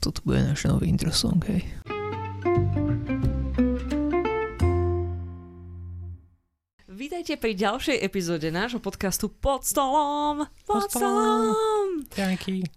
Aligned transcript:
Toto 0.00 0.18
bude 0.24 0.40
náš 0.44 0.64
nový 0.64 0.88
intro 0.88 1.12
song, 1.12 1.40
hej. 1.48 1.64
Vítajte 6.88 7.36
pri 7.40 7.52
ďalšej 7.56 7.96
epizóde 8.04 8.48
nášho 8.52 8.80
podcastu 8.80 9.32
Pod 9.32 9.64
stolom. 9.64 10.44
Pod 10.68 10.88
stolom. 10.92 12.04
Ďakujem. 12.12 12.68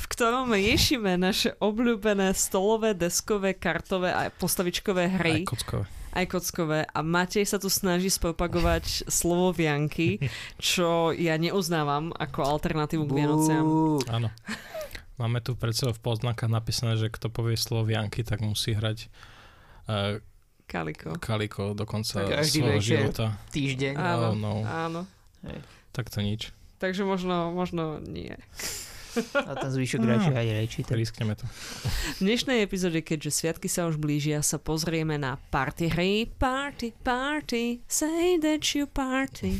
v 0.00 0.06
ktorom 0.12 0.52
riešime 0.52 1.16
naše 1.16 1.56
obľúbené 1.56 2.36
stolové, 2.36 2.92
deskové, 2.92 3.56
kartové 3.56 4.12
a 4.12 4.28
postavičkové 4.28 5.16
hry. 5.16 5.44
Aj 5.44 5.48
kockové. 5.48 5.99
Aj 6.10 6.24
kockové. 6.24 6.86
A 6.86 7.00
Matej 7.00 7.44
sa 7.44 7.56
tu 7.56 7.66
snaží 7.66 8.08
spropagovať 8.08 9.06
slovo 9.06 9.50
vianky, 9.50 10.18
čo 10.58 11.10
ja 11.10 11.34
neuznávam 11.34 12.10
ako 12.12 12.42
alternatívu 12.42 13.04
k 13.04 13.12
Vianociam. 13.14 13.64
Áno. 14.06 14.28
Máme 15.16 15.38
tu 15.38 15.52
pred 15.52 15.76
sebou 15.76 15.92
v 15.92 16.02
poznámkach 16.02 16.48
napísané, 16.48 16.96
že 16.96 17.12
kto 17.12 17.28
povie 17.28 17.54
slovo 17.54 17.86
vianky, 17.86 18.24
tak 18.24 18.40
musí 18.40 18.72
hrať 18.72 19.06
uh, 19.86 20.16
Kaliko. 20.64 21.18
kaliko 21.18 21.76
do 21.76 21.84
konca 21.84 22.24
svojho 22.40 22.80
života. 22.80 23.36
Týždeň. 23.52 23.94
Áno, 23.94 24.26
Oh, 24.32 24.34
no. 24.34 24.52
áno. 24.64 25.00
Hej. 25.44 25.60
Tak 25.92 26.08
to 26.08 26.22
nič. 26.22 26.50
Takže 26.80 27.04
možno, 27.04 27.52
možno 27.52 28.00
nie. 28.00 28.32
A 29.34 29.52
ten 29.58 29.70
zvyšok 29.70 30.00
radšej 30.06 30.34
aj 30.38 30.48
rečíte. 30.54 30.92
Riskneme 30.94 31.34
to. 31.34 31.44
V 32.18 32.22
dnešnej 32.22 32.62
epizóde, 32.62 33.02
keďže 33.02 33.30
sviatky 33.42 33.66
sa 33.66 33.90
už 33.90 33.98
blížia, 33.98 34.38
sa 34.42 34.62
pozrieme 34.62 35.18
na 35.18 35.38
party 35.50 35.90
hry. 35.90 36.12
Party, 36.30 36.94
party, 37.02 37.82
say 37.90 38.38
that 38.38 38.62
you 38.74 38.86
party. 38.86 39.58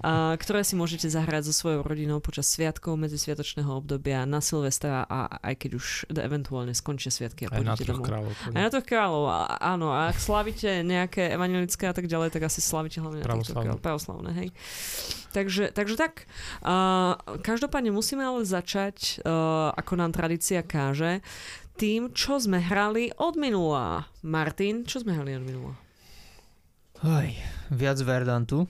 A, 0.00 0.32
ktoré 0.40 0.64
si 0.64 0.72
môžete 0.72 1.12
zahrať 1.12 1.50
so 1.50 1.54
svojou 1.54 1.84
rodinou 1.84 2.24
počas 2.24 2.48
sviatkov, 2.48 2.96
medzisviatočného 2.96 3.68
obdobia, 3.68 4.24
na 4.24 4.40
Silvestra 4.40 5.04
a 5.04 5.28
aj 5.44 5.54
keď 5.60 5.70
už 5.76 5.86
eventuálne 6.16 6.72
skončia 6.72 7.12
sviatky 7.12 7.44
a 7.44 7.52
Aj 7.52 7.60
na 7.60 7.76
troch 7.76 8.00
domov. 8.00 8.06
kráľov. 8.08 8.32
Aj 8.48 8.62
na 8.62 8.70
troch 8.72 8.86
kráľov, 8.88 9.24
a- 9.28 9.60
áno. 9.60 9.92
A 9.92 10.08
ak 10.08 10.16
slavíte 10.16 10.80
nejaké 10.80 11.28
evangelické 11.28 11.84
a 11.84 11.94
tak 11.94 12.08
ďalej, 12.08 12.32
tak 12.32 12.48
asi 12.48 12.64
slavíte 12.64 13.04
hlavne 13.04 13.20
na 13.20 13.28
Pravoslavné. 13.28 13.68
kráľov. 13.68 13.84
Pravoslavné, 13.84 14.30
hej. 14.32 14.48
Takže, 15.32 15.72
takže 15.72 15.96
tak. 15.96 16.24
Uh, 16.60 17.16
každopádne 17.40 17.88
musíme 17.88 18.20
ale 18.20 18.44
začať, 18.44 19.20
uh, 19.24 19.72
ako 19.74 19.92
nám 19.96 20.12
tradícia 20.12 20.60
káže, 20.60 21.20
tým, 21.72 22.12
čo 22.12 22.36
sme 22.36 22.60
hrali 22.60 23.16
od 23.16 23.40
minula. 23.40 24.04
Martin, 24.20 24.84
čo 24.84 25.00
sme 25.00 25.16
hrali 25.16 25.32
od 25.32 25.44
minula? 25.44 25.72
Oj, 27.02 27.32
viac 27.72 27.98
Verdantu 27.98 28.68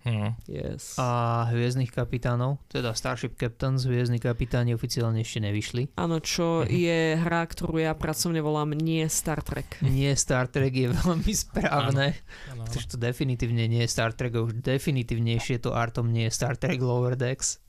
Hm. 0.00 0.32
Yes. 0.48 0.96
a 0.96 1.44
Hviezdnych 1.52 1.92
kapitánov, 1.92 2.56
teda 2.72 2.96
Starship 2.96 3.36
Captains, 3.36 3.84
Hviezdni 3.84 4.16
kapitáni 4.16 4.72
oficiálne 4.72 5.20
ešte 5.20 5.44
nevyšli. 5.44 5.92
Áno, 5.94 6.16
čo 6.18 6.64
Mhm. 6.64 6.72
je 6.72 6.98
hra, 7.20 7.44
ktorú 7.44 7.76
ja 7.76 7.92
pracovne 7.92 8.40
volám 8.40 8.72
nie 8.72 9.04
Star 9.12 9.44
Trek. 9.44 9.76
Nie 9.84 10.16
Star 10.16 10.48
Trek 10.48 10.72
je 10.72 10.88
veľmi 10.88 11.32
správne, 11.36 12.16
pretože 12.64 12.88
to 12.88 12.96
definitívne 12.96 13.68
nie 13.68 13.84
je 13.84 13.92
Star 13.92 14.16
Trek, 14.16 14.32
a 14.34 14.40
už 14.40 14.64
definitívnejšie 14.64 15.60
to 15.60 15.76
artom 15.76 16.08
nie 16.08 16.24
je 16.26 16.32
Star 16.32 16.56
Trek 16.56 16.80
Lower 16.80 17.12
Decks. 17.12 17.60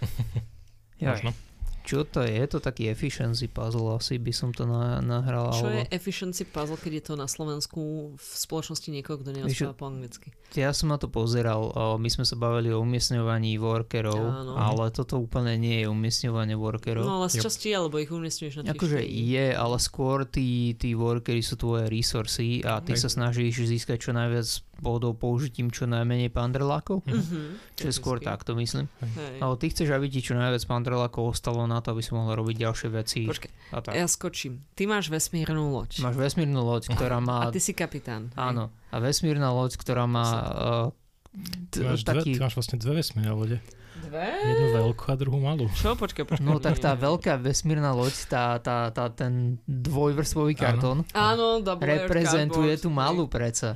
Možno. 1.02 1.34
Čo 1.84 2.08
to 2.08 2.24
je? 2.24 2.32
Je 2.32 2.48
to 2.48 2.64
taký 2.64 2.88
efficiency 2.88 3.44
puzzle, 3.44 3.92
asi 3.92 4.16
by 4.16 4.32
som 4.32 4.56
to 4.56 4.64
na, 4.64 5.04
nahral. 5.04 5.52
Čo 5.52 5.68
je 5.68 5.84
alebo... 5.84 5.92
efficiency 5.92 6.48
puzzle, 6.48 6.80
keď 6.80 6.92
je 6.96 7.04
to 7.12 7.14
na 7.20 7.28
Slovensku 7.28 7.80
v 8.16 8.30
spoločnosti 8.32 8.88
niekoho, 8.88 9.20
kto 9.20 9.36
nerozpráva 9.36 9.76
po 9.76 9.92
anglicky? 9.92 10.32
Ja 10.56 10.72
som 10.72 10.88
na 10.88 10.96
to 10.96 11.12
pozeral, 11.12 11.76
my 12.00 12.08
sme 12.08 12.24
sa 12.24 12.40
bavili 12.40 12.72
o 12.72 12.80
umiestňovaní 12.80 13.60
workerov, 13.60 14.16
Áno. 14.16 14.56
ale 14.56 14.88
toto 14.96 15.20
úplne 15.20 15.60
nie 15.60 15.84
je 15.84 15.86
umiestňovanie 15.92 16.56
workerov. 16.56 17.04
No 17.04 17.20
ale 17.20 17.28
z 17.28 17.44
časti 17.44 17.68
je, 17.68 17.76
lebo 17.76 18.00
ich 18.00 18.08
umiestňuješ 18.08 18.64
na 18.64 18.72
Akože 18.72 19.04
je, 19.04 19.46
ale 19.52 19.76
skôr 19.76 20.24
tí, 20.24 20.72
tí 20.80 20.96
workery 20.96 21.44
sú 21.44 21.60
tvoje 21.60 21.92
resursy 21.92 22.64
a 22.64 22.80
ty 22.80 22.96
Hej. 22.96 23.04
sa 23.04 23.08
snažíš 23.12 23.68
získať 23.68 24.08
čo 24.08 24.16
najviac 24.16 24.48
bodov 24.76 25.14
použitím 25.14 25.68
čo 25.68 25.84
najmenej 25.84 26.28
pandrlákov. 26.28 27.02
Mhm, 27.04 27.74
Čiže 27.74 27.92
skôr 27.92 28.16
technicky. 28.16 28.30
takto 28.30 28.50
myslím. 28.54 28.86
Hej. 29.00 29.38
Ale 29.38 29.54
ty 29.56 29.66
chceš, 29.68 29.88
aby 29.90 30.06
ti 30.06 30.18
čo 30.18 30.32
najviac 30.32 30.62
pandrlákov 30.62 31.22
ostalo 31.28 31.64
na 31.64 31.78
to, 31.78 31.90
aby 31.90 32.00
si 32.00 32.10
mohol 32.10 32.34
robiť 32.34 32.56
ďalšie 32.60 32.88
veci. 32.90 33.20
Počkaj, 33.24 33.50
a 33.70 33.78
tak. 33.80 33.92
ja 33.92 34.06
skočím. 34.06 34.62
Ty 34.72 34.86
máš 34.86 35.08
vesmírnu 35.08 35.70
loď. 35.70 36.00
Máš 36.00 36.16
vesmírnu 36.16 36.58
loď, 36.58 36.90
ktorá 36.90 37.18
A 37.18 37.24
má... 37.24 37.38
ty 37.50 37.58
si 37.58 37.70
kapitán. 37.70 38.30
hej? 38.30 38.38
Áno. 38.38 38.72
A 38.88 38.96
vesmírna 38.98 39.50
loď, 39.50 39.74
ktorá 39.74 40.04
má... 40.04 40.26
Uh, 40.88 41.02
Ty 41.66 41.82
máš, 41.82 42.06
dve, 42.06 42.22
ty 42.22 42.38
máš 42.38 42.54
vlastne 42.54 42.78
dve 42.78 43.02
vesmírne 43.02 43.34
lode. 43.34 43.58
Dve? 44.06 44.22
Jednu 44.22 44.66
veľkú 44.70 45.02
a 45.10 45.14
druhú 45.18 45.42
malú. 45.42 45.66
Čo? 45.74 45.98
Počkaj, 45.98 46.30
počkaj. 46.30 46.46
No 46.46 46.62
tak 46.62 46.78
tá 46.78 46.94
veľká 46.94 47.42
vesmírna 47.42 47.90
loď, 47.90 48.14
tá, 48.30 48.62
tá, 48.62 48.94
tá, 48.94 49.10
ten 49.10 49.58
dvojvrstvový 49.66 50.54
Áno. 50.54 50.62
kartón, 50.62 50.98
Áno, 51.10 51.58
layered 51.58 52.06
reprezentuje 52.06 52.78
tú 52.78 52.86
malú 52.86 53.26
predsa. 53.26 53.74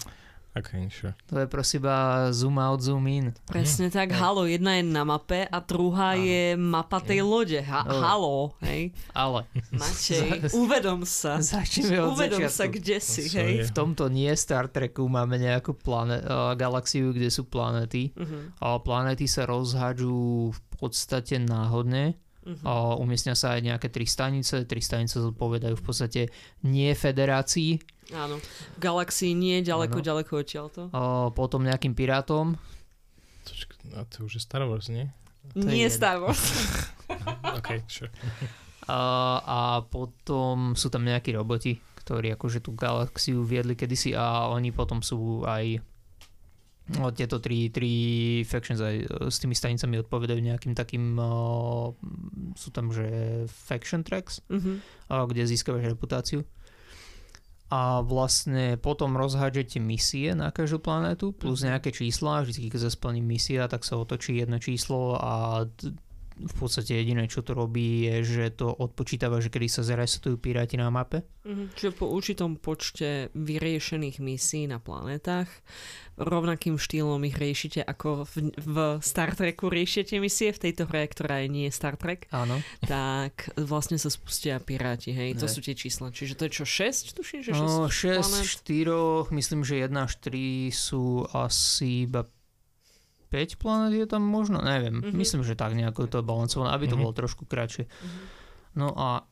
Ok, 0.51 0.71
sure. 0.89 1.15
To 1.27 1.39
je 1.39 1.47
prosím 1.47 1.79
iba 1.79 1.97
zoom 2.29 2.57
out, 2.57 2.81
zoom 2.81 3.05
in. 3.07 3.31
Presne 3.45 3.89
tak, 3.89 4.11
halo, 4.11 4.43
jedna 4.43 4.75
je 4.75 4.83
na 4.83 5.03
mape 5.03 5.45
a 5.45 5.59
druhá 5.59 6.13
Áno. 6.13 6.25
je 6.25 6.43
mapa 6.55 6.99
tej 6.99 7.21
lode. 7.21 7.61
Ha- 7.61 7.85
No. 7.85 8.01
halo, 8.01 8.37
hej. 8.61 8.91
Ale 9.13 9.47
Matej, 9.71 10.51
uvedom 10.53 11.05
sa. 11.05 11.39
začneme 11.39 12.01
od 12.01 12.13
Uvedom 12.13 12.43
sa, 12.45 12.65
začiatku. 12.65 12.75
kde 12.75 12.97
si, 12.99 13.23
To 13.25 13.39
hej. 13.39 13.55
V 13.65 13.73
tomto 13.73 14.05
nie 14.09 14.33
Star 14.35 14.67
Treku 14.67 15.07
máme 15.07 15.37
nejakú 15.37 15.73
plane- 15.73 16.21
uh, 16.21 16.53
galaxiu, 16.55 17.13
kde 17.13 17.29
sú 17.29 17.45
planéty. 17.45 18.11
Mhm, 18.13 18.59
Ale 18.59 18.77
planéty 18.81 19.25
sa 19.25 19.47
rozhádžu 19.47 20.11
v 20.51 20.61
podstate 20.75 21.39
náhodne. 21.39 22.19
mhm. 22.43 22.65
A 22.65 22.71
umiestnia 22.97 23.37
sa 23.37 23.55
aj 23.55 23.63
nejaké 23.63 23.89
tri 23.89 24.05
stanice. 24.05 24.65
Tri 24.65 24.81
stanice 24.81 25.21
zodpovedajú 25.21 25.77
v 25.77 25.85
podstate 25.85 26.23
nie 26.63 26.91
federácii, 26.91 27.79
Áno. 28.11 28.41
V 28.41 28.79
galaxii 28.79 29.33
nie, 29.33 29.61
ďaleko, 29.61 30.01
Áno. 30.01 30.07
ďaleko 30.07 30.33
odtiaľto. 30.37 30.81
a 30.91 31.01
potom 31.31 31.61
nejakým 31.61 31.93
pirátom. 31.93 32.57
A 33.93 34.05
to 34.05 34.25
už 34.25 34.37
je 34.37 34.43
Star 34.43 34.65
Wars, 34.65 34.89
nie? 34.89 35.09
To 35.55 35.61
je 35.61 35.69
Nie 35.71 35.89
jedno. 35.89 35.97
Star 35.97 36.17
Wars. 36.19 36.43
Ok, 37.59 37.83
sure. 37.87 38.13
A, 38.87 39.01
a 39.41 39.59
potom 39.83 40.73
sú 40.73 40.89
tam 40.89 41.03
nejakí 41.03 41.33
roboti, 41.33 41.77
ktorí 41.99 42.33
akože 42.33 42.61
tú 42.61 42.73
galaxiu 42.73 43.41
viedli 43.43 43.73
kedysi 43.73 44.13
a 44.13 44.49
oni 44.49 44.71
potom 44.71 45.01
sú 45.01 45.43
aj 45.43 45.81
no, 46.95 47.09
tieto 47.11 47.37
tri, 47.37 47.69
tri 47.69 47.93
factions 48.45 48.79
aj 48.79 48.95
e, 48.95 49.05
s 49.29 49.37
tými 49.39 49.53
stanicami 49.53 49.99
odpovedajú 49.99 50.39
nejakým 50.39 50.73
takým 50.73 51.17
uh, 51.17 51.93
sú 52.55 52.69
tam 52.71 52.89
že 52.89 53.05
faction 53.49 54.01
tracks, 54.01 54.41
Mhm. 54.49 54.81
uh, 55.09 55.25
kde 55.25 55.45
získavaš 55.45 55.89
reputáciu 55.89 56.45
a 57.69 58.01
vlastne 58.01 58.81
potom 58.81 59.13
rozhádžete 59.13 59.77
misie 59.77 60.33
na 60.33 60.49
každú 60.49 60.81
planétu 60.81 61.37
plus 61.37 61.61
Mhm. 61.61 61.69
nejaké 61.69 61.91
čísla, 61.93 62.41
vždy 62.41 62.73
keď 62.73 62.81
sa 62.89 62.91
splní 62.91 63.21
misia, 63.21 63.69
tak 63.69 63.85
sa 63.85 64.01
otočí 64.01 64.41
jedno 64.41 64.57
číslo 64.57 65.21
a 65.21 65.65
v 66.39 66.55
podstate 66.55 66.95
jediné, 66.95 67.27
čo 67.27 67.43
to 67.43 67.51
robí, 67.51 68.07
je, 68.07 68.23
že 68.23 68.45
to 68.55 68.71
odpočítava, 68.71 69.43
že 69.43 69.51
kedy 69.51 69.67
sa 69.67 69.83
zresetujú 69.83 70.39
piráti 70.39 70.79
na 70.79 70.87
mape. 70.87 71.27
Mhm. 71.43 71.75
Čiže 71.75 71.93
po 71.99 72.07
určitom 72.09 72.55
počte 72.57 73.35
vyriešených 73.35 74.23
misií 74.23 74.71
na 74.71 74.79
planetách 74.79 75.51
rovnakým 76.19 76.75
štýlom 76.75 77.23
ich 77.23 77.35
riešite 77.35 77.81
ako 77.81 78.27
v, 78.27 78.35
v 78.53 78.77
Star 79.01 79.33
Treku 79.33 79.67
riešite 79.67 80.19
misie 80.19 80.51
v 80.51 80.61
tejto 80.61 80.85
hre, 80.85 81.07
ktorá 81.07 81.41
je 81.41 81.49
nie 81.49 81.67
Star 81.69 81.95
Trek, 81.95 82.27
Áno. 82.29 82.59
tak 82.83 83.49
vlastne 83.57 83.95
sa 83.95 84.09
spustia 84.09 84.59
piráti, 84.59 85.11
hej, 85.11 85.35
to 85.35 85.47
Hej. 85.47 85.53
sú 85.53 85.61
tie 85.61 85.75
čísla. 85.75 86.11
Čiže 86.11 86.35
to 86.35 86.43
je 86.45 86.53
čo, 86.53 86.65
6? 86.65 87.15
Tuším, 87.15 87.41
že 87.41 87.51
6 87.51 87.59
No, 87.59 87.87
6, 87.87 88.19
planet? 88.21 88.45
4, 89.31 89.33
myslím, 89.33 89.61
že 89.63 89.75
1 89.81 89.95
až 89.97 90.13
3 90.21 90.35
sú 90.69 91.05
asi 91.29 92.05
iba 92.05 92.27
5 93.29 93.55
planet 93.57 93.93
je 93.95 94.07
tam 94.07 94.23
možno, 94.23 94.59
neviem. 94.59 94.99
Mhm. 94.99 95.13
Myslím, 95.13 95.43
že 95.43 95.53
tak 95.53 95.73
nejako 95.73 96.03
je 96.03 96.11
to 96.11 96.19
balancované, 96.23 96.73
aby 96.73 96.87
to 96.87 96.97
Mhm. 96.97 97.03
bolo 97.03 97.13
trošku 97.15 97.45
kratšie. 97.45 97.85
Mhm. 97.85 98.21
No 98.75 98.93
a 98.93 99.23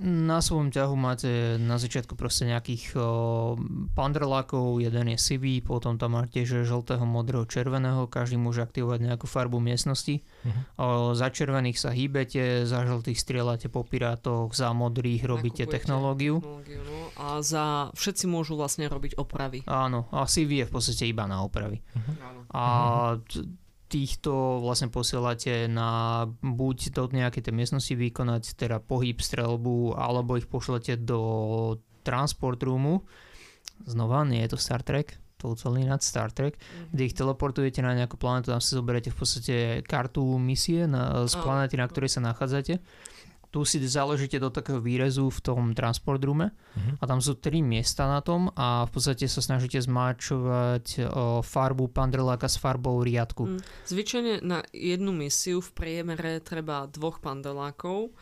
na 0.00 0.40
svojom 0.40 0.72
ťahu 0.72 0.94
máte 0.96 1.60
na 1.60 1.76
začiatku 1.76 2.16
proste 2.16 2.48
nejakých 2.48 2.96
o, 2.96 3.00
pandrlákov, 3.92 4.80
jeden 4.80 5.12
je 5.12 5.18
sivý, 5.20 5.60
potom 5.60 6.00
tam 6.00 6.16
máte 6.16 6.48
že 6.48 6.64
žltého, 6.64 7.04
modrého, 7.04 7.44
červeného, 7.44 8.08
každý 8.08 8.40
môže 8.40 8.64
aktivovať 8.64 9.12
nejakú 9.12 9.28
farbu 9.28 9.60
miestnosti. 9.60 10.24
Mhm. 10.42 10.60
O, 10.80 11.12
za 11.12 11.28
červených 11.28 11.76
sa 11.76 11.92
hýbete, 11.92 12.64
za 12.64 12.88
žltých 12.88 13.20
strieľate 13.20 13.68
po 13.68 13.84
pirátoch, 13.84 14.56
za 14.56 14.72
modrých 14.72 15.28
robíte 15.28 15.68
Nakupujete 15.68 15.74
technológiu. 15.76 16.34
technológiu 16.40 16.80
no. 16.80 16.98
A 17.20 17.26
za 17.44 17.92
všetci 17.92 18.24
môžu 18.24 18.56
vlastne 18.56 18.88
robiť 18.88 19.20
opravy. 19.20 19.68
Áno, 19.68 20.08
a 20.16 20.24
CV 20.24 20.64
je 20.64 20.68
v 20.68 20.72
podstate 20.72 21.04
iba 21.04 21.28
na 21.28 21.44
opravy. 21.44 21.84
Áno. 22.24 22.40
A 22.50 22.64
t- 23.28 23.44
týchto 23.90 24.62
vlastne 24.62 24.86
posielate 24.86 25.66
na 25.66 26.24
buď 26.40 26.94
do 26.94 27.10
nejakej 27.10 27.50
tej 27.50 27.54
miestnosti 27.54 27.90
vykonať 27.90 28.54
teda 28.54 28.78
pohyb, 28.78 29.18
strelbu, 29.18 29.98
alebo 29.98 30.38
ich 30.38 30.46
pošlete 30.46 31.02
do 31.02 31.20
transport 32.06 32.62
roomu, 32.62 33.02
znova, 33.84 34.22
nie 34.22 34.46
je 34.46 34.54
to 34.54 34.58
Star 34.62 34.86
Trek, 34.86 35.18
totally 35.40 35.82
not 35.82 36.06
Star 36.06 36.30
Trek, 36.30 36.54
kde 36.94 37.02
ich 37.10 37.16
teleportujete 37.16 37.82
na 37.82 37.96
nejakú 37.98 38.14
planetu, 38.14 38.54
tam 38.54 38.62
si 38.62 38.76
zoberete 38.76 39.10
v 39.10 39.16
podstate 39.16 39.56
kartu 39.82 40.22
misie 40.38 40.86
na, 40.86 41.26
z 41.26 41.34
Áno. 41.40 41.42
planéty, 41.42 41.74
na 41.80 41.88
ktorej 41.90 42.12
sa 42.12 42.20
nachádzate. 42.22 42.78
Tu 43.50 43.66
si 43.66 43.82
založíte 43.82 44.38
do 44.38 44.46
takého 44.46 44.78
výrezu 44.78 45.26
v 45.26 45.40
tom 45.42 45.74
transport 45.74 46.22
roome 46.22 46.54
Mhm. 46.78 47.02
a 47.02 47.04
tam 47.04 47.18
sú 47.18 47.34
tri 47.34 47.60
miesta 47.60 48.06
na 48.06 48.22
tom 48.22 48.46
a 48.54 48.86
v 48.86 48.90
podstate 48.94 49.26
sa 49.26 49.42
snažíte 49.42 49.82
zmáčovať 49.82 50.86
o, 51.02 51.42
farbu 51.42 51.90
pandreláka 51.90 52.46
s 52.46 52.56
farbou 52.56 53.02
riadku. 53.02 53.50
Mm. 53.50 53.60
Zvyčajne 53.86 54.34
na 54.46 54.62
jednu 54.70 55.10
misiu 55.10 55.58
v 55.58 55.70
priemere 55.74 56.38
treba 56.38 56.86
dvoch 56.86 57.18
pandelákov 57.18 58.14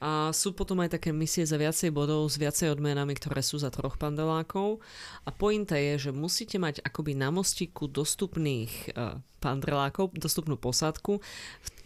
a 0.00 0.32
sú 0.32 0.56
potom 0.56 0.80
aj 0.80 0.96
také 0.96 1.12
misie 1.12 1.44
za 1.44 1.60
viacej 1.60 1.92
bodov 1.92 2.24
s 2.24 2.40
viacej 2.40 2.72
odmenami, 2.72 3.12
ktoré 3.12 3.44
sú 3.44 3.60
za 3.60 3.68
troch 3.68 4.00
pandelákov. 4.00 4.80
A 5.24 5.30
pointa 5.30 5.76
je, 5.76 6.08
že 6.08 6.10
musíte 6.10 6.56
mať 6.56 6.80
akoby 6.80 7.12
na 7.12 7.28
mostíku 7.28 7.84
dostupných 7.84 8.96
uh, 8.96 9.20
pandelákov, 9.40 10.12
dostupnú 10.12 10.60
posádku, 10.60 11.24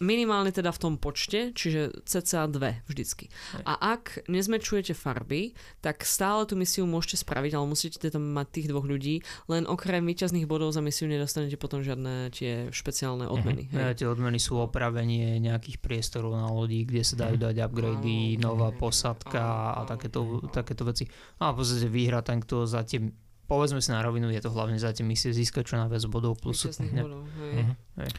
minimálne 0.03 0.51
teda 0.51 0.75
v 0.75 0.81
tom 0.81 0.93
počte, 0.99 1.55
čiže 1.55 2.03
cca 2.03 2.51
dve 2.51 2.83
vždycky. 2.91 3.31
A 3.63 3.95
ak 3.95 4.27
nezmečujete 4.27 4.91
farby, 4.91 5.55
tak 5.79 6.03
stále 6.03 6.43
tú 6.43 6.59
misiu 6.59 6.83
môžete 6.83 7.23
spraviť, 7.23 7.55
ale 7.55 7.65
musíte 7.65 7.97
tam 8.11 8.35
mať 8.35 8.47
tých 8.51 8.67
dvoch 8.69 8.83
ľudí, 8.83 9.23
len 9.47 9.63
okrem 9.65 10.03
výťazných 10.03 10.45
bodov 10.45 10.75
za 10.75 10.83
misiu 10.83 11.07
nedostanete 11.07 11.55
potom 11.55 11.79
žiadne 11.79 12.29
tie 12.35 12.67
špeciálne 12.75 13.25
odmeny. 13.31 13.71
Ja, 13.71 13.95
Hej. 13.95 14.03
tie 14.03 14.07
odmeny 14.11 14.37
sú 14.37 14.59
opravenie 14.59 15.39
nejakých 15.39 15.79
priestorov 15.79 16.35
na 16.35 16.51
lodí, 16.51 16.83
kde 16.83 17.07
sa 17.07 17.15
dajú 17.15 17.39
dať 17.39 17.55
upgrady, 17.63 18.35
nová 18.37 18.75
posádka 18.75 19.79
a 19.79 19.81
takéto, 19.87 20.43
takéto 20.51 20.83
veci. 20.83 21.07
A 21.39 21.55
v 21.55 21.63
podstate 21.63 21.87
vyhra 21.87 22.19
ten, 22.19 22.43
kto 22.43 22.67
za 22.67 22.83
tie, 22.83 22.99
povedzme 23.45 23.79
si 23.81 23.89
na 23.93 24.01
rovinu, 24.01 24.29
je 24.33 24.41
to 24.41 24.53
hlavne 24.53 24.77
za 24.77 24.91
tie 24.91 25.05
misie 25.05 25.31
získať 25.31 25.63
čo 25.65 25.75
najviac 25.81 26.03
bodov 26.09 26.41
plus 26.41 26.65
ne, 26.81 27.01
bodov, 27.01 27.23
hej. 27.39 27.77
Hej. 28.01 28.11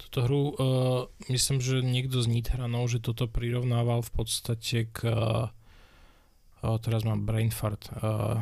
Túto 0.00 0.24
hru, 0.24 0.42
uh, 0.56 1.04
myslím, 1.28 1.60
že 1.60 1.84
niekto 1.84 2.24
z 2.24 2.32
Nitranov, 2.32 2.88
že 2.88 3.04
toto 3.04 3.28
prirovnával 3.28 4.00
v 4.00 4.10
podstate 4.16 4.88
k... 4.88 4.98
Uh, 6.64 6.76
teraz 6.80 7.04
mám 7.04 7.28
brain 7.28 7.52
fart. 7.52 7.92
Uh, 8.00 8.40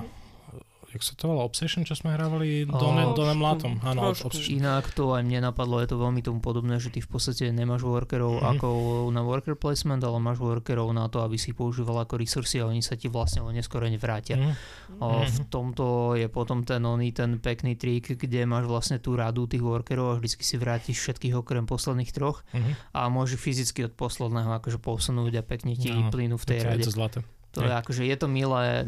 jak 0.89 1.01
sa 1.01 1.13
to 1.13 1.25
volá? 1.27 1.43
Obsession, 1.43 1.83
čo 1.83 1.93
sme 1.93 2.11
hrávali 2.11 2.65
Donem, 2.65 3.13
Látom. 3.37 3.77
Áno, 3.81 4.11
trošku. 4.11 4.31
Obsession. 4.31 4.59
Inak 4.59 4.91
to 4.91 5.11
aj 5.11 5.21
mne 5.21 5.45
napadlo, 5.45 5.79
je 5.79 5.87
to 5.87 5.97
veľmi 5.97 6.21
tomu 6.21 6.39
podobné, 6.39 6.77
že 6.77 6.89
ty 6.89 6.99
v 6.99 7.09
podstate 7.09 7.49
nemáš 7.49 7.83
workerov 7.83 8.37
Mhm. 8.37 8.45
ako 8.51 8.69
na 9.09 9.21
worker 9.21 9.55
placement, 9.55 10.01
ale 10.01 10.17
máš 10.19 10.39
workerov 10.39 10.89
na 10.91 11.07
to, 11.07 11.21
aby 11.21 11.37
si 11.37 11.51
ich 11.51 11.57
používal 11.57 12.01
ako 12.01 12.17
resursy 12.17 12.59
a 12.59 12.67
oni 12.67 12.81
sa 12.81 12.95
ti 12.95 13.07
vlastne 13.07 13.41
len 13.43 13.55
neskôr 13.55 13.85
nevrátia. 13.85 14.35
Mhm. 14.35 14.53
O, 14.99 15.09
v 15.23 15.37
Mhm. 15.37 15.47
tomto 15.47 15.85
je 16.15 16.27
potom 16.27 16.63
ten 16.63 16.81
oný, 16.81 17.13
ten 17.13 17.37
pekný 17.37 17.75
trik, 17.75 18.15
kde 18.15 18.45
máš 18.45 18.65
vlastne 18.65 18.97
tú 18.97 19.15
radu 19.15 19.45
tých 19.45 19.61
workerov 19.61 20.11
a 20.11 20.19
vždycky 20.19 20.43
si 20.43 20.57
vrátiš 20.57 20.99
všetkých 20.99 21.37
okrem 21.37 21.65
posledných 21.65 22.11
troch 22.11 22.43
Mhm. 22.51 22.93
a 22.93 23.07
môže 23.07 23.37
fyzicky 23.37 23.85
od 23.85 23.95
posledného 23.95 24.51
akože 24.55 24.79
posunúť 24.79 25.33
a 25.35 25.43
pekne 25.43 25.73
ti 25.73 25.89
Áno. 25.89 26.09
plynú 26.09 26.35
v 26.35 26.47
tej 26.47 26.59
to- 26.59 26.67
rade. 26.67 26.81
Je 26.81 26.85
to 26.85 26.95
zlaté. 26.95 27.21
To 27.59 27.67
je 27.67 27.75
akože, 27.75 28.03
je 28.07 28.17
to 28.17 28.29
milé, 28.31 28.87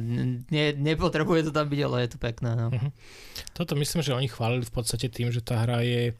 ne, 0.50 0.66
nepotrebuje 0.78 1.50
to 1.50 1.52
tam 1.52 1.66
byť, 1.66 1.80
ale 1.82 1.96
je 2.06 2.10
to 2.14 2.18
pekné. 2.22 2.50
No. 2.54 2.66
Mhm. 2.70 2.90
Toto 3.52 3.74
myslím, 3.74 4.00
že 4.00 4.14
oni 4.14 4.30
chválili 4.30 4.62
v 4.62 4.74
podstate 4.74 5.10
tým, 5.10 5.34
že 5.34 5.42
tá 5.42 5.66
hra 5.66 5.82
je, 5.82 6.14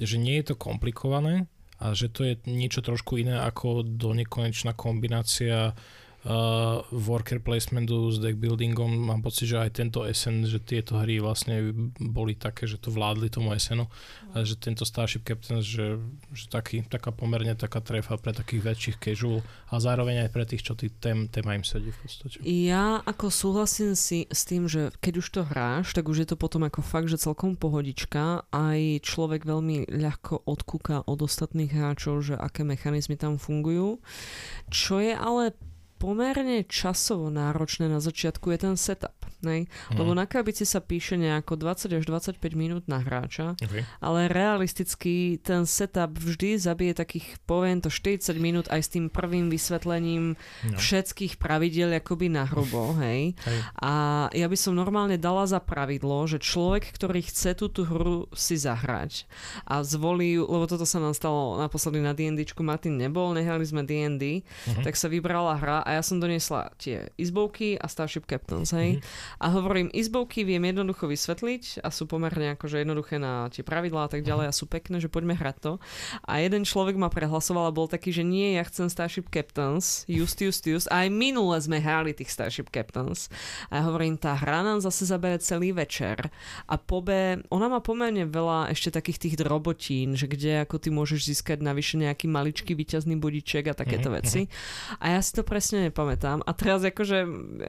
že 0.00 0.16
nie 0.16 0.40
je 0.40 0.52
to 0.52 0.54
komplikované 0.56 1.44
a 1.80 1.92
že 1.92 2.12
to 2.12 2.24
je 2.24 2.34
niečo 2.48 2.84
trošku 2.84 3.20
iné 3.20 3.40
ako 3.40 3.84
do 3.84 4.12
nekonečná 4.12 4.76
kombinácia 4.76 5.72
uh, 5.72 5.99
worker 6.92 7.40
placementu 7.40 8.12
s 8.12 8.20
deck 8.20 8.36
buildingom. 8.36 8.92
Mám 8.92 9.24
pocit, 9.24 9.48
že 9.48 9.56
aj 9.56 9.70
tento 9.80 10.04
SN, 10.04 10.44
že 10.44 10.60
tieto 10.60 11.00
hry 11.00 11.16
vlastne 11.16 11.72
boli 11.96 12.36
také, 12.36 12.68
že 12.68 12.76
to 12.76 12.92
vládli 12.92 13.32
tomu 13.32 13.56
SN-u 13.56 13.88
a 14.36 14.44
že 14.44 14.60
tento 14.60 14.84
Starship 14.84 15.24
Captains, 15.24 15.64
že, 15.64 15.96
že 16.36 16.44
taký, 16.52 16.84
taká 16.84 17.08
pomerne 17.10 17.56
taká 17.56 17.80
trefa 17.80 18.20
pre 18.20 18.36
takých 18.36 18.62
väčších 18.62 18.96
casual 19.00 19.40
a 19.72 19.80
zároveň 19.80 20.28
aj 20.28 20.30
pre 20.30 20.44
tých, 20.44 20.62
čo 20.62 20.76
tý 20.76 20.92
tém, 20.92 21.24
téma 21.26 21.56
im 21.56 21.64
sedí 21.64 21.88
v 21.88 21.98
podstate. 22.04 22.36
Ja 22.44 23.00
ako 23.08 23.32
súhlasím 23.32 23.96
si 23.96 24.28
s 24.28 24.44
tým, 24.44 24.68
že 24.68 24.92
keď 25.00 25.14
už 25.24 25.26
to 25.32 25.42
hráš, 25.48 25.96
tak 25.96 26.06
už 26.06 26.22
je 26.22 26.28
to 26.28 26.36
potom 26.36 26.68
ako 26.68 26.84
fakt, 26.84 27.08
že 27.08 27.16
celkom 27.16 27.56
pohodička. 27.56 28.44
Aj 28.52 28.80
človek 29.00 29.48
veľmi 29.48 29.88
ľahko 29.88 30.44
odkúka 30.44 31.02
od 31.08 31.24
ostatných 31.24 31.72
hráčov, 31.72 32.22
že 32.22 32.36
aké 32.36 32.62
mechanizmy 32.62 33.16
tam 33.16 33.40
fungujú. 33.40 33.98
Čo 34.68 35.00
je 35.00 35.16
ale 35.16 35.56
pomerne 36.00 36.64
časovo 36.64 37.28
náročné 37.28 37.84
na 37.92 38.00
začiatku 38.00 38.48
je 38.50 38.58
ten 38.58 38.74
setup. 38.80 39.29
Nej? 39.40 39.64
Mhm. 39.88 39.96
Lebo 39.96 40.12
na 40.12 40.24
krabici 40.24 40.62
sa 40.62 40.78
píše 40.78 41.14
nejako 41.14 41.56
20 41.56 41.92
až 41.92 42.04
25 42.04 42.36
minút 42.52 42.84
na 42.86 42.98
hráča, 42.98 43.56
Okay. 43.56 43.82
ale 43.98 44.28
realisticky 44.60 45.14
ten 45.38 45.64
setup 45.64 46.12
vždy 46.12 46.56
zabije 46.56 46.92
takých, 46.94 47.26
poviem 47.42 47.78
to, 47.78 47.88
40 47.88 48.36
minút 48.36 48.66
aj 48.68 48.80
s 48.80 48.88
tým 48.90 49.08
prvým 49.08 49.48
vysvetlením 49.48 50.36
No. 50.62 50.76
všetkých 50.76 51.36
pravidiel 51.36 51.90
akoby 51.92 52.28
na 52.28 52.44
hrubo, 52.44 52.92
hej. 52.98 53.32
Hej. 53.38 53.58
A 53.78 53.92
ja 54.30 54.44
by 54.44 54.54
som 54.54 54.72
normálne 54.72 55.16
dala 55.16 55.44
za 55.44 55.58
pravidlo, 55.58 56.26
že 56.26 56.36
človek, 56.36 56.90
ktorý 56.90 57.20
chce 57.22 57.54
túto 57.54 57.82
hru 57.82 58.00
si 58.32 58.54
zahrať 58.54 59.24
a 59.64 59.80
zvolí 59.80 60.36
lebo 60.36 60.66
toto 60.66 60.84
sa 60.84 60.98
nám 60.98 61.12
stalo 61.12 61.56
naposledy 61.56 61.98
na 61.98 62.12
D&Dčku, 62.12 62.60
Martin 62.60 62.94
nebol, 62.94 63.32
nehrali 63.32 63.62
sme 63.62 63.82
D&D, 63.82 64.44
Mhm. 64.66 64.82
tak 64.82 64.94
sa 64.94 65.06
vybrala 65.06 65.56
hra 65.56 65.80
a 65.80 65.94
ja 65.94 66.02
som 66.02 66.18
doniesla 66.18 66.70
tie 66.76 67.08
izbovky 67.16 67.74
a 67.74 67.86
Starship 67.86 68.24
Captains, 68.24 68.70
hej. 68.70 68.98
Mhm. 68.98 69.02
A 69.38 69.52
hovorím, 69.54 69.92
izbovky 69.92 70.42
viem 70.42 70.64
jednoducho 70.66 71.06
vysvetliť 71.06 71.84
a 71.84 71.88
sú 71.92 72.10
pomerne 72.10 72.58
akože 72.58 72.82
jednoduché 72.82 73.20
na 73.20 73.46
tie 73.52 73.62
pravidlá 73.62 74.08
a 74.08 74.10
tak 74.10 74.26
ďalej 74.26 74.50
a 74.50 74.56
sú 74.56 74.66
pekné, 74.66 74.98
že 74.98 75.12
poďme 75.12 75.36
hrať 75.38 75.56
to. 75.60 75.72
A 76.26 76.40
jeden 76.42 76.66
človek 76.66 76.96
ma 76.96 77.12
prehlasoval 77.12 77.68
a 77.68 77.76
bol 77.76 77.86
taký, 77.86 78.10
že 78.10 78.24
nie, 78.24 78.56
ja 78.58 78.64
chcem 78.66 78.88
Starship 78.90 79.28
Captains, 79.28 80.08
just, 80.08 80.40
just, 80.40 80.64
just. 80.66 80.88
A 80.90 81.06
aj 81.06 81.12
minule 81.12 81.54
sme 81.60 81.78
hrali 81.78 82.16
tých 82.16 82.32
Starship 82.32 82.72
Captains. 82.72 83.28
A 83.68 83.78
ja 83.78 83.82
hovorím, 83.86 84.16
tá 84.16 84.34
hra 84.34 84.64
nám 84.64 84.80
zase 84.80 85.04
zabere 85.04 85.38
celý 85.38 85.70
večer. 85.76 86.32
A 86.66 86.74
po 86.80 87.04
B, 87.04 87.38
ona 87.52 87.66
má 87.68 87.84
pomerne 87.84 88.24
veľa 88.24 88.72
ešte 88.72 88.94
takých 88.94 89.18
tých 89.28 89.34
drobotín, 89.36 90.16
že 90.16 90.24
kde 90.24 90.64
ako 90.64 90.80
ty 90.80 90.88
môžeš 90.88 91.28
získať 91.28 91.60
navyše 91.60 92.00
nejaký 92.00 92.24
maličký 92.30 92.72
výťazný 92.72 93.20
bodiček 93.20 93.68
a 93.68 93.74
takéto 93.76 94.08
Mhm, 94.08 94.16
veci. 94.16 94.40
A 95.02 95.12
ja 95.12 95.20
si 95.20 95.36
to 95.36 95.44
presne 95.44 95.90
nepamätám. 95.90 96.40
A 96.46 96.50
teraz 96.56 96.80
akože 96.80 97.26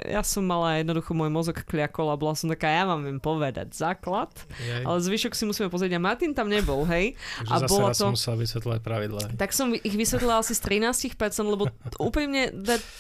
ja 0.08 0.22
som 0.24 0.46
mala 0.48 0.80
jednoducho 0.80 1.12
môj 1.12 1.28
mozog 1.28 1.51
kliakol 1.54 2.08
a 2.12 2.16
bola 2.16 2.34
som 2.34 2.48
taká, 2.48 2.68
ja 2.72 2.84
mám 2.88 3.04
im 3.06 3.20
povedať 3.20 3.76
základ, 3.76 4.32
Jej. 4.60 4.84
ale 4.88 4.98
zvyšok 5.00 5.34
si 5.36 5.44
musíme 5.46 5.68
pozrieť. 5.68 5.98
A 5.98 6.02
Martin 6.02 6.32
tam 6.32 6.48
nebol, 6.48 6.88
hej? 6.88 7.14
Takže 7.44 7.52
a 7.52 7.56
zase 7.62 7.72
bola 7.72 7.88
raz 7.92 7.98
to- 7.98 8.04
som 8.08 8.16
musel 8.16 8.36
vysvetľovať 8.40 8.80
pravidlá. 8.82 9.22
Tak 9.36 9.52
som 9.52 9.74
ich 9.76 9.96
vysvetlila 9.96 10.40
asi 10.40 10.54
z 10.56 10.62
13%, 10.64 11.48
lebo 11.48 11.68
úplne 12.00 12.50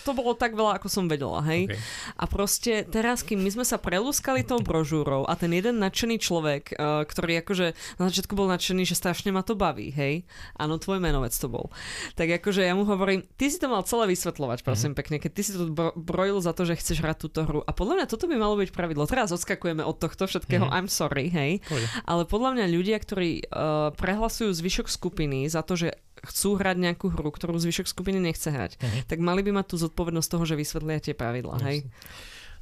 to 0.03 0.11
bolo 0.11 0.35
tak 0.35 0.53
veľa, 0.53 0.77
ako 0.81 0.87
som 0.91 1.05
vedela, 1.07 1.39
hej? 1.47 1.71
Okay. 1.71 1.79
A 2.19 2.23
proste 2.27 2.73
teraz, 2.87 3.23
kým 3.23 3.39
my 3.39 3.49
sme 3.49 3.65
sa 3.65 3.79
prelúskali 3.79 4.43
tou 4.43 4.59
brožúrou 4.59 5.23
a 5.25 5.33
ten 5.39 5.51
jeden 5.53 5.79
nadšený 5.79 6.17
človek, 6.19 6.75
uh, 6.75 7.03
ktorý 7.07 7.41
akože 7.41 7.73
na 7.97 8.03
začiatku 8.09 8.33
bol 8.35 8.49
nadšený, 8.51 8.83
že 8.83 8.97
strašne 8.97 9.31
ma 9.31 9.45
to 9.45 9.55
baví, 9.55 9.93
hej? 9.93 10.25
Áno, 10.57 10.81
tvoj 10.81 10.99
menovec 10.99 11.31
to 11.31 11.47
bol. 11.47 11.69
Tak 12.17 12.41
akože 12.41 12.65
ja 12.65 12.73
mu 12.73 12.83
hovorím, 12.83 13.23
ty 13.37 13.47
si 13.47 13.61
to 13.61 13.69
mal 13.69 13.85
celé 13.85 14.09
vysvetľovať, 14.11 14.65
prosím 14.65 14.93
pekne, 14.97 15.21
keď 15.21 15.31
ty 15.31 15.41
si 15.45 15.51
to 15.53 15.69
bro- 15.69 15.95
brojil 15.95 16.41
za 16.41 16.51
to, 16.57 16.65
že 16.65 16.79
chceš 16.81 17.01
hrať 17.05 17.17
túto 17.29 17.45
hru. 17.45 17.61
A 17.63 17.71
podľa 17.71 18.01
mňa 18.01 18.07
toto 18.09 18.25
by 18.25 18.35
malo 18.41 18.57
byť 18.57 18.69
pravidlo. 18.71 19.05
Teraz 19.05 19.29
odskakujeme 19.29 19.81
od 19.81 19.95
tohto 19.95 20.25
všetkého, 20.25 20.65
Mhm. 20.65 20.73
I'm 20.73 20.89
sorry, 20.89 21.29
hej? 21.29 21.61
Pôjde. 21.61 21.85
Ale 22.03 22.25
podľa 22.25 22.49
mňa 22.57 22.65
ľudia, 22.67 22.97
ktorí 22.97 23.45
uh, 23.45 23.93
prehlasujú 23.93 24.49
zvyšok 24.51 24.89
skupiny 24.89 25.45
za 25.45 25.61
to, 25.61 25.77
že 25.77 25.93
chcú 26.21 26.53
hrať 26.55 26.77
nejakú 26.79 27.09
hru, 27.09 27.29
ktorú 27.29 27.55
zvyšok 27.55 27.85
skupiny 27.87 28.17
nechce 28.19 28.49
hrať, 28.49 28.77
Mhm. 28.77 28.99
tak 29.05 29.17
mali 29.19 29.41
by 29.41 29.53
mať 29.53 29.65
tú 29.67 29.75
zodpovednosť 29.79 30.29
toho, 30.31 30.43
že 30.43 30.55
vysvetlia 30.55 30.97
tie 30.99 31.13
pravidla, 31.13 31.61
hej? 31.63 31.85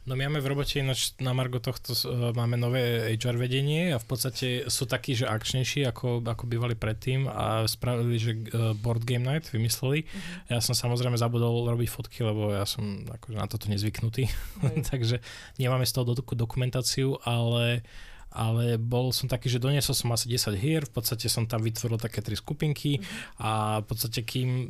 No 0.09 0.17
my 0.17 0.25
máme 0.25 0.41
v 0.41 0.49
robote 0.49 0.81
ináč 0.81 1.13
na 1.21 1.37
Margo 1.37 1.61
tohto 1.61 1.93
uh, 1.93 2.33
máme 2.33 2.57
nové 2.57 3.13
HR 3.13 3.37
vedenie 3.37 3.93
a 3.93 4.01
v 4.01 4.07
podstate 4.09 4.65
sú 4.65 4.89
takí, 4.89 5.13
že 5.13 5.29
akčnejší 5.29 5.85
ako, 5.85 6.25
ako 6.25 6.49
bývali 6.49 6.73
predtým 6.73 7.29
a 7.29 7.69
spravili, 7.69 8.17
že 8.17 8.33
uh, 8.33 8.73
board 8.73 9.05
game 9.05 9.21
night 9.21 9.45
vymysleli. 9.53 10.09
Mhm. 10.09 10.31
Ja 10.49 10.65
som 10.65 10.73
samozrejme 10.73 11.13
zabudol 11.13 11.69
robiť 11.69 11.89
fotky, 11.93 12.25
lebo 12.25 12.49
ja 12.49 12.65
som 12.65 13.05
akože 13.05 13.37
na 13.37 13.45
toto 13.45 13.69
nezvyknutý, 13.69 14.25
takže 14.89 15.21
nemáme 15.61 15.85
z 15.85 15.93
toho 15.93 16.17
doku- 16.17 16.33
dokumentáciu, 16.33 17.21
ale 17.21 17.85
ale 18.29 18.77
bol 18.77 19.09
som 19.09 19.25
taký, 19.25 19.49
že 19.49 19.57
doniesol 19.57 19.97
som 19.97 20.13
asi 20.13 20.29
10 20.29 20.53
hier, 20.53 20.85
v 20.85 20.93
podstate 20.93 21.25
som 21.25 21.49
tam 21.49 21.65
vytvoril 21.65 21.97
také 21.97 22.21
tri 22.21 22.37
skupinky 22.37 23.01
a 23.41 23.81
v 23.81 23.85
podstate 23.89 24.21
kým 24.21 24.49
e, 24.49 24.65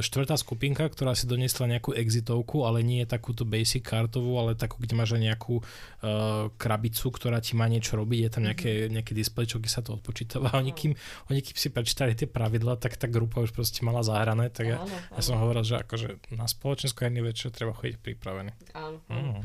štvrtá 0.00 0.40
skupinka, 0.40 0.88
ktorá 0.88 1.12
si 1.12 1.28
doniesla 1.28 1.68
nejakú 1.68 1.92
exitovku, 1.92 2.64
ale 2.64 2.80
nie 2.80 3.04
je 3.04 3.12
takúto 3.12 3.44
basic 3.44 3.84
kartovú, 3.84 4.40
ale 4.40 4.56
takú, 4.56 4.80
kde 4.80 4.94
máš 4.96 5.14
aj 5.16 5.22
nejakú 5.22 5.60
uh, 5.60 6.48
krabicu, 6.56 7.12
ktorá 7.12 7.38
ti 7.44 7.52
má 7.58 7.68
niečo 7.68 8.00
robiť, 8.00 8.18
je 8.24 8.30
tam 8.32 8.42
nejaké, 8.48 8.70
nejaký 8.88 9.12
displej, 9.12 9.52
čo 9.52 9.58
sa 9.68 9.84
to 9.84 9.96
odpočítava 9.96 10.48
a 10.52 10.58
oni 10.60 10.72
kým, 10.72 10.92
oni 11.28 11.40
kým 11.44 11.56
si 11.56 11.68
prečítali 11.68 12.16
tie 12.16 12.28
pravidla, 12.28 12.80
tak 12.80 12.96
tá 12.96 13.06
grupa 13.06 13.44
už 13.44 13.52
proste 13.52 13.84
mala 13.84 14.00
zahrané, 14.00 14.48
tak 14.48 14.66
ja, 14.66 14.78
ja 15.12 15.20
som 15.20 15.36
hovoril, 15.36 15.62
že 15.64 15.80
akože 15.80 16.32
na 16.34 16.48
spoločenský 16.48 17.08
herný 17.08 17.24
večer 17.24 17.52
treba 17.52 17.76
chodiť 17.76 17.96
pripravený. 18.00 18.52
áno. 18.72 18.98
Mm. 19.08 19.42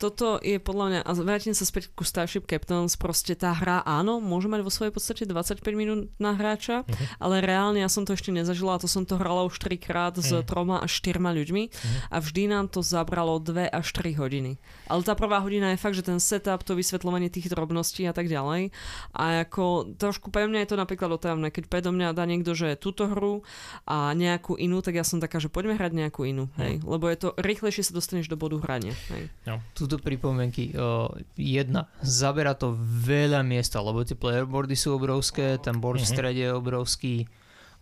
Toto 0.00 0.40
je 0.40 0.56
podľa 0.56 0.86
mňa, 0.88 1.00
a 1.04 1.10
vrátim 1.20 1.52
sa 1.52 1.68
späť 1.68 1.92
ku 1.92 2.08
Starship 2.08 2.48
Captains, 2.48 2.96
proste 2.96 3.36
tá 3.36 3.52
hra, 3.52 3.84
áno, 3.84 4.16
môže 4.16 4.48
mať 4.48 4.64
vo 4.64 4.72
svojej 4.72 4.88
podstate 4.88 5.28
25 5.28 5.60
minút 5.76 6.08
na 6.16 6.32
hráča, 6.32 6.88
uh-huh. 6.88 7.20
ale 7.20 7.44
reálne 7.44 7.84
ja 7.84 7.90
som 7.92 8.08
to 8.08 8.16
ešte 8.16 8.32
nezažila, 8.32 8.80
to 8.80 8.88
som 8.88 9.04
to 9.04 9.20
hrala 9.20 9.44
už 9.44 9.60
3 9.60 9.76
krát 9.76 10.16
uh-huh. 10.16 10.24
s 10.24 10.32
mhm. 10.32 10.48
troma 10.48 10.80
až 10.80 11.04
4 11.04 11.20
ľuďmi 11.20 11.62
uh-huh. 11.68 12.08
a 12.08 12.16
vždy 12.16 12.48
nám 12.48 12.72
to 12.72 12.80
zabralo 12.80 13.36
2 13.36 13.68
až 13.68 13.86
3 13.92 14.16
hodiny. 14.16 14.56
Ale 14.88 15.04
tá 15.04 15.12
prvá 15.12 15.44
hodina 15.44 15.76
je 15.76 15.82
fakt, 15.84 16.00
že 16.00 16.08
ten 16.08 16.16
setup, 16.16 16.64
to 16.64 16.72
vysvetľovanie 16.72 17.28
tých 17.28 17.52
drobností 17.52 18.08
a 18.08 18.16
tak 18.16 18.32
ďalej. 18.32 18.72
A 19.12 19.44
ako 19.44 19.92
trošku 20.00 20.32
pre 20.32 20.48
mňa 20.48 20.64
je 20.64 20.68
to 20.72 20.80
napríklad 20.80 21.12
otávne, 21.12 21.52
keď 21.52 21.68
predo 21.68 21.92
mňa 21.92 22.16
dá 22.16 22.24
niekto, 22.24 22.56
že 22.56 22.80
túto 22.80 23.04
hru 23.04 23.44
a 23.84 24.16
nejakú 24.16 24.56
inú, 24.56 24.80
tak 24.80 24.96
ja 24.96 25.04
som 25.04 25.20
taká, 25.20 25.36
že 25.36 25.52
poďme 25.52 25.76
hrať 25.76 25.92
nejakú 25.92 26.24
inú, 26.24 26.48
hej. 26.56 26.80
Lebo 26.80 27.04
je 27.12 27.18
to 27.20 27.28
rýchlejšie 27.36 27.84
sa 27.84 27.92
dostaneš 27.92 28.32
do 28.32 28.40
bodu 28.40 28.56
hrania. 28.62 28.96
Hej. 29.12 29.28
No. 29.44 29.58
Tuto 29.90 30.06
pripomienky. 30.06 30.70
Uh, 30.70 31.10
jedna, 31.34 31.90
zabera 31.98 32.54
to 32.54 32.78
veľa 32.78 33.42
miesta, 33.42 33.82
lebo 33.82 34.06
tie 34.06 34.14
playerboardy 34.14 34.78
sú 34.78 34.94
obrovské, 34.94 35.58
ten 35.58 35.82
board 35.82 35.98
v 35.98 36.06
mhm. 36.06 36.12
strede 36.14 36.42
je 36.46 36.54
obrovský, 36.54 37.26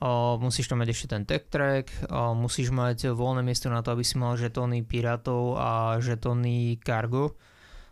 uh, 0.00 0.40
musíš 0.40 0.72
tam 0.72 0.80
mať 0.80 0.88
ešte 0.96 1.12
ten 1.12 1.28
tech 1.28 1.52
track, 1.52 1.92
uh, 2.08 2.32
musíš 2.32 2.72
mať 2.72 3.12
voľné 3.12 3.44
miesto 3.44 3.68
na 3.68 3.84
to, 3.84 3.92
aby 3.92 4.00
si 4.00 4.16
mal 4.16 4.40
žetóny 4.40 4.88
pirátov 4.88 5.60
a 5.60 6.00
žetóny 6.00 6.80
cargo 6.80 7.36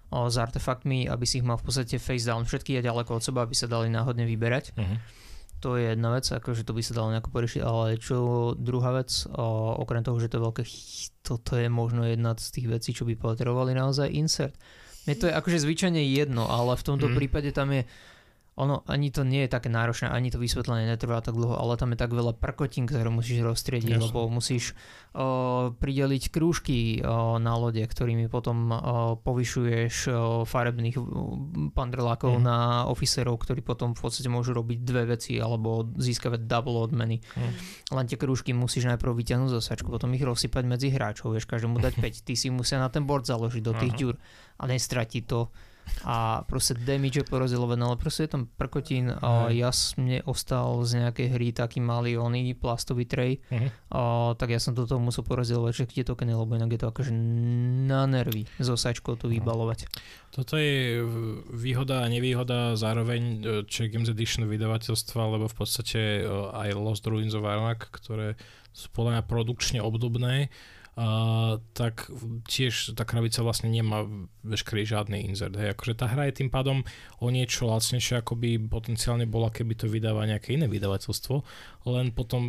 uh, 0.08 0.32
s 0.32 0.40
artefaktmi, 0.40 1.12
aby 1.12 1.28
si 1.28 1.44
ich 1.44 1.46
mal 1.46 1.60
v 1.60 1.68
podstate 1.68 2.00
face 2.00 2.24
down 2.24 2.48
všetky 2.48 2.80
a 2.80 2.86
ďaleko 2.88 3.20
od 3.20 3.22
seba, 3.22 3.44
aby 3.44 3.52
sa 3.52 3.68
dali 3.68 3.92
náhodne 3.92 4.24
vyberať. 4.24 4.72
Uh-huh 4.72 5.25
to 5.60 5.80
je 5.80 5.96
jedna 5.96 6.12
vec, 6.12 6.28
akože 6.28 6.68
to 6.68 6.76
by 6.76 6.82
sa 6.84 6.96
dalo 6.96 7.12
nejako 7.12 7.32
poriešiť, 7.32 7.62
ale 7.64 7.96
čo 7.96 8.16
druhá 8.56 8.92
vec, 8.92 9.08
o, 9.32 9.76
okrem 9.80 10.04
toho, 10.04 10.20
že 10.20 10.28
to 10.28 10.36
je 10.36 10.44
veľké, 10.44 10.62
toto 11.24 11.56
je 11.56 11.68
možno 11.72 12.04
jedna 12.04 12.36
z 12.36 12.48
tých 12.52 12.66
vecí, 12.68 12.90
čo 12.92 13.08
by 13.08 13.16
potrebovali 13.16 13.72
naozaj 13.72 14.12
insert. 14.12 14.54
Mne 15.06 15.14
to 15.16 15.26
je 15.30 15.34
akože 15.38 15.62
zvyčajne 15.62 16.02
jedno, 16.02 16.50
ale 16.50 16.74
v 16.76 16.86
tomto 16.86 17.06
mm. 17.08 17.14
prípade 17.14 17.50
tam 17.54 17.72
je 17.72 17.86
ono 18.56 18.80
ani 18.88 19.12
to 19.12 19.20
nie 19.20 19.44
je 19.44 19.52
také 19.52 19.68
náročné, 19.68 20.08
ani 20.08 20.32
to 20.32 20.40
vysvetlenie 20.40 20.88
netrvá 20.88 21.20
tak 21.20 21.36
dlho, 21.36 21.60
ale 21.60 21.76
tam 21.76 21.92
je 21.92 22.00
tak 22.00 22.08
veľa 22.08 22.40
prkotín, 22.40 22.88
ktoré 22.88 23.12
musíš 23.12 23.44
rozstriediť, 23.44 24.00
yes. 24.00 24.08
lebo 24.08 24.32
musíš 24.32 24.72
o, 25.12 25.76
prideliť 25.76 26.32
krúžky 26.32 27.04
o, 27.04 27.36
na 27.36 27.52
lode, 27.52 27.84
ktorými 27.84 28.32
potom 28.32 28.72
o, 28.72 28.76
povyšuješ 29.20 29.94
o, 30.08 30.12
farebných 30.48 30.96
pandrlákov 31.76 32.40
mm. 32.40 32.42
na 32.48 32.88
oficerov, 32.88 33.36
ktorí 33.44 33.60
potom 33.60 33.92
v 33.92 34.00
podstate 34.00 34.32
môžu 34.32 34.56
robiť 34.56 34.78
dve 34.80 35.04
veci 35.04 35.36
alebo 35.36 35.84
získavať 35.92 36.48
double 36.48 36.80
odmeny. 36.80 37.20
Mm. 37.20 37.52
Len 37.92 38.04
tie 38.08 38.16
krúžky 38.16 38.56
musíš 38.56 38.88
najprv 38.88 39.20
vyťahnuť 39.20 39.52
zo 39.52 39.60
sačku, 39.60 39.92
potom 39.92 40.16
ich 40.16 40.24
rozsypať 40.24 40.64
medzi 40.64 40.88
hráčov, 40.88 41.36
vieš 41.36 41.44
každému 41.44 41.76
dať 41.76 42.00
5, 42.24 42.24
ty 42.24 42.32
si 42.32 42.48
musia 42.48 42.80
na 42.80 42.88
ten 42.88 43.04
board 43.04 43.28
založiť 43.28 43.60
do 43.60 43.76
tých 43.76 43.92
uh-huh. 43.92 44.00
ďur 44.00 44.14
a 44.56 44.64
nestratiť 44.64 45.24
to 45.28 45.52
a 46.06 46.42
proste 46.46 46.74
damage 46.76 47.22
je 47.22 47.26
porozdeľované, 47.26 47.82
ale 47.82 47.98
proste 47.98 48.26
je 48.26 48.34
tam 48.34 48.46
prkotín 48.46 49.10
a 49.10 49.50
ja 49.50 49.70
mne 49.98 50.22
ostal 50.26 50.82
z 50.86 51.04
nejakej 51.04 51.26
hry 51.34 51.48
taký 51.52 51.78
malý 51.82 52.18
oný 52.18 52.54
plastový 52.56 53.04
tray, 53.06 53.42
uh-huh. 53.50 53.68
a, 53.92 54.00
tak 54.38 54.54
ja 54.54 54.60
som 54.62 54.74
do 54.74 54.86
toho 54.86 55.02
musel 55.02 55.26
porozdeľovať 55.26 55.72
všetky 55.72 55.94
tie 56.02 56.06
tokeny, 56.06 56.32
lebo 56.34 56.54
inak 56.54 56.72
je 56.74 56.80
to 56.82 56.90
akože 56.90 57.12
na 57.86 58.06
nervy 58.06 58.46
zo 58.58 58.74
sačkou 58.74 59.18
to 59.18 59.26
vybalovať. 59.30 59.88
Toto 60.34 60.60
je 60.60 61.00
výhoda 61.54 62.04
a 62.04 62.10
nevýhoda 62.12 62.76
zároveň 62.76 63.40
Czech 63.70 63.88
Games 63.88 64.12
Edition 64.12 64.44
vydavateľstva, 64.44 65.22
lebo 65.32 65.48
v 65.48 65.56
podstate 65.56 66.28
aj 66.52 66.76
Lost 66.76 67.08
Ruins 67.08 67.32
of 67.32 67.48
Arnak, 67.48 67.88
ktoré 67.88 68.36
sú 68.76 68.92
podľa 68.92 69.16
mňa 69.16 69.22
produkčne 69.24 69.80
obdobné, 69.80 70.52
Uh, 70.96 71.60
tak 71.76 72.08
tiež 72.48 72.96
tá 72.96 73.04
krabica 73.04 73.44
vlastne 73.44 73.68
nemá 73.68 74.08
veškerý 74.40 74.88
žiadny 74.88 75.28
insert. 75.28 75.52
Hej. 75.52 75.76
Akože 75.76 75.92
tá 75.92 76.08
hra 76.08 76.32
je 76.32 76.40
tým 76.40 76.48
pádom 76.48 76.88
o 77.20 77.28
niečo 77.28 77.68
lacnejšie, 77.68 78.24
ako 78.24 78.32
by 78.32 78.56
potenciálne 78.64 79.28
bola, 79.28 79.52
keby 79.52 79.76
to 79.76 79.92
vydáva 79.92 80.24
nejaké 80.24 80.56
iné 80.56 80.64
vydavateľstvo, 80.72 81.34
len 81.92 82.16
potom 82.16 82.40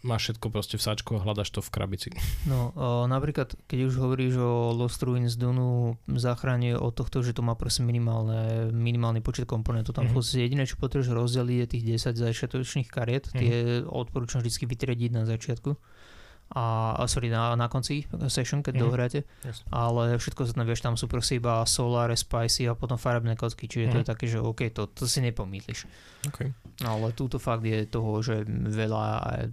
máš 0.00 0.32
všetko 0.32 0.48
proste 0.48 0.80
v 0.80 0.82
sáčku 0.88 1.12
a 1.12 1.20
hľadaš 1.20 1.52
to 1.52 1.60
v 1.60 1.68
krabici. 1.68 2.08
No, 2.48 2.72
uh, 2.72 3.04
napríklad, 3.04 3.52
keď 3.68 3.92
už 3.92 4.00
hovoríš 4.00 4.40
o 4.40 4.72
Lost 4.72 5.04
Ruins 5.04 5.36
Dunu, 5.36 6.00
záchrane 6.08 6.72
od 6.72 6.96
tohto, 6.96 7.20
že 7.20 7.36
to 7.36 7.44
má 7.44 7.52
proste 7.52 7.84
minimálne, 7.84 8.72
minimálny 8.72 9.20
počet 9.20 9.44
komponentov. 9.44 9.92
Tam 9.92 10.08
mm-hmm. 10.08 10.40
jediné, 10.40 10.64
čo 10.64 10.80
potrebuješ 10.80 11.12
rozdeliť, 11.12 11.58
je 11.60 11.68
tých 11.68 11.84
10 12.00 12.16
začiatočných 12.16 12.88
kariet. 12.88 13.28
Mm-hmm. 13.28 13.40
Tie 13.44 13.54
odporúčam 13.84 14.40
vždy 14.40 14.64
vytriediť 14.64 15.10
na 15.12 15.28
začiatku 15.28 15.76
a 16.48 17.04
sorry, 17.04 17.28
na, 17.28 17.52
na 17.60 17.68
konci 17.68 18.08
session, 18.32 18.64
keď 18.64 18.74
mm. 18.74 18.80
dohráte, 18.80 19.20
yes. 19.44 19.60
ale 19.68 20.16
všetko 20.16 20.48
sa 20.48 20.56
tam 20.56 20.64
vieš, 20.64 20.80
tam 20.80 20.96
sú 20.96 21.04
proste 21.04 21.36
iba 21.36 21.60
Solar, 21.68 22.08
Spicy 22.16 22.64
a 22.64 22.72
potom 22.72 22.96
farebné 22.96 23.36
kocky, 23.36 23.68
čiže 23.68 23.84
mm. 23.84 23.92
to 23.92 23.98
je 24.00 24.06
mhm. 24.06 24.12
také, 24.16 24.24
že 24.32 24.38
OK, 24.40 24.72
to, 24.72 24.88
to 24.88 25.04
si 25.04 25.20
nepomýtliš. 25.20 25.84
Okay. 26.32 26.56
Ale 26.88 27.12
túto 27.12 27.36
fakt 27.36 27.68
je 27.68 27.84
toho, 27.84 28.24
že 28.24 28.48
veľa 28.48 29.44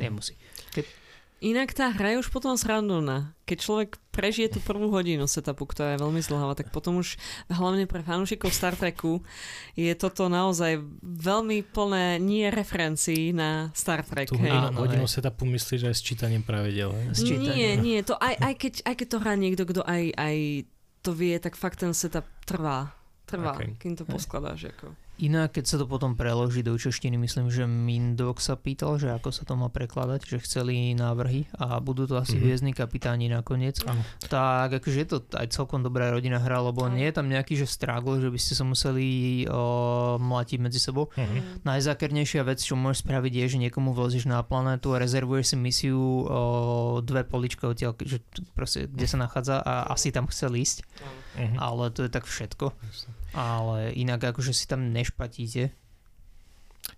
nemusí. 0.00 0.32
Keď, 0.72 1.05
Inak 1.44 1.76
tá 1.76 1.92
hra 1.92 2.16
je 2.16 2.24
už 2.24 2.32
potom 2.32 2.56
srandovná. 2.56 3.36
Keď 3.44 3.58
človek 3.60 3.90
prežije 4.08 4.56
tú 4.56 4.58
prvú 4.64 4.88
hodinu 4.88 5.28
setupu, 5.28 5.68
ktorá 5.68 5.92
je 5.92 6.00
veľmi 6.00 6.24
zlháva, 6.24 6.56
tak 6.56 6.72
potom 6.72 7.04
už 7.04 7.20
hlavne 7.52 7.84
pre 7.84 8.00
fanúšikov 8.00 8.48
Star 8.56 8.72
Treku 8.72 9.20
je 9.76 9.92
toto 9.92 10.32
naozaj 10.32 10.80
veľmi 11.04 11.60
plné 11.76 12.16
nie 12.24 12.48
referencií 12.48 13.36
na 13.36 13.68
Star 13.76 14.00
Trek. 14.00 14.32
Tú 14.32 14.40
hej. 14.40 14.48
Áno, 14.48 14.80
hodinu 14.80 15.04
hej. 15.04 15.20
setupu 15.20 15.44
myslíš 15.44 15.92
aj 15.92 15.94
s 15.94 16.02
čítaním 16.02 16.40
pravidel? 16.40 16.96
S 17.12 17.20
čítaním. 17.20 17.52
Nie, 17.52 17.70
nie. 17.76 17.98
To 18.08 18.16
aj, 18.16 18.34
aj, 18.40 18.54
keď, 18.56 18.74
aj 18.88 18.94
keď 18.96 19.06
to 19.12 19.18
hrá 19.20 19.34
niekto, 19.36 19.62
kto 19.68 19.80
aj, 19.84 20.02
aj 20.16 20.36
to 21.04 21.10
vie, 21.12 21.36
tak 21.36 21.52
fakt 21.52 21.84
ten 21.84 21.92
setup 21.92 22.24
trvá. 22.48 22.96
Trvá, 23.28 23.60
okay. 23.60 23.76
kým 23.76 23.92
to 23.92 24.08
poskladáš. 24.08 24.72
Ako. 24.72 25.05
Inak, 25.16 25.56
keď 25.56 25.64
sa 25.64 25.76
to 25.80 25.88
potom 25.88 26.12
preloží 26.12 26.60
do 26.60 26.76
češtiny, 26.76 27.16
myslím, 27.16 27.48
že 27.48 27.64
Mindok 27.64 28.36
sa 28.36 28.52
pýtal, 28.52 29.00
že 29.00 29.08
ako 29.16 29.32
sa 29.32 29.48
to 29.48 29.56
má 29.56 29.72
prekladať, 29.72 30.28
že 30.28 30.44
chceli 30.44 30.92
návrhy 30.92 31.48
a 31.56 31.80
budú 31.80 32.04
to 32.04 32.20
asi 32.20 32.36
mm-hmm. 32.36 32.44
hviezdni 32.44 32.72
kapitáni 32.76 33.32
nakoniec. 33.32 33.80
Ano. 33.88 34.04
Tak 34.28 34.76
akože 34.76 34.98
je 35.00 35.08
to 35.08 35.18
aj 35.32 35.56
celkom 35.56 35.80
dobrá 35.80 36.12
rodina 36.12 36.36
hra, 36.36 36.60
lebo 36.60 36.84
ano. 36.84 37.00
nie 37.00 37.08
je 37.08 37.16
tam 37.16 37.32
nejaký 37.32 37.56
že 37.56 37.64
struggle, 37.64 38.20
že 38.20 38.28
by 38.28 38.36
ste 38.36 38.52
sa 38.60 38.68
museli 38.68 39.08
o, 39.48 40.20
mlatiť 40.20 40.58
medzi 40.60 40.84
sebou. 40.84 41.08
Mm-hmm. 41.16 41.64
Najzákernejšia 41.64 42.44
vec, 42.44 42.60
čo 42.60 42.76
môžeš 42.76 43.00
spraviť, 43.00 43.32
je, 43.40 43.44
že 43.56 43.62
niekomu 43.64 43.96
vlezíš 43.96 44.28
na 44.28 44.44
planetu 44.44 44.92
a 44.92 45.00
rezervuješ 45.00 45.52
si 45.52 45.56
misiu 45.56 45.96
o, 45.96 47.00
dve 47.00 47.24
polička 47.24 47.72
odtiaľ, 47.72 47.96
že 48.04 48.20
proste, 48.52 48.84
kde 48.84 49.08
sa 49.08 49.16
nachádza 49.16 49.64
a 49.64 49.88
asi 49.96 50.12
tam 50.12 50.28
chcel 50.28 50.52
ísť. 50.60 50.84
Mm-hmm. 51.40 51.56
Ale 51.56 51.88
to 51.88 52.04
je 52.04 52.10
tak 52.12 52.28
všetko. 52.28 52.76
Ale 53.36 53.92
inak 53.92 54.32
akože 54.32 54.56
si 54.56 54.64
tam 54.64 54.90
nešpatíte. 54.96 55.68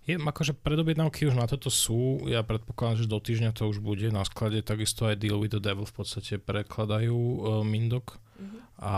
Je, 0.05 0.15
akože 0.17 0.53
predobjednávky 0.53 1.25
už 1.29 1.35
na 1.37 1.49
toto 1.49 1.73
sú, 1.73 2.23
ja 2.29 2.45
predpokladám, 2.45 3.05
že 3.05 3.11
do 3.11 3.17
týždňa 3.17 3.57
to 3.57 3.69
už 3.69 3.81
bude 3.81 4.05
na 4.13 4.21
sklade, 4.21 4.61
takisto 4.61 5.09
aj 5.09 5.17
Deal 5.17 5.41
with 5.41 5.53
the 5.53 5.61
Devil 5.61 5.85
v 5.85 5.95
podstate 5.97 6.37
prekladajú 6.37 7.17
uh, 7.17 7.61
Mindok 7.65 8.21
mm-hmm. 8.37 8.61
a 8.85 8.93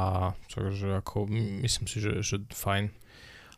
takže 0.51 0.99
ako 0.99 1.31
myslím 1.63 1.85
si, 1.87 1.97
že, 2.03 2.19
že 2.19 2.43
fajn. 2.51 2.91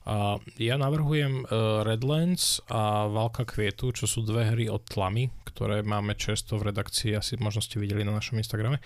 A 0.03 0.35
ja 0.59 0.75
navrhujem 0.75 1.47
uh, 1.47 1.87
Redlands 1.87 2.59
a 2.67 3.07
Valka 3.07 3.47
kvietu, 3.47 3.95
čo 3.95 4.03
sú 4.03 4.27
dve 4.27 4.51
hry 4.51 4.67
od 4.67 4.83
Tlamy, 4.83 5.31
ktoré 5.47 5.79
máme 5.79 6.19
často 6.19 6.59
v 6.59 6.75
redakcii, 6.75 7.15
asi 7.15 7.39
možno 7.39 7.63
ste 7.63 7.79
videli 7.79 8.03
na 8.03 8.11
našom 8.11 8.35
Instagrame. 8.35 8.83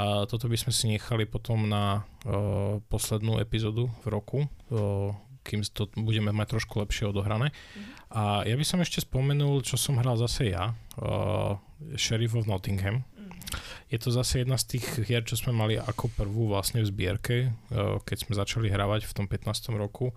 A 0.00 0.24
toto 0.24 0.48
by 0.48 0.56
sme 0.56 0.72
si 0.72 0.88
nechali 0.88 1.28
potom 1.28 1.68
na 1.68 2.00
uh, 2.00 2.80
poslednú 2.88 3.36
epizódu 3.44 3.92
v 4.02 4.06
roku, 4.08 4.38
uh, 4.72 5.12
kým 5.44 5.60
to 5.68 5.92
budeme 6.00 6.32
mať 6.32 6.56
trošku 6.56 6.80
lepšie 6.80 7.12
odohrané. 7.12 7.52
Mm-hmm. 7.52 8.16
A 8.16 8.48
ja 8.48 8.56
by 8.56 8.64
som 8.64 8.80
ešte 8.80 9.04
spomenul, 9.04 9.60
čo 9.60 9.76
som 9.76 10.00
hral 10.00 10.16
zase 10.16 10.48
ja, 10.48 10.72
uh, 10.96 11.60
Sheriff 12.00 12.32
of 12.32 12.48
Nottingham. 12.48 13.04
Mm-hmm. 13.04 13.92
Je 13.92 13.98
to 14.00 14.08
zase 14.08 14.40
jedna 14.40 14.56
z 14.56 14.80
tých 14.80 15.04
hier, 15.04 15.20
čo 15.28 15.36
sme 15.36 15.52
mali 15.52 15.76
ako 15.76 16.08
prvú 16.16 16.48
vlastne 16.48 16.80
v 16.80 16.88
zbierke, 16.88 17.36
uh, 17.52 18.00
keď 18.00 18.16
sme 18.24 18.32
začali 18.32 18.72
hravať 18.72 19.04
v 19.04 19.12
tom 19.12 19.26
15. 19.28 19.76
roku. 19.76 20.16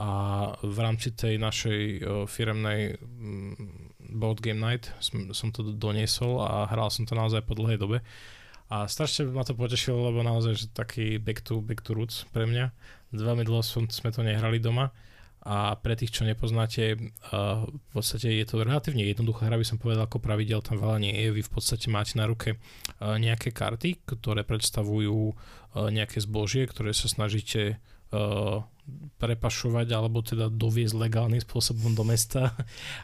A 0.00 0.10
v 0.64 0.78
rámci 0.80 1.12
tej 1.12 1.36
našej 1.36 1.80
uh, 2.00 2.24
firemnej 2.24 2.96
um, 2.96 3.52
Board 4.00 4.40
Game 4.40 4.56
Night 4.56 4.88
som, 4.96 5.28
som 5.36 5.52
to 5.52 5.60
doniesol 5.76 6.40
a 6.40 6.64
hral 6.72 6.88
som 6.88 7.04
to 7.04 7.12
naozaj 7.12 7.44
po 7.44 7.52
dlhej 7.52 7.76
dobe. 7.76 8.00
A 8.72 8.88
strašne 8.88 9.28
ma 9.28 9.44
to 9.44 9.52
potešilo, 9.52 10.08
lebo 10.08 10.24
naozaj, 10.24 10.52
že 10.56 10.66
taký 10.72 11.20
back 11.20 11.44
to, 11.44 11.60
back 11.60 11.84
to 11.84 11.92
roots 11.92 12.24
pre 12.32 12.48
mňa. 12.48 12.72
Veľmi 13.12 13.44
dlho 13.44 13.60
som, 13.60 13.84
sme 13.92 14.08
to 14.08 14.24
nehrali 14.24 14.56
doma. 14.56 14.88
A 15.40 15.76
pre 15.76 15.96
tých, 15.96 16.16
čo 16.16 16.24
nepoznáte, 16.24 16.96
uh, 16.96 17.68
v 17.68 17.88
podstate 17.92 18.32
je 18.32 18.44
to 18.48 18.60
relatívne 18.60 19.04
jednoduchá 19.04 19.52
hra, 19.52 19.60
by 19.60 19.68
som 19.68 19.76
povedal, 19.76 20.08
ako 20.08 20.20
pravidel 20.20 20.64
tam 20.64 20.80
veľa 20.80 20.96
nie 20.96 21.12
je. 21.12 21.28
Vy 21.32 21.42
v 21.44 21.52
podstate 21.52 21.92
máte 21.92 22.16
na 22.16 22.24
ruke 22.24 22.56
uh, 22.56 23.20
nejaké 23.20 23.52
karty, 23.52 24.00
ktoré 24.08 24.48
predstavujú 24.48 25.32
uh, 25.32 25.92
nejaké 25.92 26.24
zbožie, 26.24 26.64
ktoré 26.64 26.96
sa 26.96 27.04
snažíte 27.04 27.76
prepašovať 29.20 29.88
alebo 29.92 30.24
teda 30.24 30.48
doviezť 30.48 30.96
legálnym 30.96 31.38
spôsobom 31.44 31.92
do 31.92 32.02
mesta 32.02 32.56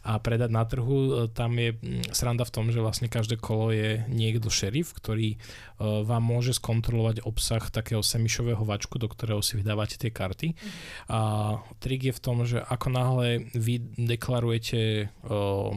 a 0.08 0.16
predať 0.16 0.50
na 0.50 0.64
trhu. 0.64 0.96
E, 0.96 1.10
tam 1.30 1.54
je 1.60 1.76
sranda 2.10 2.48
v 2.48 2.54
tom, 2.54 2.72
že 2.72 2.80
vlastne 2.80 3.12
každé 3.12 3.36
kolo 3.36 3.70
je 3.70 4.02
niekto 4.08 4.48
šerif, 4.48 4.96
ktorý 4.96 5.36
e, 5.36 5.38
vám 5.80 6.24
môže 6.24 6.56
skontrolovať 6.56 7.22
obsah 7.22 7.62
takého 7.68 8.00
semišového 8.00 8.64
vačku, 8.64 8.96
do 8.96 9.06
ktorého 9.06 9.44
si 9.44 9.60
vydávate 9.60 10.00
tie 10.00 10.08
karty. 10.08 10.56
A 11.12 11.20
trik 11.78 12.08
je 12.08 12.16
v 12.16 12.22
tom, 12.22 12.48
že 12.48 12.64
ako 12.64 12.88
náhle 12.88 13.52
vy 13.52 13.80
deklarujete, 13.94 14.80
e, 15.04 15.36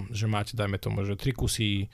že 0.09 0.25
máte, 0.25 0.55
dajme 0.55 0.79
tomu, 0.79 1.03
že 1.03 1.19
tri 1.19 1.35
kusy 1.35 1.91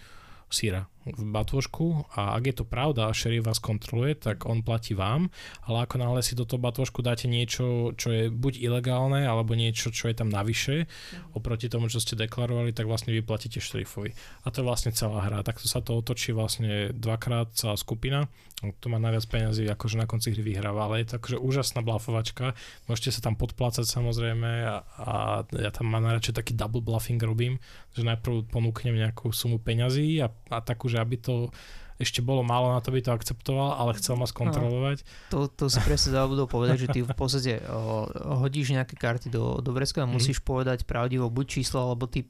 síra 0.50 0.88
v 1.05 1.24
batôžku 1.29 2.09
a 2.17 2.33
ak 2.33 2.43
je 2.50 2.55
to 2.57 2.65
pravda 2.65 3.07
a 3.07 3.13
šerif 3.13 3.45
vás 3.45 3.62
kontroluje, 3.62 4.17
tak 4.17 4.50
on 4.50 4.65
platí 4.65 4.97
vám, 4.97 5.29
ale 5.69 5.85
ako 5.85 6.01
náhle 6.01 6.25
si 6.25 6.33
do 6.33 6.50
toho 6.50 6.57
batôžku 6.57 7.05
dáte 7.05 7.29
niečo, 7.29 7.93
čo 7.93 8.09
je 8.09 8.24
buď 8.33 8.57
ilegálne, 8.57 9.21
alebo 9.29 9.53
niečo, 9.53 9.93
čo 9.93 10.09
je 10.09 10.17
tam 10.17 10.33
navyše, 10.33 10.89
oproti 11.38 11.69
tomu, 11.69 11.93
čo 11.93 12.01
ste 12.01 12.17
deklarovali, 12.17 12.74
tak 12.74 12.89
vlastne 12.89 13.13
vy 13.13 13.21
platíte 13.21 13.62
šerifovi. 13.62 14.17
A 14.43 14.50
to 14.50 14.62
je 14.62 14.67
vlastne 14.67 14.89
celá 14.97 15.21
hra. 15.21 15.45
Takto 15.45 15.69
sa 15.69 15.85
to 15.85 16.01
otočí 16.01 16.33
vlastne 16.33 16.89
dvakrát 16.97 17.53
celá 17.53 17.77
skupina. 17.77 18.25
To 18.65 18.88
má 18.88 18.97
najviac 18.97 19.27
peniazy, 19.29 19.67
akože 19.67 20.00
na 20.00 20.09
konci 20.09 20.33
hry 20.33 20.41
vyhráva, 20.41 20.89
ale 20.89 21.03
je 21.03 21.13
to 21.13 21.17
akože 21.21 21.38
úžasná 21.38 21.85
blafovačka. 21.85 22.57
Môžete 22.89 23.13
sa 23.13 23.21
tam 23.21 23.38
podplácať 23.38 23.85
samozrejme 23.85 24.50
a, 24.65 24.75
a 24.81 25.15
ja 25.53 25.69
tam 25.69 25.91
mám 25.91 26.07
najradšej 26.07 26.39
taký 26.39 26.53
double 26.55 26.81
bluffing 26.81 27.19
robím, 27.19 27.62
že 27.93 28.07
najprv 28.07 28.47
ponúknem 28.50 28.95
nejakú 28.95 29.29
sumu 29.35 29.59
peňazí 29.59 30.24
a, 30.24 30.31
a 30.50 30.57
takú, 30.63 30.88
že 30.95 31.03
aby 31.03 31.19
to 31.19 31.51
ešte 31.95 32.19
bolo 32.19 32.43
málo 32.43 32.75
na 32.75 32.83
to, 32.83 32.91
by 32.91 32.99
to 32.99 33.15
akceptoval, 33.15 33.79
ale 33.79 33.95
chcel 33.95 34.19
ma 34.19 34.27
skontrolovať. 34.27 35.07
To, 35.31 35.47
to 35.47 35.71
si 35.71 35.79
presne 35.79 36.11
zabudol 36.11 36.43
povedať, 36.43 36.87
že 36.87 36.91
ty 36.91 36.99
v 36.99 37.15
podstate 37.15 37.63
o, 37.71 38.03
hodíš 38.43 38.75
nejaké 38.75 38.99
karty 38.99 39.31
do, 39.31 39.63
do 39.63 39.71
vrecka 39.71 40.03
a 40.03 40.09
musíš 40.09 40.43
mm. 40.43 40.45
povedať 40.45 40.79
pravdivo 40.83 41.31
buď 41.31 41.45
číslo, 41.47 41.87
alebo 41.87 42.11
ty, 42.11 42.27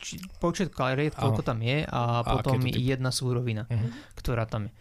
či, 0.00 0.16
počet 0.40 0.72
kariet, 0.72 1.12
koľko 1.12 1.44
tam 1.44 1.60
je 1.60 1.84
a, 1.84 2.24
a 2.24 2.40
potom 2.40 2.64
jedna 2.64 3.12
súrovina, 3.12 3.68
mm. 3.68 4.16
ktorá 4.16 4.48
tam 4.48 4.72
je. 4.72 4.74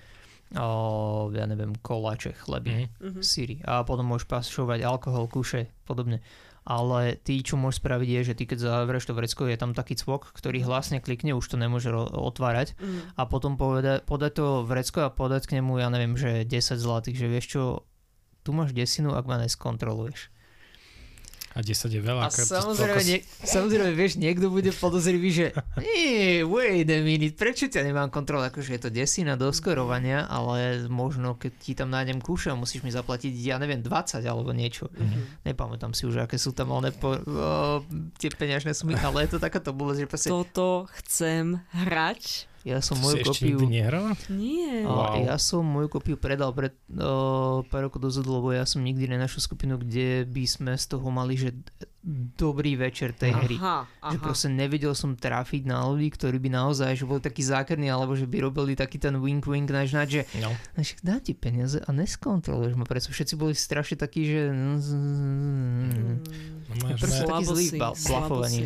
O, 0.55 1.27
ja 1.35 1.43
neviem, 1.43 1.75
koláče, 1.83 2.31
chleby, 2.47 2.87
mm. 3.03 3.19
síry. 3.19 3.59
A 3.67 3.83
potom 3.83 4.07
môžeš 4.07 4.29
pašovať 4.31 4.87
alkohol, 4.87 5.27
kuše, 5.27 5.67
podobne 5.83 6.23
ale 6.63 7.19
ty, 7.19 7.39
čo 7.43 7.59
môžeš 7.59 7.83
spraviť 7.83 8.09
je, 8.09 8.21
že 8.31 8.37
ty 8.39 8.43
keď 8.47 8.57
zavrieš 8.63 9.11
to 9.11 9.13
vrecko, 9.13 9.47
je 9.47 9.59
tam 9.59 9.75
taký 9.75 9.99
cvok, 9.99 10.31
ktorý 10.31 10.63
hlasne 10.63 11.03
klikne, 11.03 11.35
už 11.35 11.45
to 11.45 11.59
nemôže 11.59 11.91
otvárať 11.93 12.75
mm. 12.79 13.19
a 13.19 13.21
potom 13.27 13.59
podať, 13.59 14.07
podať 14.07 14.31
to 14.39 14.47
vrecko 14.63 15.07
a 15.07 15.13
podať 15.13 15.47
k 15.51 15.61
nemu, 15.61 15.83
ja 15.83 15.87
neviem, 15.91 16.15
že 16.15 16.47
10 16.47 16.79
zlatých, 16.79 17.19
že 17.19 17.27
vieš 17.29 17.45
čo, 17.51 17.63
tu 18.43 18.51
máš 18.51 18.75
desinu, 18.75 19.15
ak 19.15 19.27
ma 19.27 19.39
neskontroluješ. 19.39 20.32
A 21.53 21.61
10 21.61 21.69
je 21.69 22.01
veľa. 22.01 22.27
A 22.27 22.33
samozrejme, 22.33 23.01
nie, 23.05 23.19
samozrejme, 23.45 23.93
vieš, 23.93 24.17
niekto 24.17 24.49
bude 24.49 24.73
podozrivý, 24.73 25.29
že 25.29 25.45
nie, 25.77 26.41
wait 26.41 26.89
a 26.89 26.97
minute, 27.05 27.37
prečo 27.37 27.69
ťa 27.69 27.85
nemám 27.85 28.09
kontrol, 28.09 28.41
akože 28.41 28.73
je 28.73 28.81
to 28.81 28.89
desina 28.89 29.37
do 29.37 29.53
skorovania, 29.53 30.25
ale 30.25 30.89
možno 30.89 31.37
keď 31.37 31.51
ti 31.61 31.77
tam 31.77 31.93
nájdem 31.93 32.17
kúša, 32.25 32.57
musíš 32.57 32.81
mi 32.81 32.89
zaplatiť, 32.89 33.29
ja 33.37 33.61
neviem, 33.61 33.85
20 33.85 34.25
alebo 34.25 34.49
niečo. 34.49 34.89
Mm-hmm. 34.89 35.45
Nepamätám 35.45 35.93
si 35.93 36.09
už, 36.09 36.25
aké 36.25 36.41
sú 36.41 36.57
tam 36.57 36.73
ale 36.73 36.89
po, 36.89 37.21
o, 37.21 37.85
tie 38.17 38.33
peňažné 38.33 38.73
sumy, 38.73 38.97
ale 38.97 39.29
je 39.29 39.37
to 39.37 39.39
takáto 39.39 39.69
bolesť, 39.77 39.99
že 40.03 40.07
proste... 40.09 40.29
Toto 40.33 40.89
chcem 40.97 41.61
hrať 41.69 42.49
ja 42.63 42.79
som 42.79 42.95
moju 43.03 43.19
si 43.19 43.27
kopiu... 43.27 43.59
ešte 43.59 43.67
nehrala? 43.67 44.15
Nie. 44.31 44.87
Wow. 44.87 45.19
Ja 45.19 45.35
som 45.35 45.67
moju 45.67 45.91
kopiu 45.91 46.15
predal 46.15 46.55
pred 46.55 46.71
uh, 46.95 47.59
pár 47.67 47.91
rokov 47.91 47.99
dozadu, 47.99 48.39
lebo 48.39 48.55
ja 48.55 48.63
som 48.63 48.79
nikdy 48.79 49.11
nenašiel 49.11 49.43
skupinu, 49.43 49.75
kde 49.75 50.23
by 50.23 50.43
sme 50.47 50.71
z 50.79 50.85
toho 50.87 51.07
mali, 51.11 51.35
že 51.35 51.51
dobrý 52.35 52.75
večer 52.75 53.15
tej 53.15 53.31
hry. 53.31 53.55
Aha, 53.63 53.87
aha. 53.87 54.11
Že 54.11 54.17
proste 54.19 54.49
nevedel 54.51 54.91
som 54.91 55.15
trafiť 55.15 55.63
na 55.63 55.87
ľudí, 55.87 56.11
ktorí 56.11 56.35
by 56.35 56.51
naozaj, 56.51 56.99
že 56.99 57.07
boli 57.07 57.23
takí 57.23 57.39
zákerní, 57.39 57.87
alebo 57.87 58.11
že 58.11 58.27
by 58.27 58.43
robili 58.43 58.75
taký 58.75 58.99
ten 58.99 59.15
wink 59.23 59.47
wink 59.47 59.71
náš 59.71 59.95
nač, 59.95 60.09
že 60.19 60.23
no. 60.43 60.51
naš, 60.75 60.99
dá 60.99 61.23
ti 61.23 61.31
peniaze 61.31 61.79
a 61.79 61.89
neskontroluješ 61.95 62.75
ma. 62.75 62.83
Preto 62.83 63.07
všetci 63.07 63.33
boli 63.39 63.55
strašne 63.55 63.95
takí, 63.95 64.27
že... 64.27 64.51
Mm, 64.51 66.19
no, 66.75 66.85
proste 66.99 67.23
taký 67.23 67.43
zlý 67.47 67.65
blafovaní. 67.79 68.59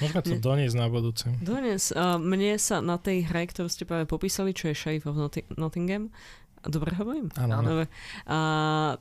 Môžeme 0.00 0.22
to 0.24 0.34
doniesť 0.40 0.76
na 0.80 0.86
budúce. 0.88 1.28
Donies. 1.44 1.92
Uh, 1.92 2.16
mne 2.16 2.56
sa 2.56 2.80
na 2.80 2.96
tej 2.96 3.28
hre, 3.28 3.44
ktorú 3.44 3.68
ste 3.68 3.84
práve 3.84 4.08
popísali, 4.08 4.56
čo 4.56 4.72
je 4.72 4.74
Sheriff 4.74 5.04
of 5.04 5.20
Nottingham, 5.60 6.08
Dobre 6.60 6.92
hovorím? 6.92 7.32
Áno. 7.40 7.64
Dobre. 7.64 7.86
A, 8.28 8.38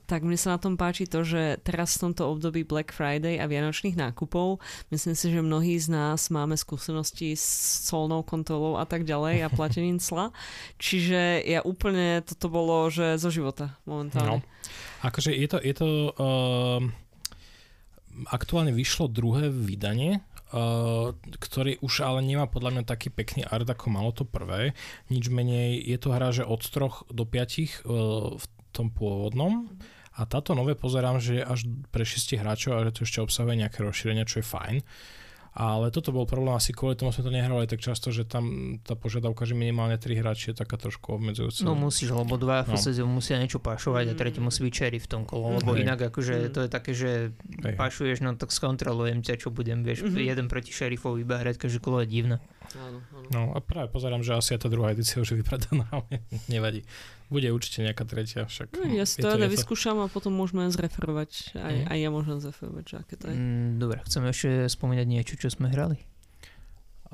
tak 0.07 0.23
mne 0.23 0.39
sa 0.39 0.55
na 0.55 0.59
tom 0.63 0.79
páči 0.79 1.03
to, 1.11 1.27
že 1.27 1.59
teraz 1.59 1.99
v 1.99 2.07
tomto 2.07 2.31
období 2.31 2.63
Black 2.63 2.95
Friday 2.95 3.35
a 3.35 3.51
Vianočných 3.51 3.99
nákupov, 3.99 4.63
myslím 4.95 5.15
si, 5.15 5.27
že 5.27 5.43
mnohí 5.43 5.75
z 5.75 5.91
nás 5.91 6.31
máme 6.31 6.55
skúsenosti 6.55 7.35
s 7.35 7.83
colnou 7.91 8.23
kontrolou 8.23 8.79
a 8.79 8.87
tak 8.87 9.03
ďalej 9.03 9.43
a 9.43 9.51
platením 9.51 9.99
cla. 10.05 10.31
Čiže 10.79 11.43
ja 11.43 11.59
úplne, 11.67 12.23
toto 12.23 12.47
bolo, 12.47 12.87
že 12.87 13.19
zo 13.19 13.27
života 13.27 13.75
momentálne. 13.83 14.39
No. 14.39 14.47
Akože 15.03 15.35
je 15.35 15.47
to, 15.51 15.57
je 15.59 15.73
to 15.75 15.87
uh, 16.15 16.79
aktuálne 18.31 18.71
vyšlo 18.71 19.11
druhé 19.11 19.51
vydanie 19.51 20.23
Uh, 20.49 21.13
ktorý 21.37 21.77
už 21.85 22.01
ale 22.01 22.25
nemá 22.25 22.49
podľa 22.49 22.81
mňa 22.81 22.83
taký 22.89 23.13
pekný 23.13 23.45
art, 23.45 23.69
ako 23.69 23.93
malo 23.93 24.09
to 24.09 24.25
prvé. 24.25 24.73
Nič 25.13 25.29
menej, 25.29 25.77
je 25.77 25.97
to 26.01 26.09
hra, 26.09 26.33
že 26.33 26.41
od 26.41 26.57
3 26.57 27.13
do 27.13 27.21
5 27.21 27.29
uh, 27.29 28.33
v 28.33 28.45
tom 28.73 28.89
pôvodnom. 28.89 29.69
A 30.17 30.25
táto 30.25 30.57
nové 30.57 30.73
pozerám, 30.73 31.21
že 31.21 31.45
až 31.45 31.69
pre 31.93 32.01
6 32.01 32.41
hráčov 32.41 32.75
a 32.75 32.83
že 32.89 32.97
to 32.97 33.05
ešte 33.05 33.21
obsahuje 33.21 33.61
nejaké 33.61 33.85
rozšírenia, 33.85 34.25
čo 34.25 34.41
je 34.41 34.49
fajn. 34.49 34.75
Uh, 34.81 35.18
ale 35.59 35.91
toto 35.91 36.15
bol 36.15 36.23
problém, 36.23 36.55
asi 36.55 36.71
kvôli 36.71 36.95
tomu 36.95 37.11
sme 37.11 37.27
to 37.27 37.35
nehrali 37.35 37.67
tak 37.67 37.83
často, 37.83 38.15
že 38.15 38.23
tam 38.23 38.79
tá 38.79 38.95
požiadavka, 38.95 39.43
že 39.43 39.59
minimálne 39.59 39.99
3 39.99 40.15
hráči 40.23 40.55
je 40.55 40.63
taká 40.63 40.79
trošku 40.79 41.19
obmedzujúca. 41.19 41.67
No 41.67 41.75
musíš, 41.75 42.15
lebo 42.15 42.39
dva 42.39 42.63
no. 42.63 42.79
musia 43.11 43.35
niečo 43.35 43.59
pašovať 43.59 44.05
a 44.07 44.13
tretí 44.15 44.39
musí 44.39 44.63
byť 44.63 44.71
cherry 44.71 45.03
v 45.03 45.07
tom 45.11 45.27
kolo, 45.27 45.59
lebo 45.59 45.75
Hej. 45.75 45.83
inak 45.83 45.99
akože 46.15 46.55
to 46.55 46.63
je 46.63 46.69
také, 46.71 46.95
že 46.95 47.35
Hej. 47.59 47.75
pašuješ, 47.75 48.23
no 48.23 48.39
tak 48.39 48.55
skontrolujem 48.55 49.19
ťa, 49.19 49.35
čo 49.35 49.51
budem, 49.51 49.83
vieš, 49.83 50.07
mm-hmm. 50.07 50.31
jeden 50.31 50.47
proti 50.47 50.71
šerifovi 50.71 51.27
iba 51.27 51.43
hrať, 51.43 51.59
každé 51.59 51.83
kolo 51.83 51.99
je 52.01 52.07
divné. 52.07 52.39
Áno, 52.79 53.03
áno. 53.11 53.27
No 53.35 53.41
a 53.51 53.59
práve 53.59 53.91
pozerám, 53.91 54.23
že 54.23 54.39
asi 54.39 54.55
aj 54.55 54.63
tá 54.63 54.69
druhá 54.71 54.95
edícia 54.95 55.19
už 55.19 55.35
je 55.35 55.43
vypredaná, 55.43 55.91
ale 55.95 56.23
nevadí. 56.47 56.87
Bude 57.29 57.53
určite 57.53 57.85
nejaká 57.85 58.09
tretia 58.09 58.49
však. 58.49 58.73
No, 58.73 58.89
ja 58.89 59.05
si 59.05 59.21
to, 59.21 59.29
to 59.29 59.45
vyskúšam 59.45 60.01
a 60.01 60.09
potom 60.09 60.33
môžeme 60.33 60.65
zreferovať. 60.73 61.53
Aj, 61.61 61.75
mm. 61.77 61.85
aj 61.85 61.97
ja 62.01 62.09
môžem 62.09 62.37
zreferovať, 62.41 62.83
že 62.89 62.95
aké 62.97 63.13
to 63.21 63.25
je. 63.29 63.37
Mm, 63.37 63.69
dobre, 63.77 64.01
chceme 64.01 64.33
ešte 64.33 64.65
spomínať 64.65 65.05
niečo, 65.05 65.37
čo 65.37 65.53
sme 65.53 65.69
hrali. 65.69 66.01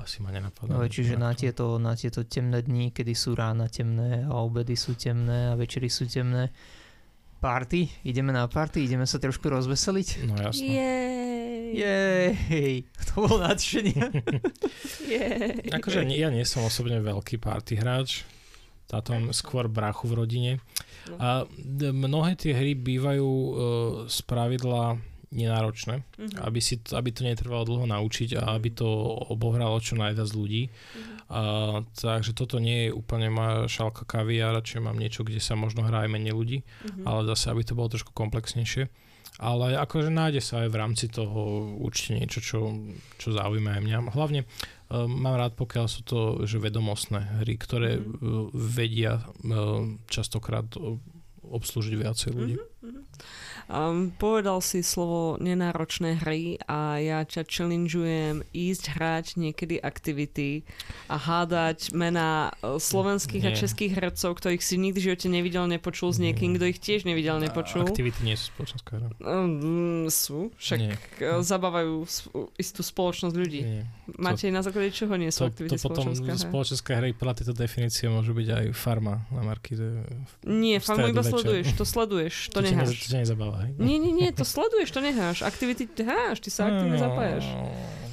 Asi 0.00 0.24
ma 0.24 0.32
nenapadá. 0.32 0.72
No, 0.72 0.84
čiže 0.88 1.20
na 1.20 1.36
tieto, 1.36 1.76
na 1.76 1.92
tieto 1.92 2.24
temné 2.24 2.64
dni, 2.64 2.96
kedy 2.96 3.12
sú 3.12 3.36
rána 3.36 3.68
temné 3.68 4.24
a 4.24 4.40
obedy 4.40 4.72
sú 4.72 4.96
temné 4.96 5.52
a 5.52 5.54
večery 5.56 5.92
sú 5.92 6.08
temné. 6.08 6.48
Party? 7.36 7.84
Ideme 8.08 8.32
na 8.32 8.48
party? 8.48 8.88
Ideme 8.88 9.04
sa 9.04 9.20
trošku 9.20 9.52
rozveseliť? 9.52 10.08
No 10.24 10.40
jasno. 10.40 10.64
Jej. 10.64 11.76
Jej. 11.76 12.74
To 13.12 13.28
bolo 13.28 13.44
nadšenie. 13.44 14.00
Jej. 15.12 15.68
Akože 15.76 16.08
ja 16.08 16.28
nie 16.32 16.44
som 16.48 16.64
osobne 16.64 17.04
veľký 17.04 17.36
party 17.36 17.80
hráč 17.80 18.24
táto 18.86 19.12
skôr 19.34 19.66
brachu 19.66 20.06
v 20.06 20.14
rodine. 20.14 20.52
No. 21.10 21.18
A 21.18 21.28
mnohé 21.90 22.38
tie 22.38 22.54
hry 22.54 22.78
bývajú 22.78 23.26
uh, 23.26 23.54
z 24.06 24.18
pravidla 24.26 24.98
nenáročné, 25.34 26.06
uh-huh. 26.06 26.46
aby, 26.46 26.60
si, 26.62 26.78
aby 26.94 27.10
to 27.10 27.26
netrvalo 27.26 27.66
dlho 27.66 27.86
naučiť 27.90 28.38
a 28.38 28.54
aby 28.54 28.70
to 28.70 28.86
obohralo 29.30 29.82
čo 29.82 29.98
najviac 29.98 30.30
ľudí. 30.30 30.70
Uh-huh. 30.70 31.02
A, 31.26 31.42
takže 31.98 32.30
toto 32.30 32.62
nie 32.62 32.88
je 32.88 32.94
úplne 32.94 33.26
moja 33.28 33.66
šálka 33.66 34.06
ja 34.30 34.54
radšej 34.54 34.80
mám 34.80 34.96
niečo, 34.96 35.26
kde 35.26 35.42
sa 35.42 35.58
možno 35.58 35.82
hrá 35.82 36.06
aj 36.06 36.10
menej 36.14 36.34
ľudí, 36.34 36.58
uh-huh. 36.62 37.04
ale 37.04 37.20
zase, 37.34 37.50
aby 37.50 37.62
to 37.66 37.74
bolo 37.74 37.90
trošku 37.90 38.14
komplexnejšie. 38.14 38.86
Ale 39.36 39.76
akože 39.76 40.08
nájde 40.08 40.40
sa 40.40 40.64
aj 40.64 40.72
v 40.72 40.80
rámci 40.80 41.12
toho 41.12 41.74
určite 41.76 42.16
niečo, 42.16 42.40
čo, 42.40 42.72
čo 43.20 43.36
zaujíma 43.36 43.76
aj 43.76 43.82
mňa. 43.84 43.98
Hlavne 44.16 44.48
mám 44.90 45.34
rád, 45.34 45.58
pokiaľ 45.58 45.86
sú 45.90 46.00
to 46.06 46.18
že 46.46 46.62
vedomostné 46.62 47.42
hry, 47.42 47.58
ktoré 47.58 47.98
mm-hmm. 47.98 48.54
vedia 48.54 49.26
ehm, 49.42 49.98
častokrát 50.06 50.66
obslúžiť 51.42 51.94
viacej 51.94 52.30
ľudí. 52.34 52.56
Mm-hmm. 52.58 53.02
Um, 53.66 54.14
povedal 54.14 54.62
si 54.62 54.78
slovo 54.86 55.42
nenáročné 55.42 56.22
hry 56.22 56.62
a 56.70 57.02
ja 57.02 57.26
ťa 57.26 57.50
challengeujem 57.50 58.46
ísť 58.54 58.94
hrať 58.94 59.26
niekedy 59.42 59.82
aktivity 59.82 60.62
a 61.10 61.18
hádať 61.18 61.90
mená 61.90 62.54
e, 62.62 62.78
slovenských 62.78 63.42
nie. 63.42 63.50
a 63.50 63.58
českých 63.58 63.98
hercov, 63.98 64.38
ktorých 64.38 64.62
si 64.62 64.78
nikdy 64.78 64.98
v 65.02 65.06
živote 65.10 65.26
nevidel, 65.26 65.66
nepočul 65.66 66.14
s 66.14 66.22
niekým, 66.22 66.54
kto 66.54 66.70
ich 66.70 66.78
tiež 66.78 67.10
nevidel, 67.10 67.42
nepočul. 67.42 67.82
Aktivity 67.90 68.22
nie 68.22 68.38
sú 68.38 68.54
spoločenská 68.54 69.02
hra. 69.02 69.08
Um, 69.18 70.06
sú, 70.14 70.54
však 70.62 70.78
nie. 70.78 70.94
E, 71.18 71.42
zabávajú 71.42 72.06
istú 72.62 72.86
spoločnosť 72.86 73.34
ľudí. 73.34 73.66
Nie. 73.66 73.82
Máte 74.14 74.46
to, 74.46 74.54
na 74.54 74.62
základe 74.62 74.94
čoho 74.94 75.18
nie 75.18 75.34
sú 75.34 75.42
to, 75.42 75.50
aktivity 75.50 75.74
to 75.74 75.82
potom 75.82 76.14
spoločenská 76.14 76.32
hra? 76.38 76.46
spoločenská 76.46 76.92
hra 77.02 77.06
podľa 77.18 77.34
tejto 77.42 77.54
definície 77.58 78.06
môže 78.06 78.30
byť 78.30 78.48
aj 78.62 78.64
farma 78.78 79.26
na 79.34 79.42
Markize. 79.42 80.06
Nie, 80.46 80.78
farmu 80.78 81.10
iba 81.10 81.26
sleduješ, 81.26 81.74
to 81.74 81.82
sleduješ, 81.82 82.34
to, 82.54 82.62
to 82.62 82.70
neháš. 82.70 82.94
To 82.94 83.10
ťa 83.10 83.26
nezabáva 83.26 83.55
hej? 83.58 83.70
Nie, 83.76 83.96
nie, 83.96 84.10
nie, 84.10 84.28
to 84.30 84.42
sleduješ, 84.42 84.90
to 84.90 85.00
neháš. 85.00 85.40
Aktivity 85.40 85.86
háš, 85.98 86.38
ty 86.38 86.48
sa 86.48 86.66
aktívne 86.66 86.96
zapájaš. 86.96 87.46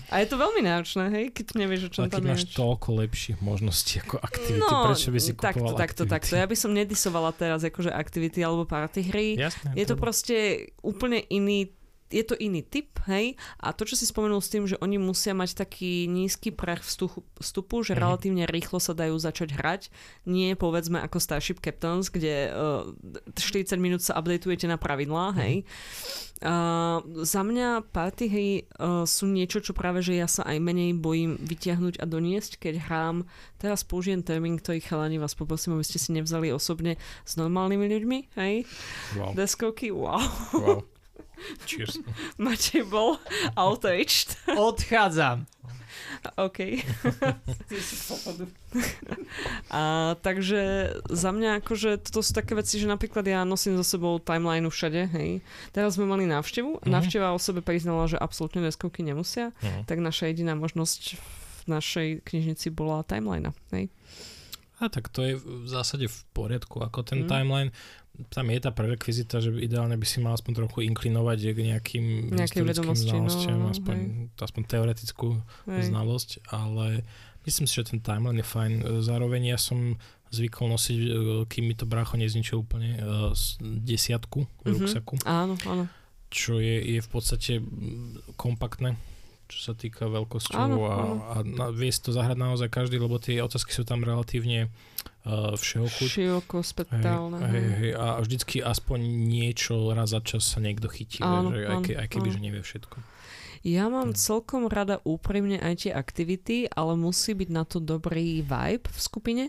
A 0.08 0.22
je 0.22 0.30
to 0.30 0.38
veľmi 0.38 0.62
náročné, 0.62 1.10
hej, 1.10 1.26
keď 1.34 1.58
nevieš, 1.58 1.82
o 1.88 1.92
čom 1.92 2.06
tam 2.06 2.22
máš 2.22 2.46
je. 2.46 2.54
toľko 2.54 3.02
lepších 3.02 3.42
možností 3.42 3.98
ako 3.98 4.22
aktivity, 4.22 4.62
No, 4.62 4.86
prečo 4.86 5.10
by 5.10 5.18
si 5.18 5.32
takto, 5.34 5.74
takto, 5.74 6.06
aktivity? 6.06 6.12
takto. 6.14 6.34
Ja 6.38 6.46
by 6.46 6.54
som 6.54 6.70
nedisovala 6.70 7.34
teraz 7.34 7.66
akože 7.66 7.90
aktivity 7.90 8.40
alebo 8.40 8.62
party 8.64 9.02
hry. 9.04 9.28
Jasné. 9.36 9.74
Je 9.74 9.86
to 9.90 9.98
proste 9.98 10.36
úplne 10.80 11.18
iný 11.28 11.74
je 12.14 12.24
to 12.24 12.38
iný 12.38 12.62
typ, 12.62 12.94
hej, 13.06 13.34
a 13.58 13.74
to, 13.74 13.84
čo 13.84 13.98
si 13.98 14.06
spomenul 14.06 14.38
s 14.38 14.54
tým, 14.54 14.70
že 14.70 14.78
oni 14.78 15.02
musia 15.02 15.34
mať 15.34 15.58
taký 15.58 16.06
nízky 16.06 16.54
prach 16.54 16.80
vstupu, 16.80 17.26
vstupu 17.42 17.82
že 17.82 17.94
Mhm. 17.94 18.00
relatívne 18.00 18.44
rýchlo 18.46 18.78
sa 18.78 18.94
dajú 18.94 19.18
začať 19.18 19.58
hrať, 19.58 19.82
nie 20.24 20.54
povedzme 20.54 21.02
ako 21.02 21.18
Starship 21.18 21.58
Captains, 21.58 22.08
kde 22.08 22.54
uh, 22.54 22.86
40 23.34 23.74
minút 23.78 24.00
sa 24.00 24.14
updateujete 24.14 24.70
na 24.70 24.78
pravidlá, 24.78 25.34
Mhm. 25.34 25.38
hej. 25.42 25.56
Uh, 26.44 27.00
za 27.24 27.40
mňa 27.40 27.88
party 27.88 28.26
hry 28.28 28.50
uh, 28.76 29.08
sú 29.08 29.26
niečo, 29.26 29.64
čo 29.64 29.72
práve, 29.72 30.04
že 30.04 30.12
ja 30.14 30.28
sa 30.28 30.44
aj 30.44 30.60
menej 30.60 30.92
bojím 30.94 31.40
vytiahnuť 31.40 31.98
a 31.98 32.06
doniesť, 32.06 32.60
keď 32.60 32.84
hrám. 32.84 33.24
Teraz 33.56 33.88
použijem 33.88 34.20
termín, 34.20 34.60
ktorý 34.60 34.84
chalani 34.84 35.18
vás 35.18 35.34
poprosím, 35.34 35.80
aby 35.80 35.88
ste 35.88 36.04
si 36.04 36.12
nevzali 36.12 36.52
osobne 36.52 37.00
s 37.24 37.40
normálnymi 37.40 37.86
ľuďmi, 37.88 38.18
hej. 38.36 38.68
Wow, 39.16 39.32
Deskovky, 39.34 39.88
wow. 39.90 40.20
wow. 40.52 40.84
Cheers. 41.66 42.00
Matej 42.42 42.84
bol 42.86 43.18
outraged. 43.56 44.38
Odchádzam. 44.48 45.46
OK. 46.40 46.80
A 49.70 49.82
takže 50.20 50.62
za 51.10 51.30
mňa 51.30 51.60
akože 51.60 52.00
toto 52.00 52.22
sú 52.22 52.32
také 52.32 52.54
veci, 52.54 52.80
že 52.80 52.88
napríklad 52.88 53.24
ja 53.24 53.44
nosím 53.44 53.76
so 53.76 53.86
sebou 53.86 54.18
timeline 54.18 54.64
všade, 54.66 55.10
hej. 55.10 55.44
Teraz 55.72 55.96
sme 55.96 56.06
mali 56.06 56.24
návštevu, 56.26 56.80
Mhm. 56.80 56.88
návšteva 56.88 57.34
o 57.34 57.40
sebe 57.40 57.60
priznala, 57.60 58.08
že 58.08 58.16
absolútne 58.16 58.62
deskovky 58.62 59.02
nemusia, 59.02 59.52
Mhm. 59.60 59.84
tak 59.86 59.98
naša 60.00 60.30
jediná 60.30 60.54
možnosť 60.54 61.02
v 61.60 61.70
našej 61.70 62.08
knižnici 62.24 62.68
bola 62.70 63.04
timeline, 63.04 63.52
hej. 63.72 63.88
A 64.84 64.92
tak 64.92 65.08
to 65.08 65.24
je 65.24 65.34
v 65.36 65.64
zásade 65.66 66.06
v 66.06 66.18
poriadku, 66.32 66.84
ako 66.84 67.02
ten 67.02 67.24
Mm. 67.24 67.30
timeline, 67.32 67.70
tam 68.30 68.46
je 68.46 68.60
tá 68.60 68.70
prerekvizita, 68.70 69.40
že 69.40 69.50
ideálne 69.58 69.96
by 69.96 70.06
si 70.06 70.20
mal 70.20 70.36
aspoň 70.36 70.54
trochu 70.60 70.84
inklinovať 70.86 71.40
k 71.50 71.60
nejakým 71.66 72.06
Nejaké 72.30 72.62
historickým 72.62 72.94
no, 72.94 73.00
znalostiam, 73.00 73.58
no, 73.58 73.72
aspoň, 73.72 73.98
aspoň 74.38 74.62
teoretickú 74.68 75.40
hej. 75.66 75.88
znalosť, 75.90 76.30
ale 76.52 77.02
myslím 77.48 77.66
si, 77.66 77.74
že 77.74 77.90
ten 77.90 78.00
timeline 78.00 78.38
je 78.38 78.46
fajn. 78.46 78.72
Zároveň 79.02 79.42
ja 79.48 79.58
som 79.58 79.96
zvykol 80.30 80.66
nosiť, 80.68 80.98
e, 81.00 81.10
kým 81.48 81.64
mi 81.64 81.74
to 81.74 81.86
brácho 81.86 82.14
nezničil 82.14 82.62
úplne, 82.62 82.98
e, 82.98 83.02
desiatku 83.82 84.46
v 84.62 84.68
Mhm. 84.68 84.74
ruksaku, 84.76 85.16
Áno, 85.24 85.56
áno. 85.64 85.86
čo 86.30 86.58
je, 86.60 86.82
je 86.84 87.00
v 87.00 87.10
podstate 87.10 87.62
kompaktné 88.36 88.98
čo 89.54 89.72
sa 89.72 89.74
týka 89.78 90.10
veľkosťou 90.10 90.58
Áno, 90.58 90.90
a, 90.90 90.98
a 91.30 91.36
na, 91.46 91.70
vie 91.70 91.94
si 91.94 92.02
to 92.02 92.10
zahrať 92.10 92.34
naozaj 92.34 92.68
každý, 92.74 92.98
lebo 92.98 93.22
tie 93.22 93.38
otázky 93.46 93.70
sú 93.70 93.86
tam 93.86 94.02
relatívne 94.02 94.74
uh, 95.30 95.54
všeho 95.54 95.86
chuť. 95.86 96.10
Široko 96.10 96.66
spektálne. 96.66 97.38
Hej, 97.38 97.54
hej, 97.54 97.74
hej, 97.78 97.92
a 97.94 98.18
vždycky 98.18 98.66
aspoň 98.66 99.00
niečo 99.30 99.94
raz 99.94 100.12
za 100.12 100.20
čas 100.26 100.42
sa 100.50 100.58
niekto 100.58 100.90
chytí, 100.90 101.22
Áno, 101.22 101.54
že 101.54 101.70
aj, 101.70 101.78
ke, 101.86 101.94
aj 101.94 102.08
keby, 102.10 102.28
áno. 102.30 102.36
že 102.36 102.40
nevie 102.42 102.62
všetko. 102.66 102.98
Ja 103.64 103.88
mám 103.88 104.12
celkom 104.12 104.68
rada 104.68 105.00
úprimne 105.08 105.56
aj 105.56 105.88
tie 105.88 105.92
aktivity, 105.96 106.68
ale 106.68 107.00
musí 107.00 107.32
byť 107.32 107.50
na 107.50 107.64
to 107.64 107.80
dobrý 107.80 108.44
vibe 108.44 108.92
v 108.92 109.00
skupine. 109.00 109.44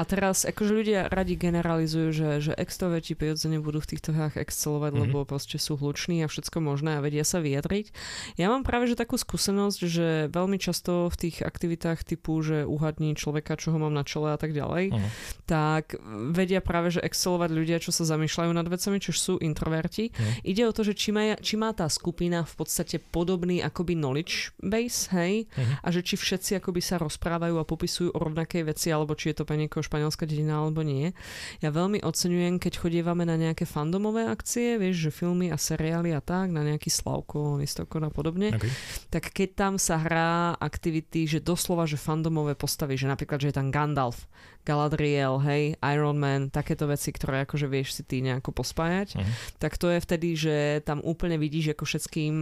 A 0.00 0.08
teraz, 0.08 0.48
akože 0.48 0.72
ľudia 0.72 1.00
radi 1.12 1.36
generalizujú, 1.36 2.08
že, 2.10 2.28
že 2.40 2.52
extroverti 2.56 3.12
prirodzene 3.12 3.60
budú 3.60 3.84
v 3.84 3.92
týchto 3.92 4.16
hrách 4.16 4.40
excelovať, 4.40 4.92
Mhm. 4.96 5.00
lebo 5.04 5.28
proste 5.28 5.60
sú 5.60 5.76
hluční 5.76 6.24
a 6.24 6.32
všetko 6.32 6.64
možné 6.64 6.96
a 6.96 7.04
vedia 7.04 7.28
sa 7.28 7.44
vyjadriť. 7.44 7.92
Ja 8.40 8.48
mám 8.48 8.64
práve 8.64 8.88
že 8.88 8.96
takú 8.96 9.20
skúsenosť, 9.20 9.78
že 9.84 10.06
veľmi 10.32 10.56
často 10.56 11.12
v 11.12 11.28
tých 11.28 11.44
aktivitách 11.44 12.08
typu, 12.08 12.40
že 12.40 12.64
uhadní 12.64 13.12
človeka, 13.20 13.60
čo 13.60 13.76
ho 13.76 13.78
mám 13.78 13.92
na 13.92 14.00
čele 14.00 14.32
a 14.32 14.40
tak 14.40 14.56
ďalej, 14.56 14.96
Uh-huh. 14.96 15.10
tak 15.44 15.92
vedia 16.32 16.64
práve, 16.64 16.88
že 16.88 17.04
excelovať 17.04 17.50
ľudia, 17.52 17.76
čo 17.84 17.92
sa 17.92 18.08
zamýšľajú 18.08 18.48
nad 18.48 18.64
vecami, 18.64 18.96
čo 18.96 19.12
sú 19.12 19.36
introverti. 19.38 20.08
Mhm. 20.16 20.32
Ide 20.48 20.62
o 20.64 20.72
to, 20.72 20.88
že 20.88 20.96
či 20.96 21.12
má, 21.12 21.36
či 21.36 21.60
má 21.60 21.76
tá 21.76 21.84
skupina 21.92 22.48
v 22.48 22.54
podstate 22.56 22.96
podobný 22.96 23.57
akoby 23.60 23.94
knowledge 23.94 24.52
base, 24.58 25.08
hej, 25.12 25.46
Mhm. 25.54 25.74
a 25.82 25.88
že 25.90 26.00
či 26.02 26.14
všetci 26.14 26.58
akoby 26.58 26.80
sa 26.80 26.96
rozprávajú 26.96 27.56
a 27.56 27.64
popisujú 27.64 28.14
o 28.14 28.18
rovnakej 28.18 28.62
veci, 28.64 28.88
alebo 28.88 29.14
či 29.14 29.30
je 29.30 29.40
to 29.40 29.44
pre 29.44 29.56
niekoho 29.56 29.80
španielská 29.80 30.24
dedina, 30.24 30.60
alebo 30.60 30.82
nie. 30.82 31.12
Ja 31.60 31.70
veľmi 31.70 32.00
oceňujem, 32.00 32.58
keď 32.58 32.72
chodívame 32.78 33.22
na 33.22 33.34
nejaké 33.34 33.64
fandomové 33.64 34.24
akcie, 34.24 34.76
vieš, 34.76 35.08
že 35.08 35.10
filmy 35.12 35.50
a 35.50 35.56
seriály 35.56 36.12
a 36.12 36.20
tak, 36.20 36.50
na 36.50 36.62
nejaký 36.62 36.88
Slavko, 36.88 37.58
Listokon 37.58 38.06
a 38.06 38.10
podobne, 38.10 38.54
Okay. 38.54 38.70
tak 39.10 39.30
keď 39.30 39.48
tam 39.54 39.74
sa 39.76 39.98
hrá 39.98 40.28
aktivity, 40.56 41.26
že 41.26 41.38
doslova, 41.40 41.86
že 41.86 41.96
fandomové 41.96 42.54
postavy, 42.54 42.96
že 42.96 43.06
napríklad, 43.06 43.40
že 43.40 43.48
je 43.50 43.56
tam 43.56 43.70
Gandalf, 43.70 44.26
Galadriel, 44.68 45.40
hej, 45.40 45.62
Iron 45.80 46.20
Man, 46.20 46.52
takéto 46.52 46.84
veci, 46.84 47.08
ktoré 47.08 47.42
akože 47.42 47.64
vieš 47.64 47.96
si 47.96 48.02
ty 48.04 48.20
nejako 48.20 48.52
pospájať, 48.52 49.16
Uh-huh. 49.16 49.24
tak 49.56 49.74
to 49.74 49.88
je 49.88 49.98
vtedy, 49.98 50.28
že 50.36 50.56
tam 50.84 51.00
úplne 51.00 51.40
vidíš 51.40 51.72
ako 51.72 51.88
všetkým 51.88 52.34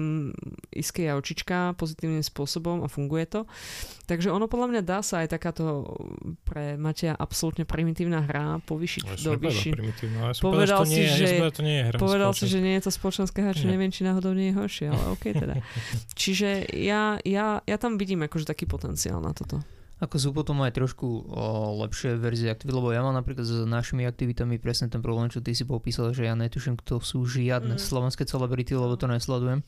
iskie 0.74 1.06
očička 1.08 1.72
pozitívnym 1.74 2.20
spôsobom 2.20 2.82
a 2.82 2.90
funguje 2.90 3.22
to. 3.24 3.40
Takže 4.04 4.28
ono 4.28 4.46
podľa 4.46 4.66
mňa 4.68 4.82
dá 4.82 4.98
sa 5.00 5.22
aj 5.22 5.30
takáto 5.30 5.86
pre 6.42 6.74
Matia 6.74 7.12
absolútne 7.12 7.62
primitívna 7.62 8.18
hra 8.20 8.58
povyšiť 8.62 9.04
do 9.22 9.38
som 10.32 10.42
Povedal 10.42 10.56
povedal, 10.56 10.66
že 10.66 10.74
to 10.74 10.84
si, 10.84 10.96
nie, 10.96 11.06
že- 11.06 11.26
povedal, 11.28 11.52
to 11.52 11.62
nie 11.62 11.76
je 11.76 11.84
hra 11.84 11.96
Povedal 11.96 12.30
si, 12.32 12.44
že 12.48 12.58
nie 12.58 12.74
je 12.74 12.82
to 12.82 12.90
spoločenská 12.90 13.38
hra, 13.38 13.52
či 13.52 13.64
Nie. 13.64 13.70
neviem, 13.72 13.90
či 13.92 14.02
náhodou 14.02 14.32
nie 14.32 14.50
je 14.50 14.54
horšie, 14.56 14.86
ale 14.88 15.02
OK 15.12 15.24
teda. 15.28 15.54
Čiže 16.20 16.48
ja, 16.72 17.20
ja, 17.22 17.60
ja 17.60 17.76
tam 17.76 17.94
vidím 17.94 18.24
akože 18.24 18.46
taký 18.46 18.64
potenciál 18.64 19.20
na 19.20 19.30
toto. 19.30 19.60
Ako 19.96 20.20
sú 20.20 20.28
potom 20.36 20.60
aj 20.60 20.76
trošku 20.76 21.06
o, 21.08 21.22
lepšie 21.80 22.20
verzie 22.20 22.52
aktivít, 22.52 22.76
lebo 22.76 22.92
ja 22.92 23.00
mám 23.00 23.16
napríklad 23.16 23.48
s 23.48 23.64
našimi 23.64 24.04
aktivitami 24.04 24.60
presne 24.60 24.92
ten 24.92 25.00
problém, 25.00 25.32
čo 25.32 25.40
ty 25.40 25.56
si 25.56 25.64
popísal, 25.64 26.12
že 26.12 26.28
ja 26.28 26.36
netuším, 26.36 26.76
kto 26.76 27.00
sú 27.00 27.24
žiadne 27.24 27.76
Mm. 27.76 27.80
slovenské 27.80 28.28
celebrity, 28.28 28.76
lebo 28.76 28.92
to 29.00 29.08
nesledujem. 29.08 29.64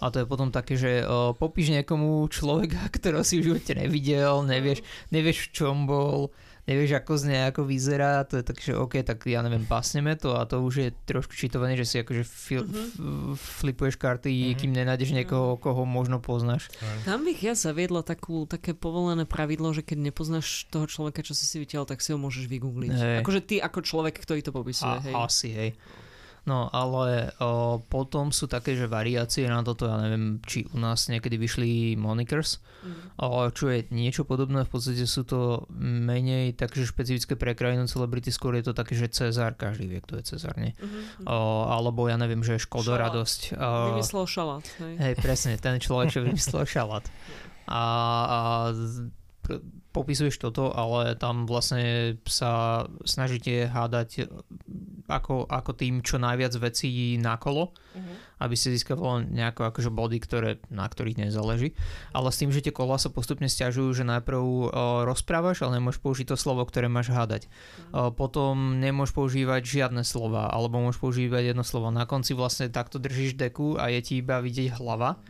A 0.00 0.08
to 0.08 0.24
je 0.24 0.26
potom 0.26 0.48
také, 0.48 0.80
že 0.80 1.04
o, 1.04 1.36
popíš 1.36 1.76
niekomu 1.76 2.24
človeka, 2.32 2.88
ktorého 2.96 3.20
si 3.20 3.36
v 3.44 3.52
živote 3.52 3.76
nevidel, 3.76 4.48
nevieš, 4.48 4.80
nevieš 5.12 5.38
v 5.44 5.52
čom 5.52 5.84
bol, 5.84 6.32
nevieš 6.70 6.94
ako 6.96 7.12
znie, 7.16 7.42
ako 7.44 7.62
vyzerá, 7.64 8.22
to 8.22 8.38
je 8.38 8.44
tak, 8.44 8.56
že 8.56 8.72
OK, 8.72 9.02
tak 9.02 9.18
ja 9.24 9.40
neviem, 9.40 9.62
pasneme 9.62 10.14
to 10.14 10.32
a 10.32 10.44
to 10.44 10.58
už 10.58 10.74
je 10.76 10.88
trošku 11.04 11.34
čitované, 11.34 11.74
že 11.74 11.82
si 11.82 11.96
akože 11.96 12.22
fil, 12.22 12.62
Mhm. 12.62 13.34
f- 13.34 13.42
flipuješ 13.58 13.96
karty, 13.96 14.30
Mhm. 14.30 14.54
kým 14.56 14.70
nenájdeš 14.72 15.10
niekoho, 15.12 15.56
koho 15.56 15.82
možno 15.82 16.18
poznáš. 16.18 16.70
Tam 17.02 17.20
bych 17.20 17.40
ja 17.42 17.54
zaviedla 17.54 18.00
takú, 18.00 18.46
také 18.46 18.70
povolené 18.72 19.24
pravidlo, 19.24 19.70
že 19.70 19.82
keď 19.82 19.98
nepoznáš 20.06 20.46
toho 20.66 20.86
človeka, 20.86 21.20
čo 21.20 21.32
si 21.32 21.42
si 21.42 21.58
vytiaľ, 21.58 21.84
tak 21.84 21.98
si 21.98 22.10
ho 22.10 22.18
môžeš 22.18 22.46
vygoogliť. 22.46 22.90
Hej. 22.92 23.16
Akože 23.20 23.40
ty 23.42 23.58
ako 23.58 23.80
človek, 23.80 24.14
ktorý 24.16 24.40
to 24.40 24.52
popisuje. 24.52 24.92
A, 24.92 25.02
hej. 25.02 25.14
asi, 25.16 25.48
hej. 25.50 25.70
No 26.48 26.72
ale 26.72 27.36
o, 27.36 27.78
potom 27.84 28.32
sú 28.32 28.48
také, 28.48 28.72
že 28.72 28.88
variácie 28.88 29.44
na 29.44 29.60
toto, 29.60 29.84
ja 29.84 30.00
neviem, 30.00 30.40
či 30.40 30.64
u 30.72 30.80
nás 30.80 31.12
niekedy 31.12 31.36
vyšli 31.36 32.00
monikers, 32.00 32.64
o, 33.20 33.44
čo 33.52 33.68
je 33.68 33.84
niečo 33.92 34.24
podobné, 34.24 34.64
v 34.64 34.70
podstate 34.72 35.04
sú 35.04 35.28
to 35.28 35.68
menej 35.76 36.56
takže 36.56 36.88
špecifické 36.88 37.36
pre 37.36 37.52
krajinu 37.52 37.84
celebrity, 37.84 38.32
skôr 38.32 38.56
je 38.56 38.68
to 38.68 38.72
také, 38.72 38.96
že 38.96 39.12
Cezar, 39.12 39.52
každý 39.52 39.84
vie, 39.84 40.00
kto 40.00 40.16
je 40.20 40.24
Cezar, 40.32 40.56
nie? 40.56 40.72
Mhm. 40.80 41.28
O, 41.28 41.68
alebo 41.68 42.08
ja 42.08 42.16
neviem, 42.16 42.40
že 42.40 42.56
Škoda 42.56 42.96
Šalát. 42.96 43.04
radosť. 43.12 43.40
O, 43.60 43.68
Vymyslel 43.92 44.24
šalát. 44.24 44.64
Hej. 44.80 44.94
hej, 44.96 45.14
presne, 45.20 45.52
ten 45.60 45.76
človek, 45.76 46.08
čo 46.08 46.24
vymyslel 46.24 46.64
šalát. 46.64 47.04
A, 47.70 47.82
a 48.26 48.38
popisuješ 49.90 50.38
toto, 50.38 50.70
ale 50.70 51.18
tam 51.18 51.44
vlastne 51.44 52.14
sa 52.22 52.84
snažíte 53.02 53.66
hádať 53.66 54.30
ako, 55.10 55.50
ako 55.50 55.70
tým 55.74 56.00
čo 56.06 56.22
najviac 56.22 56.54
vecí 56.56 57.18
na 57.18 57.34
kolo, 57.36 57.74
Mhm. 57.90 58.14
Aby 58.40 58.56
si 58.56 58.72
získaval 58.72 59.28
nejako 59.28 59.68
akože 59.68 59.92
body, 59.92 60.18
ktoré, 60.18 60.50
na 60.72 60.88
ktorých 60.88 61.28
nezáleží. 61.28 61.76
Ale 62.16 62.32
s 62.32 62.40
tým, 62.40 62.50
že 62.50 62.64
tie 62.64 62.72
kola 62.72 62.96
sa 62.96 63.12
postupne 63.12 63.46
stiažujú, 63.46 63.92
že 63.92 64.08
najprv 64.08 64.40
o, 64.40 64.58
rozprávaš, 65.04 65.60
ale 65.60 65.76
nemôžeš 65.76 66.00
použiť 66.00 66.26
to 66.32 66.36
slovo, 66.40 66.64
ktoré 66.64 66.88
máš 66.88 67.12
hádať. 67.12 67.52
O, 67.92 68.08
potom 68.10 68.80
nemôžeš 68.80 69.12
používať 69.12 69.62
žiadne 69.68 70.02
slova, 70.02 70.48
alebo 70.48 70.80
môžeš 70.80 71.04
používať 71.04 71.52
jedno 71.52 71.62
slovo. 71.62 71.92
Na 71.92 72.08
konci 72.08 72.32
vlastne 72.32 72.72
takto 72.72 72.96
držíš 72.96 73.36
deku 73.36 73.76
a 73.76 73.92
je 73.92 74.00
ti 74.00 74.14
iba 74.24 74.40
vidieť 74.40 74.80
hlava 74.80 75.20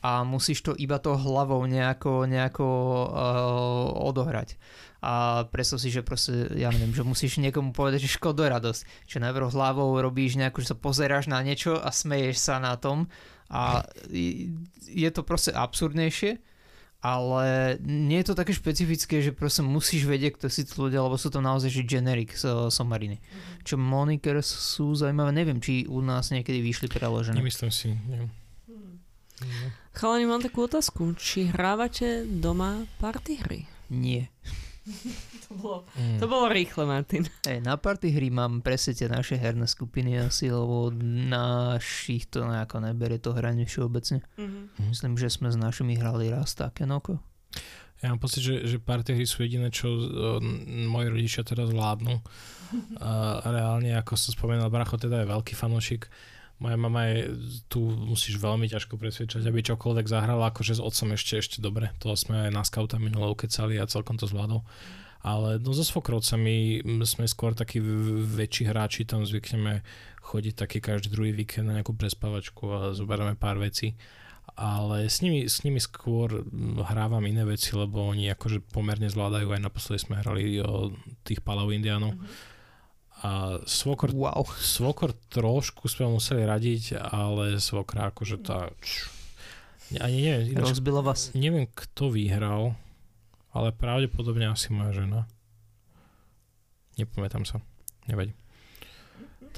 a 0.00 0.24
musíš 0.24 0.64
to 0.64 0.72
iba 0.74 0.96
to 0.96 1.12
hlavou 1.12 1.60
nejako, 1.68 2.24
nejako 2.24 2.66
uh, 2.66 4.08
odohrať. 4.08 4.56
A 5.00 5.44
predstav 5.48 5.80
si, 5.80 5.88
že 5.88 6.04
proste, 6.04 6.52
ja 6.60 6.68
neviem, 6.68 6.92
že 6.92 7.00
musíš 7.00 7.40
niekomu 7.40 7.72
povedať, 7.72 8.04
že 8.04 8.20
škoda 8.20 8.52
radosť. 8.52 9.08
Že 9.08 9.18
najprv 9.24 9.52
hlavou 9.56 9.96
robíš 9.96 10.36
nejako, 10.36 10.60
že 10.60 10.70
sa 10.72 10.76
pozeráš 10.76 11.24
na 11.28 11.40
niečo 11.40 11.80
a 11.80 11.88
smeješ 11.88 12.36
sa 12.36 12.60
na 12.60 12.76
tom 12.76 13.08
a 13.50 13.82
je 14.86 15.10
to 15.10 15.26
proste 15.26 15.50
absurdnejšie, 15.50 16.38
ale 17.02 17.74
nie 17.82 18.20
je 18.22 18.30
to 18.30 18.38
také 18.38 18.52
špecifické, 18.54 19.24
že 19.24 19.34
proste 19.34 19.66
musíš 19.66 20.06
vedieť, 20.06 20.38
kto 20.38 20.46
si 20.52 20.62
tí 20.68 20.74
ľudia, 20.76 21.02
lebo 21.02 21.18
sú 21.18 21.32
to 21.32 21.42
naozaj 21.42 21.72
že 21.72 21.82
generic 21.82 22.36
so, 22.36 22.70
somariny. 22.70 23.18
Mm-hmm. 23.18 23.64
Čo 23.66 23.74
monikers 23.80 24.46
sú 24.46 24.94
zaujímavé, 24.94 25.34
neviem, 25.34 25.58
či 25.58 25.88
u 25.88 25.98
nás 26.04 26.30
niekedy 26.30 26.62
vyšli 26.62 26.86
preložené. 26.92 27.40
Nemyslím 27.40 27.72
si, 27.72 27.90
neviem. 28.06 28.30
Chalani, 29.96 30.28
mám 30.28 30.44
takú 30.44 30.68
otázku. 30.68 31.16
Či 31.16 31.48
hrávate 31.50 32.28
doma 32.28 32.84
party 33.00 33.40
hry? 33.40 33.60
Nie. 33.88 34.28
to, 35.48 35.52
bolo, 35.54 35.78
mm. 35.96 36.18
to 36.18 36.24
bolo 36.26 36.46
rýchle, 36.48 36.86
Martin. 36.86 37.24
Hey, 37.46 37.60
na 37.62 37.76
party 37.76 38.10
hry 38.10 38.28
mám 38.30 38.60
presne 38.60 38.92
tie 38.94 39.08
naše 39.08 39.38
herné 39.38 39.66
skupiny 39.66 40.18
asi, 40.20 40.50
lebo 40.50 40.92
našich 41.30 42.28
to 42.30 42.44
nejako 42.44 42.84
nebere 42.84 43.18
to 43.18 43.34
hranie 43.34 43.64
všeobecne. 43.66 44.22
Mm-hmm. 44.36 44.90
Myslím, 44.90 45.14
že 45.16 45.32
sme 45.32 45.48
s 45.50 45.56
našimi 45.58 45.96
hrali 45.96 46.30
raz 46.30 46.54
také 46.54 46.86
noko. 46.86 47.18
Ja 48.00 48.12
mám 48.12 48.20
pocit, 48.20 48.40
že, 48.40 48.64
že 48.64 48.80
party 48.80 49.12
hry 49.12 49.26
sú 49.28 49.44
jediné, 49.44 49.68
čo 49.68 49.92
uh, 49.92 50.40
moji 50.88 51.06
rodičia 51.12 51.42
teraz 51.44 51.70
vládnu. 51.70 52.20
Uh, 52.70 53.42
reálne, 53.50 53.98
ako 53.98 54.14
som 54.14 54.30
spomenul, 54.30 54.70
Bracho 54.70 54.94
teda 54.94 55.26
je 55.26 55.32
veľký 55.34 55.58
fanošik 55.58 56.06
moja 56.60 56.76
mama 56.76 57.08
je, 57.08 57.32
tu 57.72 57.80
musíš 57.80 58.36
veľmi 58.36 58.68
ťažko 58.68 59.00
presvedčať, 59.00 59.48
aby 59.48 59.64
čokoľvek 59.64 60.06
zahrala, 60.06 60.52
akože 60.52 60.76
s 60.76 60.84
otcom 60.84 61.16
ešte, 61.16 61.40
ešte 61.40 61.58
dobre. 61.64 61.88
To 62.04 62.12
sme 62.12 62.46
aj 62.46 62.50
na 62.52 62.62
skauta 62.62 63.00
minulou 63.00 63.32
ukecali 63.32 63.80
a 63.80 63.88
celkom 63.88 64.20
to 64.20 64.28
zvládol. 64.28 64.60
Ale 65.24 65.56
no 65.60 65.72
so 65.72 65.84
svokrovcami 65.84 66.84
sme 67.04 67.26
skôr 67.28 67.56
takí 67.56 67.80
väčší 67.80 68.68
hráči, 68.68 69.08
tam 69.08 69.24
zvykneme 69.24 69.80
chodiť 70.20 70.54
taký 70.56 70.78
každý 70.84 71.12
druhý 71.12 71.32
víkend 71.32 71.68
na 71.68 71.80
nejakú 71.80 71.96
prespavačku 71.96 72.62
a 72.68 72.78
zoberieme 72.92 73.40
pár 73.40 73.56
vecí. 73.56 73.96
Ale 74.56 75.08
s 75.08 75.24
nimi, 75.24 75.48
s 75.48 75.64
nimi 75.64 75.80
skôr 75.80 76.44
hrávam 76.84 77.24
iné 77.24 77.48
veci, 77.48 77.72
lebo 77.72 78.04
oni 78.04 78.28
akože 78.36 78.60
pomerne 78.68 79.08
zvládajú. 79.08 79.48
Aj 79.48 79.64
naposledy 79.64 80.04
sme 80.04 80.20
hrali 80.20 80.60
o 80.60 80.92
tých 81.24 81.40
Palau 81.40 81.72
Indiánov. 81.72 82.20
Mm-hmm 82.20 82.49
a 83.20 83.60
svokor, 83.68 84.16
wow. 84.16 84.44
svokor 84.56 85.12
trošku 85.28 85.92
sme 85.92 86.08
museli 86.08 86.48
radiť, 86.48 86.96
ale 86.96 87.60
svokra 87.60 88.08
akože 88.08 88.36
tá... 88.40 88.72
Ani 90.00 90.22
neviem, 90.24 90.54
ináč, 90.54 90.78
Rozbila 90.78 91.02
vás. 91.04 91.34
Neviem, 91.36 91.66
kto 91.68 92.14
vyhral, 92.14 92.78
ale 93.52 93.74
pravdepodobne 93.74 94.48
asi 94.48 94.70
moja 94.72 95.04
žena. 95.04 95.20
Nepamätám 96.96 97.44
sa. 97.44 97.60
Nevadí. 98.06 98.32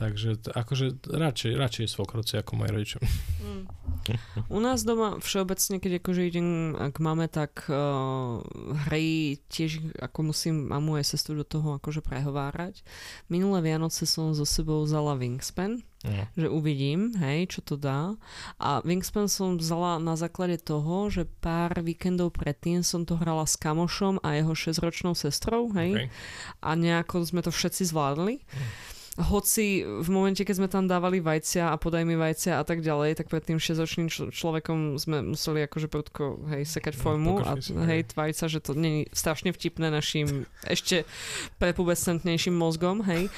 Takže 0.02 0.50
akože 0.50 1.06
radšej, 1.06 1.52
radšej 1.54 1.86
svokroci 1.86 2.34
ako 2.34 2.58
moji 2.58 2.70
rodičia. 2.74 2.98
Mm. 3.38 3.64
U 4.56 4.58
nás 4.58 4.82
doma 4.82 5.22
všeobecne, 5.22 5.78
keď 5.78 6.02
akože 6.02 6.22
idem 6.26 6.74
k 6.74 6.96
mame, 6.98 7.30
tak 7.30 7.70
uh, 7.70 8.42
hry 8.90 9.38
tiež 9.46 9.78
ako 10.02 10.34
musím 10.34 10.66
mamu 10.66 10.98
aj 10.98 11.14
sestru 11.14 11.38
do 11.38 11.46
toho 11.46 11.78
akože 11.78 12.02
prehovárať. 12.02 12.82
Minulé 13.30 13.62
Vianoce 13.62 14.02
som 14.02 14.34
so 14.34 14.42
sebou 14.42 14.82
vzala 14.82 15.14
Wingspan, 15.14 15.86
mm. 16.02 16.34
že 16.34 16.50
uvidím, 16.50 17.14
hej, 17.22 17.54
čo 17.54 17.62
to 17.62 17.78
dá. 17.78 18.18
A 18.58 18.82
Wingspan 18.82 19.30
som 19.30 19.54
vzala 19.54 20.02
na 20.02 20.18
základe 20.18 20.58
toho, 20.58 21.14
že 21.14 21.30
pár 21.38 21.78
víkendov 21.78 22.34
predtým 22.34 22.82
som 22.82 23.06
to 23.06 23.14
hrala 23.14 23.46
s 23.46 23.54
kamošom 23.54 24.18
a 24.26 24.34
jeho 24.34 24.50
6-ročnou 24.50 25.14
sestrou, 25.14 25.70
hej. 25.78 25.94
Okay. 25.94 26.08
A 26.58 26.74
nejako 26.74 27.22
sme 27.22 27.38
to 27.38 27.54
všetci 27.54 27.86
zvládli. 27.86 28.42
Mm 28.42 28.91
hoci 29.20 29.84
v 29.84 30.08
momente, 30.08 30.40
keď 30.40 30.56
sme 30.56 30.68
tam 30.72 30.88
dávali 30.88 31.20
vajcia 31.20 31.68
a 31.68 31.76
podaj 31.76 32.00
mi 32.08 32.16
vajcia 32.16 32.56
a 32.56 32.64
tak 32.64 32.80
ďalej, 32.80 33.20
tak 33.20 33.28
pred 33.28 33.44
tým 33.44 33.60
6 33.60 33.84
čl- 34.08 34.32
človekom 34.32 34.96
sme 34.96 35.36
museli 35.36 35.68
akože 35.68 35.92
prudko 35.92 36.40
hej, 36.48 36.64
sekať 36.64 36.96
no, 36.96 37.00
formu 37.04 37.32
no, 37.36 37.44
a 37.44 37.52
hej, 37.92 38.08
tváriť 38.08 38.36
sa, 38.36 38.48
že 38.48 38.64
to 38.64 38.72
je 38.72 39.04
strašne 39.12 39.52
vtipné 39.52 39.92
našim 39.92 40.48
ešte 40.64 41.04
prepubescentnejším 41.60 42.56
mozgom, 42.56 43.04
hej. 43.04 43.28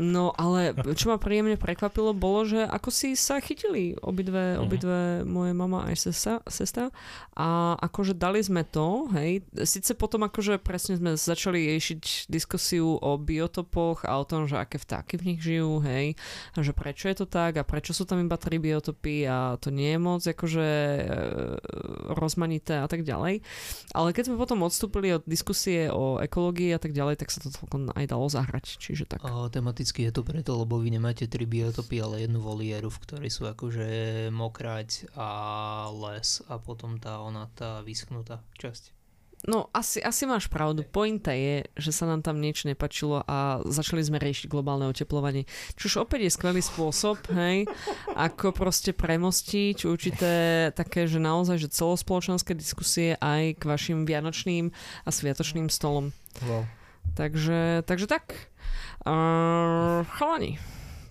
No 0.00 0.32
ale 0.40 0.72
čo 0.96 1.12
ma 1.12 1.20
príjemne 1.20 1.60
prekvapilo, 1.60 2.16
bolo, 2.16 2.48
že 2.48 2.64
ako 2.64 2.88
si 2.88 3.12
sa 3.12 3.44
chytili 3.44 4.00
obidve, 4.00 4.56
uh-huh. 4.56 4.64
obidve 4.64 5.00
moje 5.28 5.52
mama 5.52 5.84
aj 5.84 6.00
sestra, 6.00 6.40
sestra 6.48 6.88
a 7.36 7.76
akože 7.76 8.16
dali 8.16 8.40
sme 8.40 8.64
to, 8.64 9.12
hej. 9.12 9.44
Sice 9.68 9.92
potom 9.92 10.24
akože 10.24 10.56
presne 10.56 10.96
sme 10.96 11.12
začali 11.12 11.76
riešiť 11.76 12.32
diskusiu 12.32 12.96
o 12.96 13.10
biotopoch 13.20 14.08
a 14.08 14.16
o 14.16 14.24
tom, 14.24 14.48
že 14.48 14.56
aké 14.56 14.80
vtáky 14.80 15.09
vtáky 15.10 15.18
v 15.18 15.26
nich 15.34 15.40
žijú, 15.42 15.82
hej, 15.82 16.14
a 16.54 16.62
že 16.62 16.70
prečo 16.70 17.10
je 17.10 17.16
to 17.18 17.26
tak 17.26 17.58
a 17.58 17.66
prečo 17.66 17.90
sú 17.90 18.06
tam 18.06 18.22
iba 18.22 18.38
tri 18.38 18.62
biotopy 18.62 19.26
a 19.26 19.58
to 19.58 19.74
nie 19.74 19.98
je 19.98 19.98
moc 19.98 20.22
akože 20.22 20.70
e, 20.70 21.02
rozmanité 22.14 22.78
a 22.78 22.86
tak 22.86 23.02
ďalej. 23.02 23.42
Ale 23.90 24.14
keď 24.14 24.30
sme 24.30 24.38
potom 24.38 24.62
odstúpili 24.62 25.10
od 25.18 25.26
diskusie 25.26 25.90
o 25.90 26.22
ekológii 26.22 26.70
a 26.70 26.78
tak 26.78 26.94
ďalej, 26.94 27.18
tak 27.18 27.34
sa 27.34 27.42
to 27.42 27.50
celkom 27.50 27.90
aj 27.90 28.06
dalo 28.06 28.30
zahrať, 28.30 28.78
čiže 28.78 29.10
tak. 29.10 29.26
A 29.26 29.50
tematicky 29.50 30.06
je 30.06 30.14
to 30.14 30.22
preto, 30.22 30.54
lebo 30.54 30.78
vy 30.78 30.94
nemáte 30.94 31.26
tri 31.26 31.42
biotopy, 31.42 31.98
ale 31.98 32.22
jednu 32.30 32.38
volieru, 32.38 32.86
v 32.86 33.02
ktorej 33.02 33.30
sú 33.34 33.50
akože 33.50 34.30
mokrať 34.30 35.10
a 35.18 35.28
les 35.90 36.38
a 36.46 36.54
potom 36.62 37.02
tá 37.02 37.18
ona, 37.18 37.50
tá 37.58 37.82
vyschnutá 37.82 38.46
časť. 38.54 38.99
No, 39.48 39.72
asi, 39.72 40.04
asi 40.04 40.28
máš 40.28 40.52
pravdu. 40.52 40.84
Pointa 40.84 41.32
je, 41.32 41.64
že 41.72 41.96
sa 41.96 42.04
nám 42.04 42.20
tam 42.20 42.44
niečo 42.44 42.68
nepačilo 42.68 43.24
a 43.24 43.64
začali 43.64 44.04
sme 44.04 44.20
riešiť 44.20 44.52
globálne 44.52 44.84
oteplovanie. 44.84 45.48
Čož 45.80 46.04
opäť 46.04 46.28
je 46.28 46.36
skvelý 46.36 46.60
spôsob, 46.60 47.16
hej, 47.32 47.64
ako 48.12 48.52
proste 48.52 48.92
premostiť 48.92 49.88
určité 49.88 50.32
také, 50.76 51.08
že 51.08 51.16
naozaj, 51.16 51.56
že 51.56 51.72
celospoločenské 51.72 52.52
diskusie 52.52 53.16
aj 53.16 53.56
k 53.56 53.62
vašim 53.64 54.04
vianočným 54.04 54.76
a 55.04 55.08
sviatočným 55.08 55.72
stolom. 55.72 56.12
Wow. 56.44 56.68
Takže, 57.16 57.88
takže 57.88 58.12
tak. 58.12 58.52
Uh, 59.08 60.04
chalani. 60.20 60.60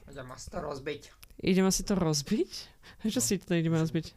Ideme 0.06 0.38
si 0.38 0.48
to 0.54 0.62
rozbiť. 0.62 1.02
Ideme 1.42 1.72
si 1.74 1.82
to 1.82 1.94
rozbiť? 1.98 2.52
Čo 3.10 3.22
si 3.26 3.42
to 3.42 3.58
ideme 3.58 3.82
rozbiť? 3.82 4.14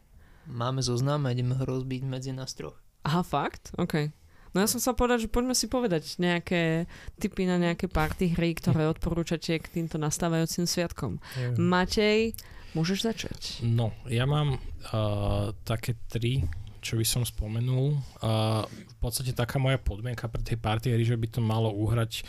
Máme 0.53 0.85
zoznam 0.85 1.25
a 1.25 1.33
ideme 1.33 1.57
ho 1.57 1.63
rozbiť 1.65 2.05
medzi 2.05 2.29
nás 2.29 2.53
troch. 2.53 2.77
Aha, 3.03 3.21
fakt? 3.23 3.75
OK. 3.75 4.11
No 4.53 4.61
ja 4.61 4.69
som 4.69 4.77
sa 4.77 4.93
povedať, 4.93 5.25
že 5.25 5.33
poďme 5.33 5.57
si 5.57 5.65
povedať 5.65 6.21
nejaké 6.21 6.85
typy 7.17 7.49
na 7.49 7.57
nejaké 7.57 7.89
party 7.89 8.37
hry, 8.37 8.53
ktoré 8.53 8.85
odporúčate 8.85 9.57
k 9.57 9.65
týmto 9.65 9.97
nastávajúcim 9.97 10.69
sviatkom. 10.69 11.17
Yeah. 11.33 11.57
Matej, 11.57 12.37
môžeš 12.77 12.99
začať. 13.01 13.41
No, 13.65 13.89
ja 14.05 14.29
mám 14.29 14.61
uh, 14.93 15.57
také 15.65 15.97
tri, 16.05 16.45
čo 16.85 17.01
by 17.01 17.05
som 17.05 17.25
spomenul. 17.25 17.97
Uh, 18.21 18.61
v 18.69 18.95
podstate 19.01 19.33
taká 19.33 19.57
moja 19.57 19.81
podmienka 19.81 20.29
pre 20.29 20.45
tej 20.45 20.61
party 20.61 20.93
hry, 20.93 21.01
že 21.01 21.17
by 21.17 21.27
to 21.33 21.41
malo 21.41 21.73
uhrať 21.73 22.21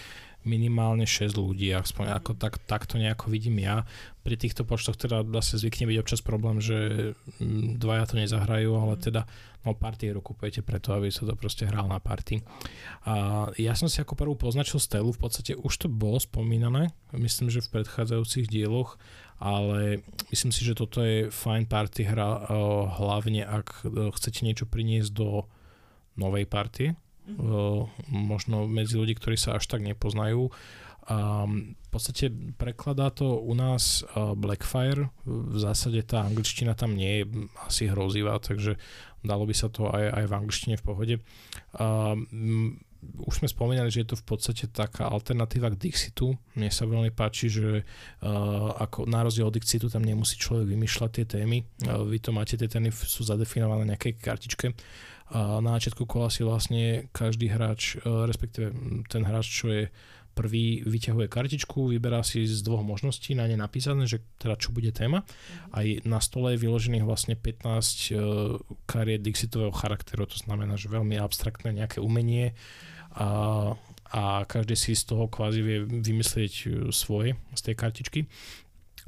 minimálne 0.44 1.08
6 1.08 1.40
ľudí, 1.40 1.72
aspoň 1.72 2.20
ako 2.20 2.37
tak, 2.37 2.60
takto 2.68 3.00
nejako 3.00 3.32
vidím 3.32 3.64
ja. 3.64 3.88
Pri 4.20 4.37
týchto 4.37 4.64
počtoch 4.68 4.96
teda 4.96 5.24
zase 5.40 5.60
zvykne 5.60 5.88
byť 5.88 5.98
občas 6.00 6.20
problém, 6.20 6.60
že 6.60 7.12
mm, 7.40 7.80
dvaja 7.80 8.04
to 8.04 8.14
nezahrajú, 8.20 8.70
ale 8.76 8.94
teda 9.00 9.24
no 9.64 9.72
party 9.72 10.12
hru 10.12 10.20
kupujete 10.20 10.61
preto, 10.61 10.92
aby 10.92 11.09
sa 11.09 11.24
to 11.24 11.35
proste 11.35 11.64
hral 11.64 11.88
na 11.88 11.98
party. 11.98 12.44
A 13.09 13.48
ja 13.57 13.72
som 13.72 13.88
si 13.88 13.98
ako 13.98 14.14
prvú 14.14 14.37
poznačil 14.37 14.77
Stelu, 14.79 15.11
v 15.11 15.20
podstate 15.20 15.57
už 15.57 15.72
to 15.74 15.88
bolo 15.88 16.20
spomínané, 16.20 16.92
myslím, 17.16 17.48
že 17.48 17.64
v 17.64 17.81
predchádzajúcich 17.81 18.46
dieloch, 18.48 19.00
ale 19.40 20.05
myslím 20.31 20.53
si, 20.53 20.62
že 20.62 20.79
toto 20.79 21.00
je 21.03 21.33
fajn 21.33 21.66
party 21.66 22.07
hra, 22.07 22.48
hlavne 23.00 23.42
ak 23.42 23.88
e, 23.88 24.14
chcete 24.14 24.46
niečo 24.46 24.68
priniesť 24.68 25.11
do 25.11 25.48
novej 26.14 26.46
partie, 26.46 26.94
mm-hmm. 27.27 28.14
možno 28.14 28.70
medzi 28.70 28.94
ľudí, 28.94 29.18
ktorí 29.18 29.35
sa 29.35 29.59
až 29.59 29.66
tak 29.66 29.83
nepoznajú. 29.83 30.55
A 31.05 31.44
v 31.44 31.88
podstate 31.92 32.33
prekladá 32.57 33.12
to 33.12 33.37
u 33.37 33.53
nás 33.53 34.00
Blackfire. 34.16 35.12
V 35.29 35.61
zásade 35.61 36.00
tá 36.00 36.24
angličtina 36.24 36.72
tam 36.72 36.96
nie 36.96 37.20
je 37.20 37.24
asi 37.68 37.92
hrozivá, 37.92 38.40
takže 38.40 38.81
dalo 39.24 39.48
by 39.48 39.54
sa 39.56 39.72
to 39.72 39.88
aj, 39.88 40.04
aj 40.22 40.24
v 40.28 40.37
angličtine 40.37 40.76
v 40.78 40.84
pohode. 40.84 41.14
A, 41.80 42.12
už 43.04 43.44
sme 43.44 43.48
spomínali, 43.52 43.92
že 43.92 44.00
je 44.00 44.16
to 44.16 44.20
v 44.20 44.24
podstate 44.24 44.64
taká 44.72 45.12
alternatíva 45.12 45.68
k 45.72 45.76
Dixitu. 45.76 46.40
Mne 46.56 46.72
sa 46.72 46.88
veľmi 46.88 47.12
páči, 47.12 47.52
že 47.52 47.84
uh, 47.84 48.80
ako 48.80 49.04
na 49.04 49.20
rozdiel 49.20 49.44
od 49.44 49.52
Dixitu 49.52 49.92
tam 49.92 50.08
nemusí 50.08 50.40
človek 50.40 50.72
vymýšľať 50.72 51.10
tie 51.12 51.24
témy. 51.28 51.68
Uh, 51.84 52.00
vy 52.08 52.16
to 52.16 52.32
máte, 52.32 52.56
tie 52.56 52.64
témy 52.64 52.88
sú 52.88 53.20
zadefinované 53.20 53.84
na 53.84 53.88
nejakej 53.92 54.16
kartičke 54.16 54.72
a 55.32 55.58
na 55.64 55.80
začiatku 55.80 56.04
kola 56.04 56.28
si 56.28 56.44
vlastne 56.44 57.08
každý 57.16 57.48
hráč, 57.48 57.96
e, 57.96 58.04
respektíve 58.04 58.76
ten 59.08 59.24
hráč, 59.24 59.48
čo 59.48 59.72
je 59.72 59.82
prvý 60.35 60.83
vyťahuje 60.83 61.31
kartičku, 61.31 61.94
vyberá 61.94 62.27
si 62.27 62.44
z 62.44 62.61
dvoch 62.66 62.83
možností 62.83 63.38
na 63.38 63.47
ne 63.47 63.55
napísané, 63.55 64.11
že 64.11 64.20
teda 64.42 64.59
čo 64.59 64.75
bude 64.75 64.90
téma. 64.90 65.23
Aj 65.70 65.87
na 66.03 66.18
stole 66.18 66.59
je 66.59 66.62
vyložených 66.66 67.07
vlastne 67.07 67.38
15 67.38 67.62
uh, 67.62 68.59
kariet 68.85 69.23
Dixitového 69.23 69.70
charakteru, 69.70 70.27
to 70.27 70.37
znamená, 70.37 70.75
že 70.75 70.90
veľmi 70.90 71.16
abstraktné 71.16 71.70
nejaké 71.70 72.03
umenie 72.03 72.59
a, 73.14 73.73
a 74.11 74.42
každý 74.44 74.75
si 74.75 74.99
z 74.99 75.14
toho 75.14 75.31
kvázi 75.31 75.62
vie 75.62 75.79
vymyslieť 75.87 76.53
e, 76.66 76.68
svoje 76.90 77.38
z 77.55 77.61
tej 77.62 77.75
kartičky. 77.79 78.20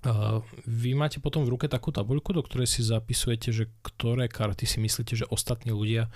Uh, 0.07 0.39
vy 0.71 0.95
máte 0.95 1.19
potom 1.19 1.43
v 1.43 1.59
ruke 1.59 1.67
takú 1.67 1.91
tabuľku, 1.91 2.31
do 2.31 2.45
ktorej 2.45 2.71
si 2.71 2.87
zapisujete, 2.87 3.51
že 3.51 3.65
ktoré 3.83 4.31
karty 4.31 4.63
si 4.63 4.79
myslíte, 4.79 5.19
že 5.19 5.27
ostatní 5.27 5.75
ľudia 5.75 6.07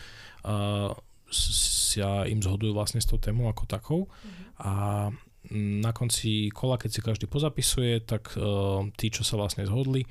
sa 1.31 2.27
im 2.27 2.43
zhodujú 2.43 2.75
vlastne 2.75 3.01
s 3.01 3.09
tou 3.09 3.17
témou 3.17 3.47
ako 3.47 3.65
takou. 3.67 4.01
Mm-hmm. 4.07 4.45
A 4.67 4.73
na 5.57 5.91
konci 5.97 6.53
kola, 6.53 6.77
keď 6.77 6.91
si 6.93 7.01
každý 7.01 7.27
pozapisuje, 7.27 8.05
tak 8.05 8.37
uh, 8.37 8.85
tí, 8.95 9.09
čo 9.09 9.25
sa 9.25 9.41
vlastne 9.41 9.65
zhodli, 9.65 10.05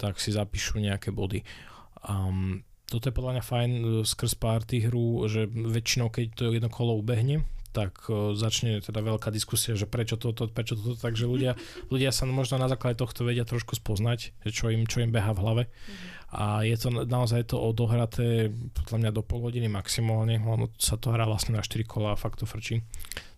tak 0.00 0.16
si 0.16 0.32
zapíšu 0.32 0.80
nejaké 0.80 1.12
body. 1.12 1.44
Um, 2.08 2.64
toto 2.88 3.12
je 3.12 3.14
podľa 3.14 3.38
mňa 3.38 3.44
fajn 3.44 3.70
skrz 4.02 4.34
party 4.40 4.88
hru, 4.88 5.28
že 5.30 5.46
väčšinou, 5.46 6.10
keď 6.10 6.26
to 6.34 6.44
jedno 6.50 6.72
kolo 6.72 6.98
ubehne, 6.98 7.46
tak 7.70 8.02
začne 8.34 8.82
teda 8.82 8.98
veľká 8.98 9.30
diskusia, 9.30 9.78
že 9.78 9.86
prečo 9.86 10.18
toto, 10.18 10.50
prečo 10.50 10.74
toto, 10.74 10.98
takže 10.98 11.30
ľudia, 11.30 11.54
ľudia 11.92 12.10
sa 12.10 12.26
možno 12.26 12.58
na 12.58 12.66
základe 12.66 12.98
tohto 12.98 13.22
vedia 13.22 13.46
trošku 13.46 13.78
spoznať, 13.78 14.34
že 14.42 14.50
čo 14.50 14.74
im, 14.74 14.90
čo 14.90 15.06
im 15.06 15.14
beha 15.14 15.30
v 15.30 15.42
hlave. 15.42 15.64
Mm-hmm. 15.70 16.19
A 16.30 16.62
je 16.62 16.78
to 16.78 16.94
naozaj 17.10 17.50
to 17.50 17.58
odohraté 17.58 18.54
podľa 18.78 18.96
mňa 19.02 19.10
do 19.10 19.22
pol 19.26 19.42
hodiny 19.42 19.66
maximálne, 19.66 20.38
ono 20.38 20.70
sa 20.78 20.94
to 20.94 21.10
hrá 21.10 21.26
vlastne 21.26 21.58
na 21.58 21.62
4 21.66 21.82
kola 21.82 22.14
a 22.14 22.20
fakt 22.20 22.38
to 22.38 22.46
frčí. 22.46 22.86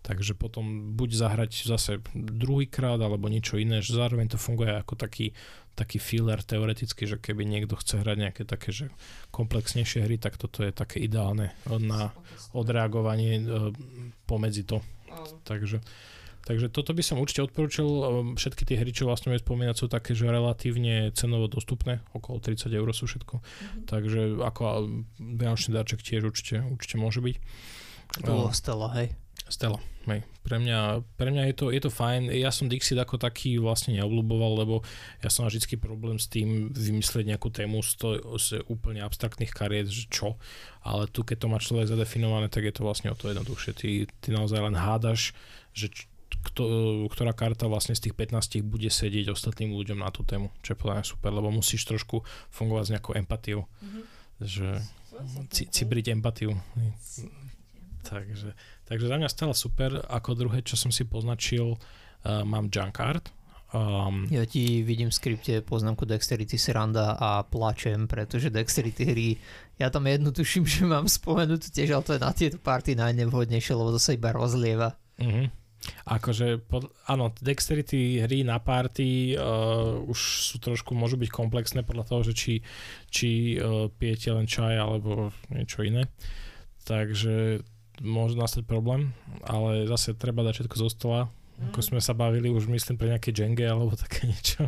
Takže 0.05 0.37
potom 0.37 0.93
buď 0.93 1.09
zahrať 1.17 1.65
zase 1.65 2.05
druhýkrát 2.13 3.01
alebo 3.01 3.33
niečo 3.33 3.57
iné, 3.57 3.81
že 3.81 3.97
zároveň 3.97 4.29
to 4.29 4.37
funguje 4.37 4.77
ako 4.77 4.93
taký 4.93 5.33
taký 5.73 5.97
filler 5.97 6.37
teoreticky, 6.45 7.09
že 7.09 7.17
keby 7.17 7.49
niekto 7.49 7.73
chce 7.73 8.05
hrať 8.05 8.17
nejaké 8.17 8.43
také 8.45 8.69
že 8.69 8.85
komplexnejšie 9.33 10.05
hry, 10.05 10.21
tak 10.21 10.37
toto 10.37 10.61
je 10.61 10.69
také 10.69 11.01
ideálne 11.01 11.49
na 11.65 12.13
odreagovanie 12.53 13.41
e, 13.41 13.43
pomedzi 14.29 14.69
to. 14.69 14.85
Takže, 15.45 15.81
takže 16.43 16.67
toto 16.69 16.91
by 16.91 17.03
som 17.03 17.19
určite 17.19 17.47
odporúčil. 17.47 17.87
E, 17.87 18.03
všetky 18.35 18.63
tie 18.67 18.79
hry, 18.79 18.91
čo 18.91 19.07
vlastne 19.07 19.33
spomínať, 19.35 19.75
sú 19.75 19.87
také, 19.87 20.13
že 20.13 20.29
relatívne 20.29 21.11
cenovo 21.15 21.47
dostupné. 21.47 22.03
Okolo 22.15 22.39
30 22.39 22.69
eur 22.71 22.87
sú 22.91 23.07
všetko. 23.07 23.35
Mm-hmm. 23.39 23.83
Takže 23.87 24.21
ako 24.43 24.61
vianočný 25.19 25.71
darček 25.75 26.03
tiež 26.03 26.27
určite, 26.27 26.63
určite 26.67 26.95
môže 26.99 27.19
byť. 27.23 27.35
To 28.21 28.29
bolo 28.29 28.53
Stella, 28.53 28.89
hej? 28.93 29.17
Stella, 29.49 29.79
hej. 30.07 30.23
Pre 30.43 30.57
mňa, 30.59 31.03
pre 31.19 31.29
mňa 31.31 31.51
je, 31.51 31.55
to, 31.55 31.65
je 31.69 31.81
to 31.83 31.91
fajn. 31.91 32.31
Ja 32.31 32.51
som 32.51 32.71
Dixit 32.71 32.95
ako 32.95 33.19
taký 33.19 33.59
vlastne 33.59 33.99
neobľúboval, 33.99 34.63
lebo 34.63 34.75
ja 35.19 35.27
som 35.27 35.43
mal 35.43 35.51
vždy 35.51 35.75
problém 35.79 36.15
s 36.15 36.31
tým 36.31 36.71
vymyslieť 36.71 37.35
nejakú 37.35 37.51
tému 37.51 37.83
z, 37.83 37.91
to, 37.99 38.07
z 38.39 38.63
úplne 38.71 39.03
abstraktných 39.03 39.51
kariet, 39.51 39.91
že 39.91 40.07
čo. 40.07 40.39
Ale 40.83 41.11
tu, 41.11 41.27
keď 41.27 41.43
to 41.43 41.47
má 41.51 41.57
človek 41.59 41.91
zadefinované, 41.91 42.47
tak 42.47 42.63
je 42.63 42.73
to 42.75 42.87
vlastne 42.87 43.11
o 43.11 43.17
to 43.19 43.31
jednoduchšie. 43.31 43.71
Ty, 43.75 43.89
ty 44.23 44.27
naozaj 44.31 44.59
len 44.63 44.75
hádaš, 44.79 45.35
že 45.75 45.91
kto, 46.43 46.63
ktorá 47.07 47.31
karta 47.31 47.71
vlastne 47.71 47.95
z 47.95 48.09
tých 48.09 48.15
15 48.19 48.63
bude 48.67 48.91
sedieť 48.91 49.31
ostatným 49.31 49.71
ľuďom 49.71 50.03
na 50.03 50.11
tú 50.11 50.27
tému, 50.27 50.51
čo 50.59 50.75
je 50.75 50.79
podľa 50.79 50.99
mňa 50.99 51.05
super, 51.07 51.31
lebo 51.31 51.49
musíš 51.49 51.87
trošku 51.87 52.21
fungovať 52.51 52.83
s 52.83 52.91
nejakou 52.93 53.13
empatiou. 53.15 53.63
Mm-hmm. 53.63 54.03
Že 54.43 54.67
cibriť 55.53 56.05
empatiu. 56.11 56.57
Takže, 58.03 58.51
takže 58.83 59.05
za 59.07 59.15
mňa 59.15 59.29
stala 59.31 59.55
super. 59.55 60.03
Ako 60.11 60.35
druhé, 60.35 60.59
čo 60.65 60.75
som 60.75 60.91
si 60.91 61.07
poznačil, 61.07 61.79
uh, 61.79 62.43
mám 62.43 62.67
Junkard. 62.67 63.31
Um, 63.73 64.29
ja 64.29 64.45
ti 64.45 64.85
vidím 64.85 65.09
v 65.09 65.17
skripte 65.17 65.65
poznámku 65.65 66.05
Dexterity 66.05 66.61
Sranda 66.61 67.17
a 67.17 67.41
plačem, 67.41 68.05
pretože 68.05 68.53
Dexterity 68.53 69.01
hry, 69.01 69.29
ja 69.81 69.89
tam 69.89 70.05
jednu 70.05 70.29
tuším, 70.29 70.67
že 70.69 70.85
mám 70.85 71.09
spomenúť 71.09 71.73
tiež, 71.73 71.97
ale 71.97 72.05
to 72.05 72.13
je 72.13 72.21
na 72.21 72.31
tieto 72.35 72.61
party 72.61 72.93
najnevhodnejšie, 72.93 73.73
lebo 73.73 73.89
to 73.89 73.97
sa 73.97 74.13
iba 74.13 74.29
rozlieva. 74.29 74.93
Uh-huh. 75.17 75.49
Akože, 76.07 76.63
pod, 76.63 76.91
áno, 77.07 77.31
dexterity 77.43 78.23
hry 78.23 78.47
na 78.47 78.59
party 78.59 79.35
uh, 79.35 79.99
už 80.07 80.19
sú 80.51 80.57
trošku, 80.63 80.95
môžu 80.95 81.19
byť 81.19 81.29
komplexné 81.31 81.83
podľa 81.83 82.05
toho, 82.07 82.21
že 82.31 82.33
či, 82.35 82.53
či 83.11 83.59
uh, 83.59 83.91
pijete 83.91 84.31
len 84.31 84.47
čaj 84.47 84.79
alebo 84.79 85.35
niečo 85.51 85.83
iné. 85.83 86.07
Takže 86.87 87.63
môže 88.03 88.35
nastať 88.39 88.63
problém, 88.67 89.11
ale 89.43 89.87
zase 89.87 90.15
treba 90.15 90.43
dať 90.43 90.63
všetko 90.63 90.75
zo 90.75 90.89
stola, 90.89 91.21
ako 91.61 91.79
sme 91.85 91.99
sa 92.01 92.17
bavili 92.17 92.49
už 92.49 92.65
myslím 92.65 92.97
pre 92.97 93.13
nejaké 93.13 93.29
dženge 93.29 93.63
alebo 93.63 93.93
také 93.93 94.25
niečo. 94.31 94.67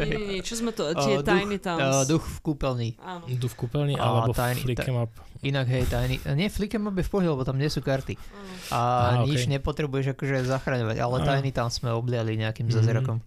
Nie, 0.00 0.16
nie, 0.16 0.26
nie, 0.38 0.40
čo 0.40 0.56
sme 0.56 0.72
to, 0.72 0.88
tie 1.04 1.20
uh, 1.20 1.24
Tiny 1.24 1.60
Towns. 1.60 1.84
Uh, 1.84 2.04
duch 2.08 2.24
v 2.24 2.38
kúpeľni. 2.40 2.90
Áno. 2.98 3.24
Duch 3.28 3.52
v 3.52 3.58
kúpeľni 3.66 3.94
alebo 4.00 4.32
tiny, 4.32 4.60
Flick 4.64 4.88
em 4.88 4.96
up. 4.96 5.12
Inak 5.44 5.68
hej, 5.68 5.84
Tiny, 5.86 6.16
nie, 6.32 6.48
Flick 6.48 6.72
em 6.74 6.88
up 6.88 6.96
je 6.96 7.04
v 7.04 7.10
pohode, 7.12 7.28
lebo 7.28 7.44
tam 7.44 7.60
nie 7.60 7.68
sú 7.68 7.84
karty. 7.84 8.16
Uh. 8.16 8.74
A 8.74 8.80
Aha, 8.80 9.28
nič 9.28 9.44
okay. 9.44 9.52
nepotrebuješ 9.60 10.16
akože 10.16 10.48
zachraňovať, 10.48 10.96
ale 10.98 11.16
uh. 11.20 11.24
Tiny 11.28 11.50
tam 11.52 11.68
sme 11.68 11.92
obliali 11.92 12.40
nejakým 12.40 12.66
mm-hmm. 12.66 12.80
zázrakom. 12.80 13.18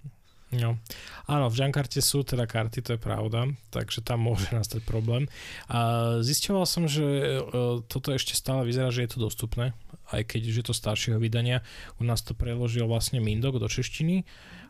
No. 0.48 0.80
Áno, 1.28 1.52
v 1.52 1.60
Junkarte 1.60 2.00
sú 2.00 2.24
teda 2.24 2.48
karty, 2.48 2.80
to 2.80 2.96
je 2.96 3.02
pravda, 3.02 3.52
takže 3.68 4.00
tam 4.00 4.24
môže 4.32 4.48
nastať 4.56 4.80
problém. 4.88 5.28
A 5.68 6.20
zistoval 6.24 6.64
som, 6.64 6.88
že 6.88 7.04
e, 7.04 7.40
toto 7.84 8.16
ešte 8.16 8.32
stále 8.32 8.64
vyzerá, 8.64 8.88
že 8.88 9.04
je 9.04 9.12
to 9.12 9.28
dostupné, 9.28 9.76
aj 10.16 10.24
keď 10.24 10.42
už 10.48 10.56
je 10.64 10.66
to 10.72 10.74
staršieho 10.74 11.20
vydania. 11.20 11.68
U 12.00 12.08
nás 12.08 12.24
to 12.24 12.32
preložil 12.32 12.88
vlastne 12.88 13.20
Mindok 13.20 13.60
do 13.60 13.68
češtiny. 13.68 14.24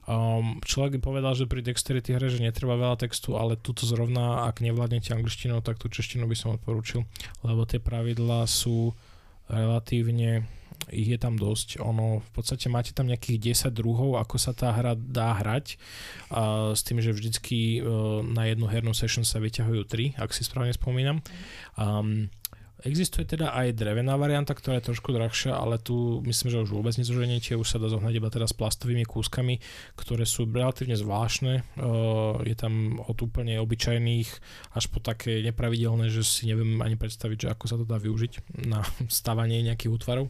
Um, 0.08 0.64
človek 0.64 0.98
by 0.98 1.00
povedal, 1.04 1.36
že 1.36 1.52
pri 1.52 1.60
Dexterity 1.62 2.16
hre, 2.16 2.32
že 2.32 2.40
netreba 2.40 2.80
veľa 2.80 3.04
textu, 3.04 3.36
ale 3.36 3.60
tuto 3.60 3.84
zrovna, 3.84 4.48
ak 4.48 4.64
nevládnete 4.64 5.12
angličtinou, 5.12 5.60
tak 5.60 5.78
tú 5.84 5.92
češtinu 5.92 6.26
by 6.26 6.34
som 6.34 6.56
odporúčil, 6.56 7.04
lebo 7.44 7.68
tie 7.68 7.84
pravidlá 7.84 8.48
sú 8.48 8.96
relatívne 9.52 10.48
ich 10.92 11.10
je 11.12 11.20
tam 11.20 11.36
dosť. 11.36 11.80
Ono, 11.84 12.24
v 12.24 12.30
podstate 12.32 12.72
máte 12.72 12.96
tam 12.96 13.08
nejakých 13.08 13.70
10 13.70 13.76
druhov, 13.76 14.20
ako 14.20 14.36
sa 14.40 14.52
tá 14.56 14.72
hra 14.72 14.96
dá 14.96 15.36
hrať. 15.38 15.76
A 16.32 16.74
s 16.74 16.82
tým, 16.84 17.04
že 17.04 17.16
vždycky 17.16 17.80
uh, 17.80 18.24
na 18.24 18.48
jednu 18.48 18.68
hernú 18.68 18.96
session 18.96 19.28
sa 19.28 19.44
vyťahujú 19.44 19.84
3, 19.84 20.20
ak 20.20 20.32
si 20.32 20.48
správne 20.48 20.72
spomínam. 20.72 21.20
Um, 21.76 22.32
Existuje 22.86 23.26
teda 23.26 23.58
aj 23.58 23.74
drevená 23.74 24.14
varianta, 24.22 24.54
ktorá 24.54 24.78
je 24.78 24.94
trošku 24.94 25.10
drahšia, 25.10 25.58
ale 25.58 25.82
tu 25.82 26.22
myslím, 26.30 26.54
že 26.54 26.62
už 26.62 26.78
vôbec 26.78 26.94
nezoženiete, 26.94 27.58
už 27.58 27.66
sa 27.66 27.82
dá 27.82 27.90
zohnať 27.90 28.14
iba 28.22 28.30
teda 28.30 28.46
s 28.46 28.54
plastovými 28.54 29.02
kúskami, 29.02 29.58
ktoré 29.98 30.30
sú 30.30 30.46
relatívne 30.46 30.94
zvláštne. 30.94 31.66
Uh, 31.74 32.38
je 32.46 32.54
tam 32.54 33.02
od 33.02 33.18
úplne 33.18 33.58
obyčajných 33.58 34.30
až 34.78 34.84
po 34.94 35.02
také 35.02 35.42
nepravidelné, 35.42 36.14
že 36.14 36.22
si 36.22 36.46
neviem 36.46 36.78
ani 36.86 36.94
predstaviť, 37.02 37.50
že 37.50 37.52
ako 37.58 37.66
sa 37.66 37.76
to 37.82 37.86
dá 37.90 37.98
využiť 37.98 38.62
na 38.70 38.86
stavanie 39.10 39.66
nejakých 39.66 39.98
útvarov. 39.98 40.30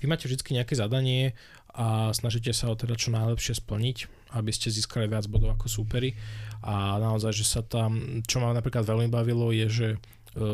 Vy 0.00 0.04
máte 0.10 0.26
vždy 0.26 0.60
nejaké 0.60 0.74
zadanie 0.76 1.36
a 1.78 2.10
snažíte 2.10 2.50
sa 2.50 2.68
ho 2.68 2.74
teda 2.74 2.98
čo 2.98 3.14
najlepšie 3.14 3.62
splniť, 3.62 3.96
aby 4.34 4.50
ste 4.50 4.72
získali 4.72 5.06
viac 5.06 5.30
bodov 5.30 5.54
ako 5.54 5.70
súperi. 5.70 6.18
A 6.66 6.98
naozaj, 6.98 7.32
že 7.38 7.46
sa 7.46 7.62
tam, 7.62 8.22
čo 8.26 8.42
ma 8.42 8.50
napríklad 8.50 8.82
veľmi 8.82 9.06
bavilo, 9.06 9.54
je, 9.54 9.66
že 9.70 9.88
e, 9.94 9.98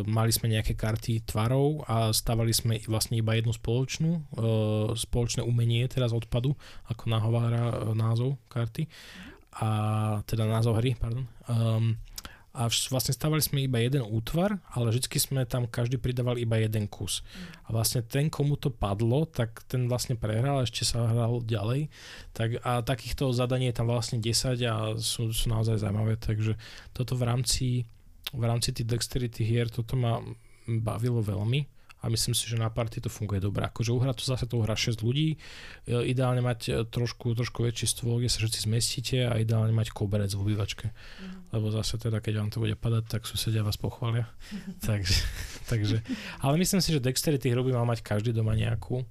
mali 0.04 0.28
sme 0.34 0.52
nejaké 0.52 0.76
karty 0.76 1.24
tvarov 1.24 1.88
a 1.88 2.12
stavali 2.12 2.52
sme 2.52 2.76
vlastne 2.84 3.16
iba 3.16 3.32
jednu 3.32 3.56
spoločnú, 3.56 4.10
e, 4.12 4.20
spoločné 4.92 5.40
umenie 5.40 5.88
teraz 5.88 6.12
odpadu, 6.12 6.52
ako 6.92 7.08
nahovára 7.08 7.72
e, 7.72 7.76
názov 7.96 8.36
karty, 8.52 8.84
a 9.54 9.68
teda 10.26 10.50
názov 10.50 10.82
hry, 10.82 10.98
pardon. 10.98 11.30
Um, 11.46 11.94
a 12.54 12.70
vlastne 12.70 13.10
stavali 13.10 13.42
sme 13.42 13.66
iba 13.66 13.82
jeden 13.82 14.06
útvar, 14.06 14.62
ale 14.70 14.94
vždy 14.94 15.10
sme 15.18 15.42
tam 15.42 15.66
každý 15.66 15.98
pridával 15.98 16.38
iba 16.38 16.54
jeden 16.54 16.86
kus. 16.86 17.26
A 17.66 17.74
vlastne 17.74 18.06
ten, 18.06 18.30
komu 18.30 18.54
to 18.54 18.70
padlo, 18.70 19.26
tak 19.26 19.66
ten 19.66 19.90
vlastne 19.90 20.14
prehral, 20.14 20.62
ešte 20.62 20.86
sa 20.86 21.10
hral 21.10 21.42
ďalej. 21.42 21.90
Tak, 22.30 22.62
a 22.62 22.86
takýchto 22.86 23.34
zadaní 23.34 23.74
je 23.74 23.76
tam 23.82 23.90
vlastne 23.90 24.22
10 24.22 24.54
a 24.70 24.94
sú, 25.02 25.34
sú 25.34 25.50
naozaj 25.50 25.82
zaujímavé, 25.82 26.14
takže 26.14 26.54
toto 26.94 27.18
v 27.18 27.26
rámci, 27.26 27.66
v 28.30 28.44
rámci 28.46 28.70
tých 28.70 28.86
dexterity 28.86 29.42
hier, 29.42 29.66
toto 29.66 29.98
ma 29.98 30.22
bavilo 30.70 31.26
veľmi 31.26 31.73
a 32.04 32.06
myslím 32.12 32.36
si, 32.36 32.44
že 32.44 32.60
na 32.60 32.68
party 32.68 33.00
to 33.00 33.08
funguje 33.08 33.40
dobre. 33.40 33.64
Akože 33.64 33.96
uhra 33.96 34.12
to 34.12 34.20
zase 34.20 34.44
to 34.44 34.60
uhra 34.60 34.76
6 34.76 35.00
ľudí, 35.00 35.40
e, 35.88 35.96
ideálne 36.04 36.44
mať 36.44 36.60
e, 36.68 36.70
trošku, 36.84 37.32
trošku 37.32 37.64
väčší 37.64 37.88
stôl, 37.88 38.20
kde 38.20 38.28
sa 38.28 38.44
všetci 38.44 38.68
zmestíte 38.68 39.18
a 39.24 39.40
ideálne 39.40 39.72
mať 39.72 39.96
koberec 39.96 40.28
v 40.36 40.44
obývačke. 40.44 40.92
Mm. 40.92 41.56
Lebo 41.56 41.72
zase 41.72 41.96
teda, 41.96 42.20
keď 42.20 42.44
vám 42.44 42.50
to 42.52 42.60
bude 42.60 42.76
padať, 42.76 43.08
tak 43.08 43.22
susedia 43.24 43.64
vás 43.64 43.80
pochvália. 43.80 44.28
takže, 44.88 45.24
takže, 45.64 46.04
ale 46.44 46.60
myslím 46.60 46.84
si, 46.84 46.92
že 46.92 47.00
dexterity 47.00 47.48
by 47.48 47.72
mal 47.72 47.88
mať 47.88 48.04
každý 48.04 48.36
doma 48.36 48.52
nejakú 48.52 49.08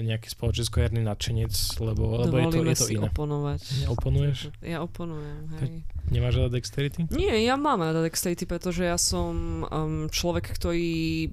nejaký 0.00 0.32
spoločensko-herný 0.32 1.04
nadšenec, 1.04 1.52
lebo, 1.84 2.24
lebo 2.24 2.40
je 2.40 2.46
to, 2.48 2.64
je 2.64 2.76
to 2.80 2.88
iné. 2.96 3.06
oponovať. 3.12 3.60
Oponuješ? 3.92 4.38
Ja 4.64 4.80
oponujem, 4.80 5.52
hej. 5.60 5.84
Nemáš 6.08 6.40
rada 6.40 6.56
dexterity? 6.56 7.12
Nie, 7.12 7.44
ja 7.44 7.60
mám 7.60 7.84
rada 7.84 8.00
dexterity, 8.00 8.48
pretože 8.48 8.88
ja 8.88 8.96
som 8.96 9.68
um, 9.68 10.08
človek, 10.08 10.48
ktorý 10.48 11.28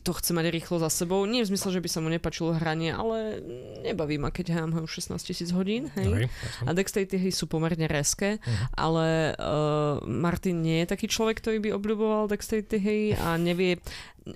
to 0.00 0.12
chce 0.16 0.32
mať 0.32 0.48
rýchlo 0.48 0.80
za 0.80 0.88
sebou. 0.88 1.22
Nie 1.28 1.44
v 1.44 1.50
zmysle, 1.52 1.76
že 1.76 1.82
by 1.84 1.88
sa 1.92 1.98
mu 2.00 2.08
nepačilo 2.08 2.56
hranie, 2.56 2.96
ale 2.96 3.40
nebaví 3.84 4.16
ma, 4.16 4.32
keď 4.32 4.56
hrám 4.56 4.72
ho 4.74 4.82
16 4.88 5.14
tisíc 5.20 5.52
hodín. 5.52 5.92
Hej? 5.94 6.26
Okay, 6.26 6.26
a 6.64 6.70
dexterity 6.72 7.20
hry 7.20 7.30
sú 7.30 7.44
pomerne 7.44 7.84
reské, 7.84 8.40
uh-huh. 8.40 8.66
ale 8.74 9.36
uh, 9.36 10.00
Martin 10.08 10.64
nie 10.64 10.82
je 10.84 10.90
taký 10.90 11.06
človek, 11.06 11.38
ktorý 11.44 11.58
by 11.60 11.70
obľúboval 11.76 12.32
dexterity 12.32 12.76
hry 12.80 13.02
a 13.14 13.36
nevie, 13.36 13.78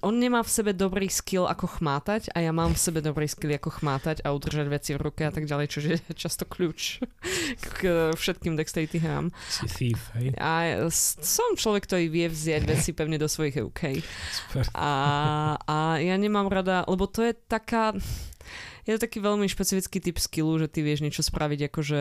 on 0.04 0.20
nemá 0.20 0.44
v 0.44 0.50
sebe 0.52 0.76
dobrý 0.76 1.08
skill 1.08 1.48
ako 1.48 1.80
chmátať 1.80 2.28
a 2.36 2.44
ja 2.44 2.52
mám 2.52 2.76
v 2.76 2.80
sebe 2.80 3.00
dobrý 3.00 3.24
skill 3.24 3.56
ako 3.56 3.80
chmátať 3.80 4.20
a 4.20 4.36
udržať 4.36 4.66
veci 4.68 4.90
v 4.92 5.00
ruke 5.00 5.24
a 5.24 5.32
tak 5.32 5.48
ďalej, 5.48 5.66
čo 5.72 5.80
je 5.80 5.96
často 6.22 6.44
kľúč 6.44 7.00
k 7.80 8.12
všetkým 8.12 8.52
dexterity 8.52 9.00
hrám. 9.00 9.32
Si 9.48 9.64
thief, 9.66 10.12
hej? 10.20 10.36
A 10.36 10.84
som 10.92 11.56
človek, 11.56 11.88
ktorý 11.88 12.12
vie 12.12 12.28
vziať 12.28 12.62
veci 12.68 12.90
pevne 12.92 13.16
do 13.16 13.28
svojich 13.28 13.64
UK. 13.64 14.04
Super. 14.28 14.64
A, 14.76 14.92
a 15.64 15.76
ja 16.04 16.16
nemám 16.20 16.52
rada, 16.52 16.84
lebo 16.84 17.08
to 17.08 17.24
je 17.24 17.32
taká 17.48 17.96
je 18.88 18.96
to 18.96 19.04
taký 19.04 19.20
veľmi 19.20 19.44
špecifický 19.44 20.00
typ 20.00 20.16
skillu, 20.16 20.56
že 20.56 20.64
ty 20.66 20.80
vieš 20.80 21.04
niečo 21.04 21.20
spraviť 21.20 21.68
akože 21.68 22.00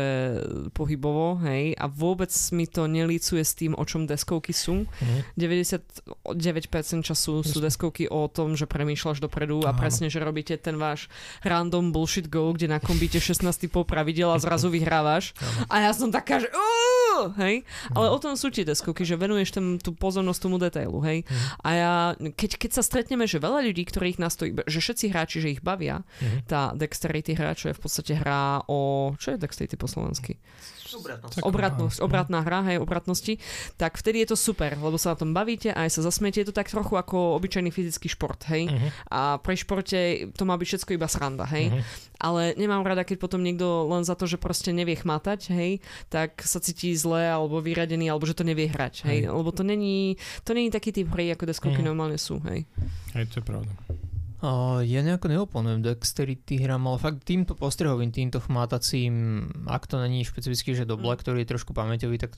pohybovo, 0.72 1.36
hej, 1.44 1.76
a 1.76 1.86
vôbec 1.86 2.32
mi 2.56 2.64
to 2.64 2.88
nelícuje 2.88 3.44
s 3.44 3.52
tým, 3.54 3.76
o 3.76 3.84
čom 3.84 4.08
deskovky 4.08 4.56
sú. 4.56 4.88
Mhm. 4.88 5.36
99% 5.36 7.04
času 7.04 7.44
sú 7.44 7.58
deskovky 7.60 8.08
o 8.08 8.28
tom, 8.28 8.56
že 8.56 8.64
premýšľaš 8.64 9.20
dopredu 9.20 9.68
a 9.68 9.76
Áno. 9.76 9.80
presne, 9.80 10.08
že 10.08 10.24
robíte 10.24 10.56
ten 10.56 10.80
váš 10.80 11.12
random 11.44 11.92
bullshit 11.92 12.28
go, 12.28 12.56
kde 12.56 12.72
nakombíte 12.72 13.20
16 13.20 13.44
typov 13.60 13.84
pravidel 13.84 14.32
a 14.32 14.40
zrazu 14.40 14.72
vyhrávaš. 14.72 15.36
Áno. 15.38 15.68
A 15.68 15.76
ja 15.84 15.92
som 15.92 16.08
taká, 16.08 16.40
že 16.40 16.48
hej, 17.42 17.66
ale 17.98 18.14
o 18.14 18.18
tom 18.22 18.38
sú 18.38 18.54
tie 18.54 18.62
deskovky, 18.62 19.02
že 19.02 19.18
venuješ 19.18 19.50
tam 19.50 19.82
tú 19.82 19.90
pozornosť 19.90 20.38
tomu 20.40 20.62
detailu, 20.62 21.02
hej. 21.02 21.26
Mhm. 21.26 21.48
A 21.66 21.70
ja, 21.74 21.94
keď, 22.14 22.52
keď 22.62 22.72
sa 22.78 22.84
stretneme, 22.86 23.26
že 23.26 23.42
veľa 23.42 23.66
ľudí, 23.66 23.84
ktorých 23.84 24.22
nás 24.22 24.38
to, 24.38 24.48
že 24.54 24.80
všetci 24.80 25.06
hráči, 25.10 25.38
že 25.42 25.50
ich 25.58 25.62
bavia, 25.66 26.06
Mhm. 26.22 26.40
tá 26.46 26.77
Dexterity 26.78 27.34
hra, 27.34 27.58
čo 27.58 27.70
je 27.70 27.76
v 27.76 27.82
podstate 27.82 28.14
hra 28.14 28.64
o... 28.70 29.12
Čo 29.18 29.34
je 29.34 29.38
Dexterity 29.38 29.76
po 29.76 29.90
slovensky? 29.90 30.38
Obratnosť. 30.88 31.44
Obratnosť, 31.44 31.98
obratná 32.00 32.40
hra, 32.48 32.64
hej, 32.64 32.80
obratnosti, 32.80 33.36
tak 33.76 34.00
vtedy 34.00 34.24
je 34.24 34.32
to 34.32 34.38
super, 34.40 34.72
lebo 34.72 34.96
sa 34.96 35.12
na 35.12 35.20
tom 35.20 35.36
bavíte 35.36 35.68
a 35.68 35.84
aj 35.84 36.00
sa 36.00 36.02
zasmiete, 36.02 36.40
je 36.40 36.48
to 36.48 36.56
tak 36.56 36.72
trochu 36.72 36.96
ako 36.96 37.36
obyčajný 37.36 37.76
fyzický 37.76 38.08
šport, 38.08 38.40
hej. 38.48 38.72
Mhm. 38.72 38.88
A 39.12 39.36
pri 39.36 39.60
športe 39.60 40.00
to 40.32 40.44
má 40.48 40.56
byť 40.56 40.68
všetko 40.68 40.96
iba 40.96 41.12
sranda, 41.12 41.44
hej. 41.52 41.76
Mhm. 41.76 41.82
Ale 42.18 42.42
nemám 42.56 42.88
rada, 42.88 43.04
keď 43.04 43.20
potom 43.20 43.44
niekto 43.44 43.84
len 43.92 44.08
za 44.08 44.16
to, 44.16 44.26
že 44.26 44.40
proste 44.40 44.72
nevie 44.72 44.96
chmatať, 44.96 45.52
hej, 45.52 45.84
tak 46.08 46.40
sa 46.42 46.64
cíti 46.64 46.96
zle 46.96 47.28
alebo 47.28 47.60
vyradený, 47.60 48.08
alebo 48.08 48.24
že 48.24 48.34
to 48.34 48.48
nevie 48.48 48.72
hrať, 48.72 49.04
hej. 49.12 49.28
Hej. 49.28 49.36
Lebo 49.36 49.52
to 49.52 49.68
není, 49.68 50.16
to 50.48 50.56
není 50.56 50.72
taký 50.72 50.96
typ 50.96 51.12
hry, 51.12 51.36
ako 51.36 51.52
deskovky 51.52 51.84
Mhm. 51.84 51.88
normálne 51.92 52.16
sú, 52.16 52.40
hej. 52.48 52.64
Hej, 53.12 53.28
to 53.36 53.42
je 53.42 53.46
pravda. 53.46 53.72
Uh, 54.38 54.86
ja 54.86 55.02
nejako 55.02 55.28
neoponujem 55.28 55.82
Dexterity 55.82 56.62
hram, 56.62 56.86
ale 56.86 57.02
fakt 57.02 57.26
týmto 57.26 57.58
postrehovým, 57.58 58.14
týmto 58.14 58.38
chmátacím, 58.38 59.14
ak 59.66 59.90
to 59.90 59.98
není 59.98 60.22
špecificky, 60.22 60.78
že 60.78 60.86
doble, 60.86 61.18
Mm. 61.18 61.20
ktorý 61.20 61.38
je 61.42 61.52
trošku 61.52 61.74
pamäťový, 61.74 62.22
tak 62.22 62.38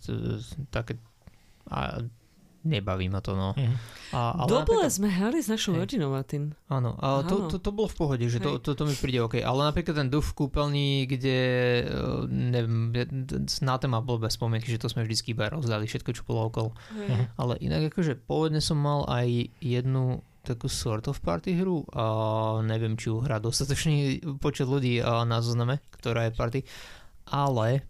také 0.72 0.96
a 1.68 2.02
nebaví 2.60 3.08
ma 3.08 3.24
to, 3.24 3.40
no. 3.40 3.56
Mhm. 3.56 3.76
A, 4.12 4.36
ale 4.36 4.52
napríklad- 4.52 4.92
sme 4.92 5.08
hrali 5.08 5.40
s 5.40 5.48
našou 5.48 5.76
Hej. 5.76 5.80
rodinou, 5.80 6.12
Martin. 6.12 6.52
Áno, 6.68 6.92
a 7.00 7.24
to, 7.24 7.48
to, 7.48 7.56
to 7.56 7.72
bolo 7.72 7.88
v 7.88 7.96
pohode, 7.96 8.26
že 8.28 8.44
to, 8.44 8.60
Hej. 8.60 8.68
to, 8.68 8.70
to 8.76 8.84
mi 8.84 8.96
príde 9.00 9.24
OK. 9.24 9.40
Ale 9.40 9.72
napríklad 9.72 9.96
ten 9.96 10.12
duch 10.12 10.28
v 10.28 10.44
kúpeľni, 10.44 11.08
kde 11.08 11.38
eh, 11.84 12.28
neviem, 12.28 12.92
na 13.64 13.76
téma 13.80 14.04
bol 14.04 14.20
bez 14.20 14.36
spomienky, 14.36 14.68
že 14.68 14.82
to 14.82 14.92
sme 14.92 15.08
vždycky 15.08 15.32
iba 15.32 15.48
rozdali, 15.48 15.88
všetko 15.88 16.12
čo 16.12 16.28
bolo 16.28 16.52
okolo. 16.52 16.70
Mhm. 17.00 17.40
Ale 17.40 17.54
inak 17.64 17.96
akože 17.96 18.20
pôvodne 18.28 18.60
som 18.60 18.76
mal 18.76 19.08
aj 19.08 19.28
jednu 19.64 20.20
takú 20.44 20.72
sort 20.72 21.08
of 21.12 21.20
party 21.20 21.58
hru 21.60 21.84
a 21.92 22.06
neviem, 22.64 22.96
či 22.96 23.12
ju 23.12 23.20
hrá 23.24 23.40
dostatočný 23.40 24.20
počet 24.44 24.68
ľudí 24.70 25.04
na 25.04 25.40
zozname, 25.44 25.84
ktorá 25.96 26.28
je 26.30 26.38
party, 26.38 26.60
ale 27.30 27.84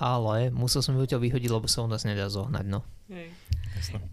ale 0.00 0.48
musel 0.48 0.80
som 0.80 0.96
ju 0.96 1.04
vyhodiť, 1.04 1.50
lebo 1.52 1.68
sa 1.68 1.84
u 1.84 1.88
nás 1.92 2.08
nedá 2.08 2.32
zohnať, 2.32 2.64
no. 2.64 2.80
Jasné. 3.12 3.59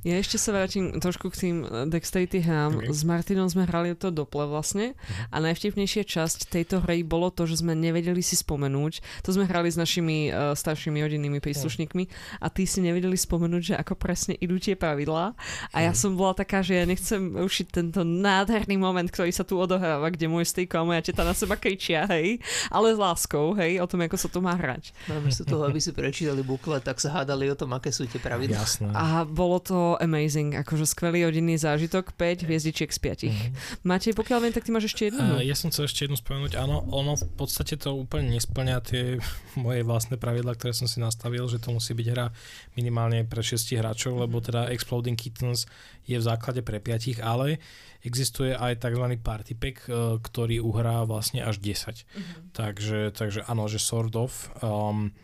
Ja 0.02 0.16
ešte 0.16 0.38
sa 0.38 0.52
vrátim 0.52 0.96
trošku 0.96 1.28
k 1.28 1.36
tým 1.40 1.56
eh, 1.62 1.86
Dexterity 1.86 2.40
hrám. 2.40 2.80
Ok. 2.80 2.90
S 2.90 3.02
Martinom 3.04 3.46
sme 3.46 3.64
hrali 3.64 3.92
to 3.94 4.10
dople 4.10 4.46
vlastne 4.46 4.94
Mhm. 4.94 5.24
a 5.30 5.38
najvtipnejšia 5.42 6.04
časť 6.04 6.48
tejto 6.48 6.80
hry 6.82 7.02
bolo 7.02 7.28
to, 7.28 7.44
že 7.44 7.60
sme 7.60 7.74
nevedeli 7.74 8.20
si 8.20 8.34
spomenúť. 8.34 8.94
To 9.22 9.30
sme 9.30 9.44
hrali 9.44 9.68
s 9.68 9.76
našimi 9.76 10.30
uh, 10.30 10.54
staršími 10.54 11.00
rodinnými 11.00 11.38
príslušníkmi 11.38 12.04
a 12.38 12.48
tí 12.48 12.64
si 12.64 12.80
nevedeli 12.80 13.14
spomenúť, 13.14 13.62
že 13.64 13.76
ako 13.76 13.94
presne 13.94 14.34
idú 14.36 14.58
tie 14.58 14.74
pravidlá. 14.74 15.34
A 15.70 15.78
ja 15.80 15.92
Mhm. 15.92 15.98
som 15.98 16.12
bola 16.14 16.34
taká, 16.34 16.62
že 16.62 16.74
ja 16.74 16.86
nechcem 16.86 17.20
ušiť 17.34 17.68
tento 17.70 18.02
nádherný 18.02 18.76
moment, 18.76 19.06
ktorý 19.06 19.30
sa 19.30 19.44
tu 19.44 19.56
odohráva, 19.56 20.08
kde 20.08 20.26
môj 20.26 20.46
strýko 20.46 20.80
a 20.80 20.88
moja 20.88 21.02
teta 21.02 21.22
na 21.22 21.34
seba 21.34 21.56
kričia, 21.56 22.08
hej, 22.08 22.40
ale 22.70 22.94
s 22.94 22.98
láskou, 22.98 23.52
hej, 23.54 23.78
o 23.78 23.86
tom, 23.86 24.02
ako 24.02 24.16
sa 24.16 24.28
to 24.28 24.40
má 24.40 24.54
hrať. 24.54 24.94
Namiesto 25.08 25.44
toho, 25.44 25.64
aby 25.64 25.78
si 25.78 25.92
prečítali 25.92 26.42
buklet, 26.42 26.82
tak 26.82 26.98
sa 26.98 27.12
hádali 27.14 27.48
o 27.48 27.56
tom, 27.56 27.72
aké 27.72 27.90
sú 27.90 28.06
tie 28.06 28.18
pravidlá. 28.18 28.62
Jasné. 28.62 28.90
A 28.94 29.24
bolo 29.48 29.64
to 29.64 29.96
amazing, 30.04 30.52
akože 30.60 30.84
skvelý 30.84 31.24
rodinný 31.24 31.56
zážitok, 31.56 32.12
5 32.20 32.44
hviezdičiek 32.44 32.92
z 32.92 33.00
5. 33.00 33.32
Mhm. 33.32 33.48
Matej, 33.88 34.12
pokiaľ 34.12 34.44
viem, 34.44 34.52
tak 34.52 34.68
ty 34.68 34.76
máš 34.76 34.92
ešte 34.92 35.08
jednu. 35.08 35.24
Uh, 35.24 35.40
ja 35.40 35.56
som 35.56 35.72
chcel 35.72 35.88
ešte 35.88 36.04
jednu 36.04 36.20
spomenúť. 36.20 36.60
Áno, 36.60 36.84
ono 36.92 37.16
v 37.16 37.32
podstate 37.40 37.80
to 37.80 37.96
úplne 37.96 38.36
nesplňa 38.36 38.78
tie 38.84 39.24
moje 39.56 39.88
vlastné 39.88 40.20
pravidla, 40.20 40.60
ktoré 40.60 40.76
som 40.76 40.92
si 40.92 41.00
nastavil, 41.00 41.48
že 41.48 41.64
to 41.64 41.72
musí 41.72 41.96
byť 41.96 42.08
hra 42.12 42.28
minimálne 42.76 43.24
pre 43.24 43.40
6 43.40 43.72
hráčov, 43.80 44.20
lebo 44.20 44.44
teda 44.44 44.68
Exploding 44.68 45.16
Kittens 45.16 45.64
je 46.04 46.20
v 46.20 46.28
základe 46.28 46.60
pre 46.60 46.84
5, 46.84 47.24
ale 47.24 47.64
existuje 48.04 48.52
aj 48.52 48.84
tzv. 48.84 49.16
party 49.24 49.56
pack, 49.56 49.88
uh, 49.88 50.20
ktorý 50.20 50.60
uhrá 50.60 51.08
vlastne 51.08 51.40
až 51.40 51.64
10. 51.64 52.04
Takže, 52.52 53.16
takže 53.16 53.48
áno, 53.48 53.72
že 53.72 53.80
sort 53.80 54.12
of. 54.20 54.52
Um, 54.60 55.16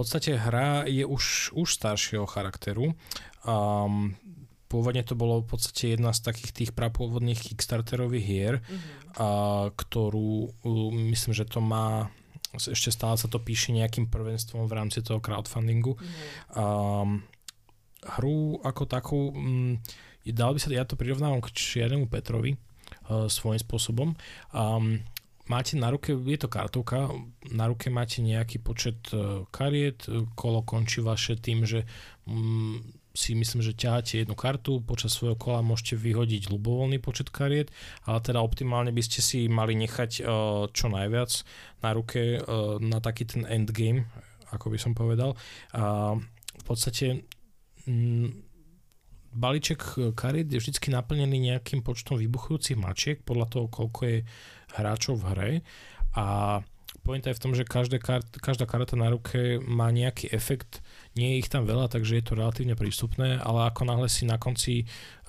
podstate 0.00 0.40
hra 0.40 0.88
je 0.88 1.04
už, 1.04 1.52
už 1.52 1.68
staršieho 1.68 2.24
charakteru. 2.24 2.96
Um, 3.44 4.16
pôvodne 4.72 5.04
to 5.04 5.18
bolo 5.18 5.44
v 5.44 5.52
podstate 5.52 5.98
jedna 5.98 6.16
z 6.16 6.24
takých 6.24 6.52
tých 6.56 6.70
prapôvodných 6.72 7.36
Kickstarterových 7.36 8.24
hier, 8.24 8.54
a, 9.18 9.68
ktorú 9.74 10.54
myslím, 11.12 11.32
že 11.36 11.44
to 11.44 11.60
má 11.60 12.08
ešte 12.50 12.90
stále 12.90 13.14
sa 13.14 13.30
to 13.30 13.38
píše 13.38 13.70
nejakým 13.70 14.10
prvenstvom 14.10 14.66
v 14.66 14.74
rámci 14.74 15.06
toho 15.06 15.22
crowdfundingu. 15.22 15.94
Um, 16.50 17.22
hru 18.18 18.58
ako 18.66 18.82
takú, 18.90 19.30
um, 19.30 19.78
dal 20.26 20.50
by 20.50 20.58
sa, 20.58 20.74
ja 20.74 20.82
to 20.82 20.98
prirovnávam 20.98 21.38
k 21.46 21.54
Čiernemu 21.54 22.10
Petrovi 22.10 22.58
uh, 23.06 23.30
svojím 23.30 23.62
spôsobom. 23.62 24.08
Um, 24.50 24.98
máte 25.50 25.74
na 25.74 25.90
ruke, 25.90 26.14
je 26.14 26.38
to 26.38 26.46
kartovka, 26.46 27.10
na 27.50 27.66
ruke 27.66 27.90
máte 27.90 28.22
nejaký 28.22 28.62
počet 28.62 29.02
uh, 29.10 29.42
kariet, 29.50 30.06
uh, 30.06 30.22
kolo 30.38 30.62
končí 30.62 31.02
vaše 31.02 31.34
tým, 31.34 31.66
že 31.66 31.82
um, 32.30 32.78
si 33.10 33.34
myslím, 33.34 33.58
že 33.58 33.74
ťaháte 33.74 34.22
jednu 34.22 34.38
kartu, 34.38 34.78
počas 34.86 35.10
svojho 35.10 35.34
kola 35.34 35.66
môžete 35.66 35.98
vyhodiť 35.98 36.54
ľubovoľný 36.54 37.02
počet 37.02 37.34
kariet, 37.34 37.74
ale 38.06 38.22
teda 38.22 38.38
optimálne 38.38 38.94
by 38.94 39.02
ste 39.02 39.18
si 39.18 39.50
mali 39.50 39.74
nechať 39.74 40.22
uh, 40.22 40.70
čo 40.70 40.86
najviac 40.86 41.30
na 41.82 41.90
ruke 41.96 42.38
na 42.78 43.00
taký 43.00 43.24
ten 43.26 43.42
endgame, 43.48 44.06
ako 44.54 44.70
by 44.70 44.78
som 44.78 44.92
povedal. 44.94 45.34
A 45.74 46.14
v 46.60 46.64
podstate 46.68 47.24
mm, 47.88 48.50
balíček 49.32 50.12
kariet 50.12 50.52
je 50.52 50.60
vždy 50.60 50.92
naplnený 50.92 51.50
nejakým 51.50 51.80
počtom 51.80 52.18
vybuchujúcich 52.18 52.76
mačiek 52.76 53.18
podľa 53.22 53.46
toho, 53.48 53.66
koľko 53.72 54.00
je 54.06 54.18
hráčov 54.76 55.20
v 55.20 55.24
hre 55.34 55.50
a 56.14 56.58
pointa 57.00 57.30
je 57.30 57.38
v 57.38 57.42
tom, 57.42 57.52
že 57.56 57.64
každá, 57.64 57.96
kart, 57.96 58.26
každá 58.38 58.68
karta 58.68 58.98
na 58.98 59.08
ruke 59.08 59.62
má 59.64 59.88
nejaký 59.88 60.30
efekt, 60.34 60.84
nie 61.16 61.34
je 61.34 61.46
ich 61.46 61.50
tam 61.50 61.64
veľa, 61.64 61.88
takže 61.88 62.20
je 62.20 62.24
to 62.24 62.36
relatívne 62.36 62.76
prístupné, 62.76 63.40
ale 63.40 63.70
ako 63.70 63.82
náhle 63.88 64.08
si 64.10 64.28
na 64.28 64.36
konci 64.36 64.84
e, 64.84 64.84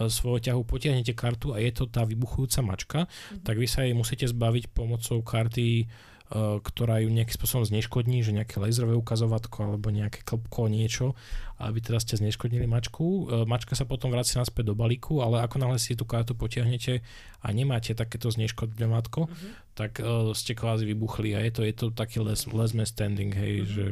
svojho 0.06 0.42
ťahu 0.52 0.62
potiahnete 0.68 1.16
kartu 1.16 1.56
a 1.56 1.62
je 1.64 1.72
to 1.72 1.88
tá 1.88 2.04
vybuchujúca 2.04 2.60
mačka, 2.62 3.00
tak 3.46 3.56
vy 3.58 3.68
sa 3.70 3.88
jej 3.88 3.96
musíte 3.96 4.28
zbaviť 4.28 4.74
pomocou 4.76 5.24
karty, 5.24 5.88
ktorá 6.32 7.04
ju 7.04 7.12
nejakým 7.12 7.36
spôsobom 7.36 7.68
zneškodní, 7.68 8.24
že 8.24 8.32
nejaké 8.32 8.56
laserové 8.64 8.96
ukazovatko 8.96 9.76
alebo 9.76 9.92
nejaké 9.92 10.24
klopko, 10.24 10.72
niečo, 10.72 11.12
aby 11.60 11.84
teda 11.84 12.00
ste 12.00 12.16
zneškodnili 12.16 12.72
mačku. 12.72 13.04
E, 13.04 13.24
Mačka 13.44 13.76
sa 13.76 13.84
potom 13.84 14.16
vracia 14.16 14.40
naspäť 14.40 14.72
do 14.72 14.74
balíku, 14.74 15.20
ale 15.20 15.44
ako 15.44 15.60
náhle 15.60 15.76
si 15.76 15.94
tú 15.94 16.08
kartu 16.08 16.32
potiahnete 16.32 17.04
a 17.44 17.48
nemáte 17.52 17.92
takéto 17.92 18.32
zneškodňovatko, 18.32 19.28
tak 19.76 20.00
uh, 20.00 20.32
ste 20.38 20.54
kvázi 20.54 20.86
vybuchli 20.86 21.34
a 21.34 21.42
je 21.42 21.52
to, 21.52 21.62
je 21.66 21.74
to 21.74 21.86
taký 21.90 22.22
les, 22.22 22.48
last 22.54 22.78
man 22.78 22.86
standing, 22.86 23.34
hej, 23.34 23.66
že, 23.66 23.86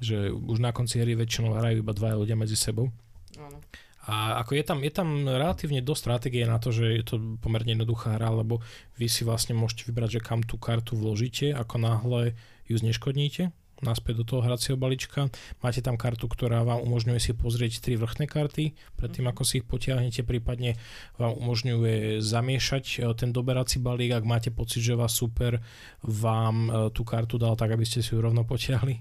že 0.00 0.16
už 0.32 0.58
na 0.58 0.72
konci 0.72 0.98
hry 0.98 1.14
väčšinou 1.14 1.52
hrajú 1.58 1.84
iba 1.84 1.92
dvaja 1.92 2.16
ľudia 2.16 2.36
medzi 2.38 2.56
sebou. 2.56 2.88
Áno. 3.36 3.60
A 4.08 4.40
ako 4.40 4.56
je 4.56 4.64
tam, 4.64 4.78
je 4.80 4.88
tam 4.88 5.08
relatívne 5.28 5.84
dosť 5.84 6.00
stratégie 6.00 6.48
na 6.48 6.56
to, 6.56 6.72
že 6.72 6.96
je 6.96 7.04
to 7.04 7.16
pomerne 7.44 7.76
jednoduchá 7.76 8.16
hra, 8.16 8.32
lebo 8.40 8.64
vy 8.96 9.04
si 9.04 9.20
vlastne 9.28 9.52
môžete 9.52 9.84
vybrať, 9.92 10.18
že 10.18 10.24
kam 10.24 10.40
tú 10.40 10.56
kartu 10.56 10.96
vložíte, 10.96 11.52
ako 11.52 11.76
náhle 11.76 12.32
ju 12.64 12.76
zneškodníte 12.80 13.52
naspäť 13.82 14.22
do 14.22 14.24
toho 14.26 14.40
hracieho 14.42 14.74
balíčka. 14.74 15.30
Máte 15.62 15.80
tam 15.82 15.94
kartu, 15.94 16.26
ktorá 16.26 16.66
vám 16.66 16.82
umožňuje 16.82 17.20
si 17.22 17.32
pozrieť 17.34 17.82
tri 17.82 17.94
vrchné 17.94 18.26
karty, 18.26 18.74
predtým 18.98 19.26
ako 19.30 19.42
si 19.46 19.62
ich 19.62 19.66
potiahnete, 19.66 20.26
prípadne 20.26 20.74
vám 21.16 21.38
umožňuje 21.38 22.18
zamiešať 22.18 22.84
e, 22.98 23.14
ten 23.14 23.30
doberací 23.30 23.78
balík, 23.78 24.18
ak 24.18 24.24
máte 24.26 24.50
pocit, 24.50 24.82
že 24.82 24.98
vás 24.98 25.14
super 25.14 25.62
vám 26.02 26.56
e, 26.66 26.70
tú 26.90 27.06
kartu 27.06 27.38
dal 27.38 27.54
tak, 27.54 27.74
aby 27.74 27.86
ste 27.86 28.02
si 28.02 28.14
ju 28.14 28.18
rovno 28.18 28.42
potiahli. 28.42 28.98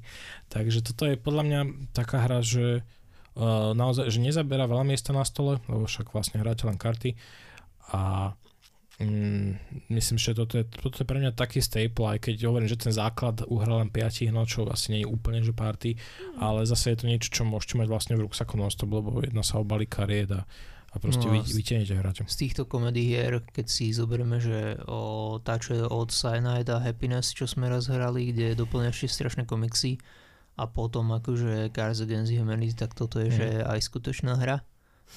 Takže 0.53 0.85
toto 0.85 1.09
je 1.09 1.17
podľa 1.17 1.43
mňa 1.43 1.59
taká 1.93 2.29
hra, 2.29 2.45
že 2.45 2.85
naozaj, 3.73 4.09
že 4.09 4.19
nezaberá 4.19 4.65
veľa 4.65 4.83
miesta 4.83 5.13
na 5.13 5.21
stole, 5.21 5.61
lebo 5.69 5.85
však 5.85 6.09
vlastne 6.09 6.41
hráte 6.41 6.65
len 6.65 6.75
karty 6.75 7.13
a 7.93 8.33
mm, 8.99 9.49
myslím, 9.93 10.17
že 10.17 10.33
toto 10.33 10.57
je, 10.57 10.65
toto 10.65 10.97
je 11.01 11.05
pre 11.05 11.21
mňa 11.21 11.37
taký 11.37 11.61
staple, 11.61 12.17
aj 12.17 12.19
keď 12.19 12.49
hovorím, 12.49 12.67
že 12.67 12.81
ten 12.81 12.93
základ 12.93 13.45
uhra 13.45 13.85
len 13.85 13.89
5 13.93 14.33
no 14.33 14.43
čo 14.49 14.65
asi 14.67 14.91
nie 14.97 15.01
je 15.05 15.09
úplne, 15.09 15.45
že 15.45 15.53
party, 15.53 15.95
Hmm. 15.95 16.43
ale 16.43 16.65
zase 16.65 16.93
je 16.93 16.97
to 16.97 17.05
niečo, 17.05 17.29
čo 17.29 17.43
môžete 17.45 17.77
mať 17.77 17.87
vlastne 17.87 18.13
v 18.17 18.25
ruksaku 18.25 18.57
non-stop, 18.57 18.89
lebo 18.89 19.21
jedno 19.21 19.45
sa 19.45 19.61
o 19.61 19.63
balí 19.63 19.85
kariet 19.85 20.33
a, 20.33 20.41
a 20.91 20.95
proste 20.97 21.29
No 21.29 21.37
vy, 21.37 21.45
vytiahnete. 21.45 22.25
Z 22.25 22.37
týchto 22.41 22.65
komedy 22.65 23.05
hier, 23.05 23.45
keď 23.53 23.65
si 23.69 23.93
zoberieme, 23.93 24.41
že 24.41 24.81
o 24.89 25.37
tá, 25.37 25.61
čo 25.61 25.77
je 25.77 25.83
od 25.85 26.09
Cyanide 26.09 26.73
a 26.73 26.81
Happiness, 26.81 27.37
čo 27.37 27.45
sme 27.45 27.69
raz 27.69 27.85
hrali, 27.85 28.33
kde 28.33 28.57
doplňaš 28.57 29.05
strašné 29.05 29.45
komiksy 29.45 30.01
a 30.57 30.63
potom 30.65 31.13
akože 31.13 31.69
Cards 31.69 32.01
Against 32.01 32.33
Humanity, 32.33 32.73
tak 32.73 32.91
toto 32.91 33.17
je, 33.17 33.29
Mm. 33.29 33.35
že 33.35 33.47
aj 33.63 33.79
skutočná 33.79 34.33
hra. 34.35 34.65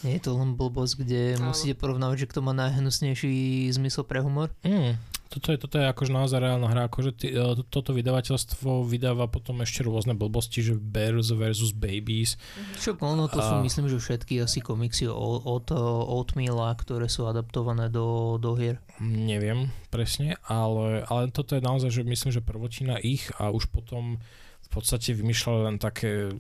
Nie 0.03 0.16
je 0.16 0.22
to 0.22 0.38
len 0.38 0.55
blbosť, 0.55 1.03
kde 1.03 1.34
Áno. 1.34 1.51
musíte 1.51 1.74
porovnávať, 1.74 2.22
že 2.22 2.30
kto 2.30 2.41
má 2.41 2.55
najhnusnejší 2.55 3.32
zmysel 3.70 4.05
pre 4.05 4.20
humor. 4.20 4.55
Mm, 4.62 4.95
toto, 5.26 5.51
je, 5.51 5.59
toto 5.59 5.76
je 5.76 5.86
akože 5.86 6.12
naozaj 6.12 6.38
reálna 6.38 6.68
hra, 6.68 6.86
akože 6.86 7.11
ty, 7.12 7.26
e, 7.28 7.43
to- 7.57 7.66
toto 7.66 7.91
vydavateľstvo 7.91 8.86
vydáva 8.86 9.26
potom 9.26 9.59
ešte 9.59 9.82
rôzne 9.82 10.14
blbosti, 10.14 10.61
že 10.61 10.74
Bears 10.74 11.30
versus 11.32 11.70
Babies. 11.70 12.38
Čo 12.76 12.95
ono 13.01 13.26
to 13.26 13.38
sú 13.38 13.55
A- 13.59 13.62
myslím, 13.62 13.88
že 13.88 13.99
všetky 13.99 14.38
asi 14.38 14.61
komiksy 14.61 15.07
o- 15.07 15.16
od 15.43 15.66
Oatmeala, 16.07 16.70
ktoré 16.74 17.07
sú 17.07 17.26
adaptované 17.26 17.88
do, 17.88 18.36
do 18.36 18.55
hier. 18.55 18.78
Neviem 19.01 19.70
presne, 19.88 20.38
ale, 20.45 21.03
ale 21.05 21.30
toto 21.30 21.55
je 21.55 21.62
naozaj, 21.62 21.91
že 21.91 22.03
myslím, 22.05 22.30
že 22.30 22.41
prvotina 22.41 22.95
ich 22.97 23.26
a 23.36 23.51
už 23.51 23.66
potom 23.66 24.22
v 24.71 24.79
podstate 24.79 25.18
vymýšľali 25.18 25.61
len 25.66 25.77
také 25.83 26.31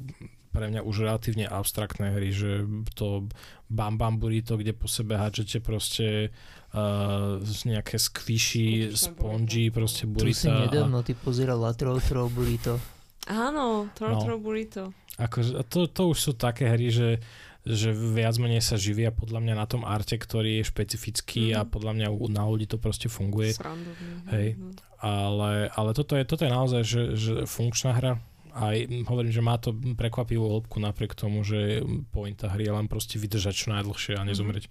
pre 0.50 0.66
mňa 0.66 0.82
už 0.82 1.06
relatívne 1.06 1.46
abstraktné 1.46 2.10
hry, 2.10 2.30
že 2.30 2.66
to 2.94 3.26
Bam 3.70 3.98
Bam 3.98 4.18
Burrito, 4.18 4.58
kde 4.58 4.74
po 4.74 4.90
sebe 4.90 5.14
hádžete 5.14 5.62
proste 5.62 6.34
uh, 6.74 7.38
nejaké 7.62 7.98
Skutočné 7.98 8.90
spongy, 8.94 9.70
burrito. 9.70 9.74
proste 9.78 10.02
Tu 10.10 10.34
si 10.34 10.46
burita. 10.46 10.50
A, 10.50 10.62
nedávno 10.66 11.06
ty 11.06 11.14
pozerala 11.14 11.70
Troll 11.74 12.02
Troll 12.02 12.30
Burrito. 12.30 12.82
Áno, 13.30 13.86
No. 13.86 13.94
Trotro 13.94 14.42
Burrito. 14.42 14.90
akože, 15.18 15.54
a 15.54 15.62
to, 15.62 15.86
to 15.86 16.10
už 16.10 16.18
sú 16.18 16.32
také 16.34 16.66
hry, 16.66 16.90
že 16.90 17.22
že 17.62 17.90
viac 17.90 18.36
menej 18.36 18.60
sa 18.60 18.74
živia 18.74 19.10
podľa 19.10 19.38
mňa 19.38 19.54
na 19.54 19.66
tom 19.66 19.82
arte, 19.82 20.14
ktorý 20.14 20.58
je 20.58 20.64
špecifický 20.66 21.52
a 21.52 21.62
Mhm. 21.62 21.68
podľa 21.68 21.92
mňa 21.94 22.06
u- 22.08 22.28
na 22.28 22.42
ľudí 22.42 22.64
to 22.64 22.76
proste 22.76 23.06
funguje. 23.06 23.52
Srandovne. 23.52 24.24
Hej. 24.28 24.48
Mhm. 24.54 24.72
ale, 24.98 25.50
ale 25.70 25.90
toto, 25.90 26.12
je, 26.12 26.24
toto 26.24 26.44
je 26.44 26.50
naozaj 26.50 26.82
že, 26.82 27.02
že 27.14 27.32
funkčná 27.44 27.92
hra. 27.92 28.20
Aj 28.50 28.76
hovorím, 29.06 29.30
že 29.30 29.40
má 29.40 29.56
to 29.56 29.70
prekvapivú 29.72 30.42
hĺbku 30.42 30.76
napriek 30.76 31.14
tomu, 31.14 31.40
že 31.40 31.80
pointa 32.10 32.48
hry 32.48 32.64
je 32.64 32.74
len 32.74 32.84
proste 32.84 33.14
vydržať 33.14 33.54
čo 33.54 33.66
najdlhšie 33.70 34.14
a 34.14 34.22
nezomrieť. 34.22 34.66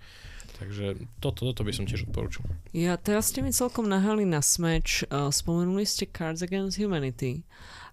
Takže 0.53 0.85
toto, 1.17 1.47
toto 1.47 1.63
by 1.63 1.71
som 1.71 1.87
tiež 1.87 2.03
odporúčil. 2.05 2.43
Ja 2.71 2.93
teraz 2.95 3.31
ste 3.31 3.39
mi 3.39 3.49
celkom 3.49 3.87
nahali 3.87 4.21
na 4.21 4.43
smeč. 4.43 5.01
Uh, 5.05 5.31
spomenuli 5.31 5.81
ste 5.81 6.05
Cards 6.05 6.41
Against 6.41 6.75
Humanity, 6.75 7.47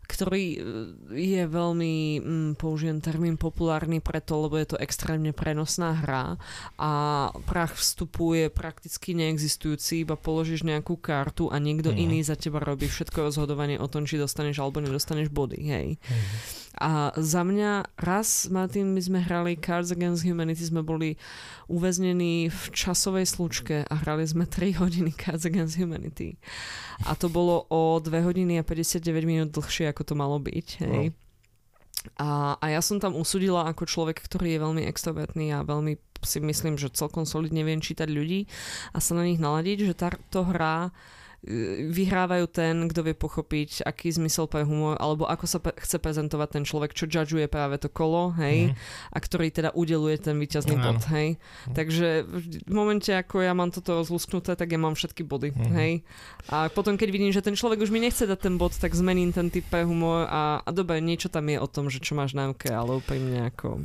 ktorý 0.07 0.45
uh, 0.55 0.59
je 1.13 1.43
veľmi, 1.45 1.95
mm, 2.23 2.51
použijem 2.57 3.03
termín 3.03 3.35
populárny 3.35 3.99
preto, 3.99 4.39
lebo 4.39 4.57
je 4.57 4.75
to 4.75 4.81
extrémne 4.81 5.35
prenosná 5.35 5.93
hra 5.93 6.39
a 6.79 6.91
prach 7.45 7.75
vstupu 7.75 8.39
je 8.39 8.47
prakticky 8.49 9.13
neexistujúci, 9.13 10.07
iba 10.07 10.15
položíš 10.15 10.63
nejakú 10.63 10.97
kartu 10.97 11.51
a 11.51 11.59
niekto 11.59 11.91
Mhm. 11.91 11.99
iný 11.99 12.19
za 12.23 12.39
teba 12.39 12.63
robí 12.63 12.87
všetko 12.87 13.27
rozhodovanie 13.27 13.77
o 13.77 13.91
tom, 13.91 14.07
či 14.07 14.17
dostaneš 14.17 14.63
alebo 14.63 14.81
nedostaneš 14.81 15.29
body, 15.29 15.61
hej. 15.67 15.89
A 16.77 17.17
za 17.17 17.41
mňa 17.41 17.97
raz, 17.97 18.53
Martin, 18.53 18.93
my 18.93 19.01
sme 19.01 19.19
hrali 19.25 19.57
Cards 19.57 19.89
Against 19.97 20.29
Humanity, 20.29 20.61
sme 20.61 20.85
boli 20.85 21.17
uväznení 21.73 22.53
v 22.53 22.63
časovej 22.77 23.25
slučke 23.25 23.89
a 23.89 23.95
hrali 24.05 24.29
sme 24.29 24.45
3 24.45 24.77
hodiny 24.85 25.17
Cards 25.17 25.49
Against 25.49 25.81
Humanity. 25.81 26.37
A 27.09 27.17
to 27.17 27.33
bolo 27.33 27.65
o 27.73 27.97
2 27.97 28.13
hodiny 28.21 28.61
a 28.61 28.65
59 28.65 29.01
minút 29.25 29.57
dlhšie, 29.57 29.89
ako 29.89 30.03
to 30.05 30.15
malo 30.15 30.37
byť. 30.37 30.69
Hej. 30.85 31.17
A, 32.21 32.55
a 32.61 32.67
ja 32.71 32.81
som 32.85 33.03
tam 33.03 33.19
usudila 33.19 33.67
ako 33.67 33.89
človek, 33.89 34.23
ktorý 34.23 34.55
je 34.55 34.63
veľmi 34.63 34.83
extrovertný 34.87 35.57
a 35.57 35.67
veľmi 35.67 35.99
si 36.23 36.41
myslím, 36.41 36.81
že 36.81 36.95
celkom 36.95 37.29
solidne 37.29 37.67
viem 37.67 37.83
čítať 37.83 38.09
ľudí 38.09 38.49
a 38.95 39.03
sa 39.03 39.13
na 39.19 39.27
nich 39.27 39.43
naladiť, 39.43 39.93
že 39.93 39.95
táto 39.99 40.47
hra 40.49 40.95
vyhrávajú 41.87 42.47
ten, 42.49 42.87
kto 42.87 43.01
vie 43.03 43.15
pochopiť, 43.15 43.83
aký 43.83 44.11
zmysel 44.11 44.47
pre 44.47 44.63
humor, 44.63 44.97
alebo 44.97 45.25
ako 45.25 45.45
sa 45.45 45.59
pe- 45.59 45.77
chce 45.77 45.97
prezentovať 45.97 46.49
ten 46.51 46.65
človek, 46.65 46.91
čo 46.91 47.07
judgeuje 47.07 47.47
práve 47.47 47.77
to 47.77 47.87
kolo, 47.87 48.35
hej, 48.35 48.71
Mhm. 48.71 48.75
a 49.13 49.19
ktorý 49.19 49.47
teda 49.51 49.71
udeluje 49.73 50.17
ten 50.19 50.35
víťazný 50.35 50.75
Áno. 50.75 50.85
bod, 50.93 51.07
hej. 51.09 51.37
Takže 51.69 52.09
v 52.67 52.73
momente, 52.73 53.09
ako 53.09 53.41
ja 53.41 53.53
mám 53.53 53.71
toto 53.71 53.95
rozlusknuté, 53.97 54.53
tak 54.53 54.69
ja 54.69 54.79
mám 54.79 54.95
všetky 54.95 55.23
body, 55.23 55.51
Mhm. 55.51 55.71
hej. 55.73 55.93
A 56.49 56.67
potom, 56.69 56.95
keď 56.95 57.09
vidím, 57.09 57.31
že 57.31 57.41
ten 57.41 57.55
človek 57.55 57.79
už 57.79 57.91
mi 57.91 58.01
nechce 58.01 58.23
dať 58.23 58.41
ten 58.41 58.55
bod, 58.57 58.73
tak 58.73 58.93
zmením 58.93 59.31
ten 59.31 59.47
typ 59.47 59.65
pre 59.65 59.83
humor 59.83 60.27
a, 60.27 60.59
a 60.59 60.71
dobre, 60.71 60.99
niečo 60.99 61.29
tam 61.29 61.47
je 61.47 61.57
o 61.57 61.67
tom, 61.67 61.87
že 61.87 61.99
čo 61.99 62.15
máš 62.15 62.33
na 62.33 62.47
ruke, 62.47 62.69
ale 62.69 62.97
úprimne 62.97 63.47
ako... 63.47 63.79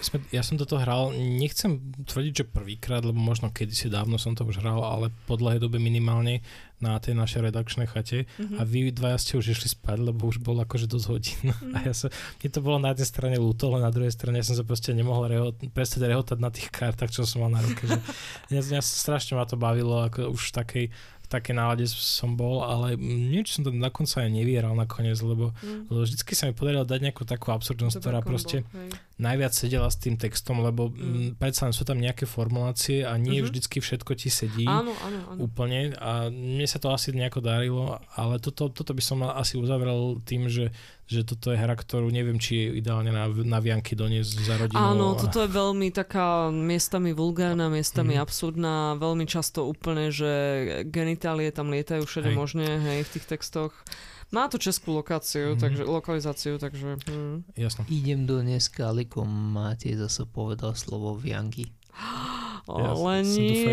Sme, 0.00 0.20
ja 0.30 0.40
som 0.40 0.56
toto 0.56 0.76
hral, 0.76 1.10
nechcem 1.12 1.76
tvrdiť, 2.02 2.32
že 2.34 2.44
prvýkrát, 2.46 3.00
lebo 3.00 3.16
možno 3.16 3.48
kedysi 3.48 3.88
dávno 3.88 4.16
som 4.16 4.32
to 4.32 4.42
už 4.42 4.58
hral, 4.58 4.80
ale 4.80 5.08
po 5.24 5.34
dlhej 5.34 5.60
dobe 5.60 5.76
minimálne 5.76 6.40
na 6.80 6.96
tej 6.96 7.12
našej 7.12 7.40
redakčnej 7.42 7.86
chate 7.86 8.24
Mhm. 8.36 8.56
a 8.56 8.62
vy 8.62 8.90
dvaja 8.90 9.16
ste 9.16 9.32
už 9.34 9.46
išli 9.50 9.68
spať, 9.70 10.00
lebo 10.02 10.24
už 10.24 10.38
bolo 10.38 10.60
akože 10.60 10.84
dosť 10.86 11.06
hodín. 11.06 11.52
A 11.76 11.82
ja 11.82 11.92
som, 11.92 12.08
mne 12.34 12.48
to 12.48 12.60
bolo 12.60 12.78
na 12.78 12.90
jednej 12.90 13.06
strane 13.06 13.36
ľúto, 13.36 13.68
ale 13.68 13.80
na 13.80 13.90
druhej 13.90 14.10
strane 14.10 14.36
ja 14.36 14.44
som 14.44 14.52
sa 14.52 14.62
proste 14.62 14.90
nemohol 14.90 15.24
reho, 15.26 15.46
prestať 15.68 16.06
rehotať 16.06 16.36
na 16.36 16.48
tých 16.48 16.68
kartách, 16.68 17.08
čo 17.10 17.22
som 17.22 17.42
mal 17.42 17.52
na 17.52 17.60
ruke. 17.60 17.84
Že 17.84 18.00
mňa, 18.50 18.60
mňa 18.66 18.80
strašne 18.82 19.32
ma 19.32 19.44
to 19.44 19.54
bavilo, 19.54 20.02
ako 20.02 20.30
už 20.30 20.42
v 20.42 20.54
takej, 20.54 20.86
v 20.90 21.28
takej 21.30 21.54
nálade 21.54 21.84
som 21.86 22.32
bol, 22.32 22.60
ale 22.60 22.98
niečo 22.98 23.54
som 23.54 23.62
to 23.62 23.70
dokonca 23.70 24.18
aj 24.18 24.30
nevieral 24.30 24.74
nakoniec, 24.74 25.14
lebo, 25.20 25.54
Mm. 25.60 25.86
lebo 25.86 26.00
vždycky 26.00 26.32
sa 26.32 26.44
mi 26.44 26.52
podarilo 26.52 26.82
dať 26.82 27.00
nejakú 27.02 27.22
takú 27.22 27.50
absurdnosť, 27.50 27.96
ktorá 27.96 28.18
proste 28.20 28.64
hej. 28.64 28.90
Najviac 29.20 29.52
sedela 29.52 29.86
s 29.86 29.96
tým 29.96 30.16
textom, 30.16 30.58
lebo 30.58 30.88
Mm. 30.88 30.96
mm. 30.96 31.30
predsa 31.36 31.68
sú 31.68 31.84
tam 31.84 31.96
nejaké 31.96 32.24
formulácie 32.24 33.04
a 33.04 33.14
nie 33.14 33.38
Mhm. 33.38 33.46
vždycky 33.46 33.78
všetko 33.78 34.12
ti 34.14 34.28
sedí 34.28 34.64
Áno, 34.64 34.96
áno, 34.96 35.18
áno. 35.28 35.40
úplne 35.40 35.92
a 35.94 36.26
mne 36.26 36.64
sa 36.64 36.76
to 36.76 36.88
asi 36.88 37.12
nejako 37.12 37.40
darilo, 37.40 37.84
ale 38.10 38.36
toto, 38.36 38.66
toto 38.66 38.90
by 38.90 39.00
som 39.00 39.20
asi 39.22 39.54
uzavrel 39.54 40.00
tým, 40.20 40.48
že, 40.48 40.72
že 41.04 41.20
toto 41.22 41.50
je 41.50 41.58
hra, 41.58 41.74
ktorú 41.74 42.08
neviem, 42.08 42.36
či 42.36 42.56
je 42.56 42.80
ideálne 42.80 43.10
na, 43.10 43.26
na 43.28 43.58
vianky 43.58 43.92
doniesť 43.92 44.34
za 44.40 44.54
rodinu. 44.56 44.80
Áno, 44.80 45.12
a- 45.12 45.18
toto 45.18 45.38
je 45.38 45.50
veľmi 45.50 45.90
taká 45.90 46.26
miestami 46.48 47.12
vulgárna, 47.12 47.68
miestami 47.68 48.16
Mhm. 48.16 48.22
absurdná, 48.22 48.74
veľmi 48.96 49.26
často 49.26 49.62
úplne, 49.64 50.08
že 50.08 50.30
genitálie 50.86 51.50
tam 51.50 51.68
lietajú 51.68 52.02
všade 52.02 52.30
Hej. 52.30 52.36
možné, 52.36 52.66
hej, 52.80 52.98
v 53.02 53.12
tých 53.12 53.26
textoch. 53.28 53.76
Má 54.30 54.46
to 54.48 54.58
českú 54.58 54.94
lokáciu, 54.94 55.54
Mhm. 55.54 55.60
takže 55.60 55.82
lokalizáciu, 55.84 56.54
takže... 56.58 56.96
Hm. 57.10 57.42
Jasno. 57.58 57.82
Idem 57.90 58.26
do 58.26 58.38
dneska, 58.42 58.88
Aliko 58.88 59.24
Máte 59.26 59.90
zase 59.98 60.22
povedal 60.24 60.74
slovo 60.78 61.18
Vianky. 61.18 61.66
Ale 62.70 63.26
som 63.26 63.42
nie, 63.42 63.66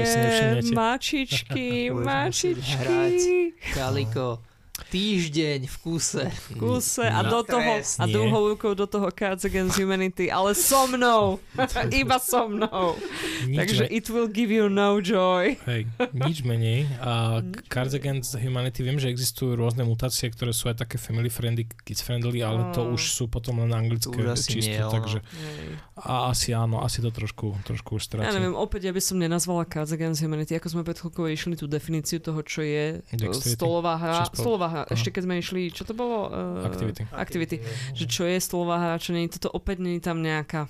mačičky, 0.73 1.93
mačičky. 2.09 3.53
Kaliko, 3.77 4.41
týždeň 4.89 5.59
v 5.65 5.75
kuse. 5.77 6.23
V 6.27 6.49
kuse 6.55 7.03
a 7.03 7.19
No, 7.21 7.29
do 7.29 7.39
toho, 7.43 7.71
a 7.71 7.79
presne. 7.79 8.07
druhou 8.07 8.43
rukou 8.49 8.71
do 8.71 8.83
toho 8.83 9.07
Cards 9.09 9.43
Against 9.43 9.75
Humanity, 9.75 10.27
ale 10.27 10.51
so 10.51 10.87
mnou, 10.87 11.39
iba 11.91 12.17
so 12.17 12.47
mnou. 12.47 12.95
Nič, 13.43 13.57
Takže 13.57 13.83
me- 13.83 13.91
it 13.91 14.05
will 14.07 14.27
give 14.27 14.47
you 14.47 14.67
no 14.67 14.97
joy. 14.97 15.57
hej, 15.65 15.87
nič 16.13 16.41
menej. 16.41 16.87
A 16.99 17.39
Nič 17.39 17.67
Cards 17.67 17.93
Against 17.93 18.35
Humanity, 18.35 18.81
viem, 18.81 18.95
že 18.95 19.07
existujú 19.07 19.53
rôzne 19.53 19.83
mutácie, 19.83 20.27
ktoré 20.27 20.51
sú 20.51 20.67
aj 20.67 20.79
také 20.79 20.95
family 20.95 21.27
friendly, 21.27 21.65
kids 21.83 21.99
friendly, 21.99 22.39
ale 22.39 22.71
to 22.71 22.83
Mm. 22.83 22.93
už 22.93 23.03
sú 23.09 23.23
potom 23.25 23.59
len 23.59 23.71
anglické 23.71 24.13
nie 24.13 24.35
čisto, 24.35 24.83
ono. 24.83 24.93
takže 24.93 25.19
a 25.97 26.29
asi 26.29 26.53
áno, 26.53 26.79
asi 26.79 26.99
to 26.99 27.09
trošku, 27.09 27.57
trošku 27.63 27.95
už 27.95 28.03
Ja 28.03 28.07
stráti. 28.07 28.35
neviem, 28.35 28.53
opäť 28.53 28.85
ja 28.85 28.93
by 28.93 29.01
som 29.01 29.17
nenazvala 29.17 29.65
Cards 29.65 29.91
Against 29.91 30.19
Humanity, 30.19 30.53
ako 30.53 30.67
sme 30.69 30.81
pred 30.81 30.95
chvíľkou 30.95 31.25
išli 31.27 31.53
tú 31.53 31.65
definíciu 31.65 32.19
toho, 32.19 32.39
čo 32.41 32.61
je 32.61 33.01
e, 33.01 33.13
Dexterity? 33.13 33.57
stolová 33.57 33.93
hra. 33.95 34.23
Stolová 34.29 34.67
hra, 34.67 34.76
Aha. 34.83 34.93
ešte 34.93 35.09
keď 35.15 35.21
sme 35.23 35.35
išli, 35.39 35.61
čo 35.71 35.87
to 35.87 35.95
bolo? 35.95 36.27
Uh, 36.27 36.67
Activity. 36.67 37.07
Activity. 37.09 37.57
Že 37.95 38.05
čo 38.05 38.23
je 38.27 38.37
stolová 38.37 38.77
hra, 38.77 39.01
čo 39.01 39.15
nie 39.15 39.25
je, 39.25 39.39
toto 39.39 39.49
opäť 39.55 39.81
nie 39.81 39.97
je 39.97 40.03
tam 40.03 40.19
nejaká... 40.21 40.67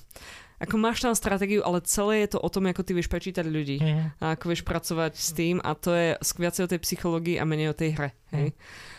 Ako 0.58 0.74
máš 0.82 1.06
tam 1.06 1.14
stratégiu, 1.14 1.62
ale 1.62 1.86
celé 1.86 2.26
je 2.26 2.34
to 2.34 2.40
o 2.42 2.50
tom, 2.50 2.66
ako 2.66 2.82
ty 2.82 2.98
vieš 2.98 3.14
prečítať 3.14 3.46
ľudí. 3.46 3.78
Mhm. 3.78 4.22
A 4.22 4.34
ako 4.34 4.46
vieš 4.54 4.66
pracovať 4.66 5.14
s 5.14 5.30
tým 5.34 5.62
a 5.62 5.78
to 5.78 5.94
je 5.94 6.18
viacej 6.18 6.66
o 6.66 6.72
tej 6.72 6.80
psychológii 6.82 7.38
a 7.38 7.46
menej 7.46 7.74
o 7.74 7.78
tej 7.78 7.94
hre. 7.94 8.10
Hej? 8.34 8.58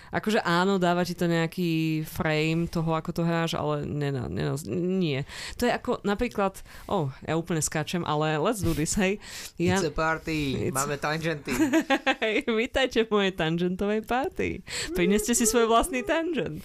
Akože 0.08 0.40
áno, 0.40 0.80
dáva 0.80 1.04
ti 1.04 1.12
to 1.12 1.28
nejaký 1.28 2.02
frame 2.08 2.68
toho, 2.70 2.96
ako 2.96 3.10
to 3.12 3.22
hráš, 3.24 3.56
ale 3.56 3.84
nena, 3.84 4.28
nena, 4.30 4.56
nie. 4.72 5.24
To 5.60 5.68
je 5.68 5.72
ako 5.72 6.00
napríklad, 6.04 6.60
oh, 6.88 7.12
ja 7.24 7.36
úplne 7.36 7.60
skáčem, 7.60 8.02
ale 8.08 8.40
let's 8.40 8.64
do 8.64 8.72
this, 8.72 8.96
hej. 8.96 9.20
Ja, 9.60 9.76
It's 9.76 9.88
a 9.88 9.92
party, 9.92 10.70
It's- 10.70 10.76
máme 10.76 10.96
tangenty. 10.96 11.52
hej, 12.24 12.48
vítajte 12.48 13.04
v 13.04 13.12
mojej 13.12 13.32
tangentovej 13.36 14.02
party. 14.08 14.64
Prineste 14.96 15.36
si 15.36 15.44
svoj 15.44 15.68
vlastný 15.68 16.00
tangent. 16.06 16.64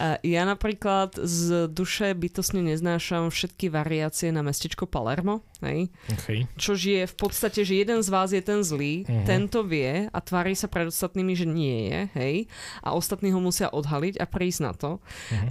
A 0.00 0.16
ja 0.24 0.48
napríklad 0.48 1.18
z 1.20 1.68
duše 1.68 2.16
bytosne 2.16 2.64
neznášam 2.64 3.28
všetky 3.28 3.68
variácie 3.68 4.32
na 4.32 4.40
mestečko 4.40 4.88
Palermo, 4.88 5.44
hej. 5.62 5.88
Okay. 6.10 6.44
Čož 6.54 6.80
je 6.82 7.02
v 7.02 7.14
podstate, 7.14 7.60
že 7.60 7.74
jeden 7.76 8.00
z 8.00 8.08
vás 8.08 8.30
je 8.30 8.40
ten 8.40 8.60
zlý, 8.60 9.04
Mhm. 9.04 9.24
tento 9.24 9.60
vie 9.62 10.06
a 10.06 10.18
tvári 10.18 10.52
sa 10.52 10.66
pred 10.66 10.86
ostatnými, 10.86 11.32
že 11.32 11.44
nie 11.44 11.86
je, 11.86 12.00
hej, 12.14 12.36
a 12.80 12.92
ostatní 12.92 13.28
ho 13.28 13.38
musia 13.38 13.68
odhaliť 13.68 14.16
a 14.16 14.24
prísť 14.24 14.60
na 14.60 14.72
to. 14.72 14.90
E, 15.30 15.48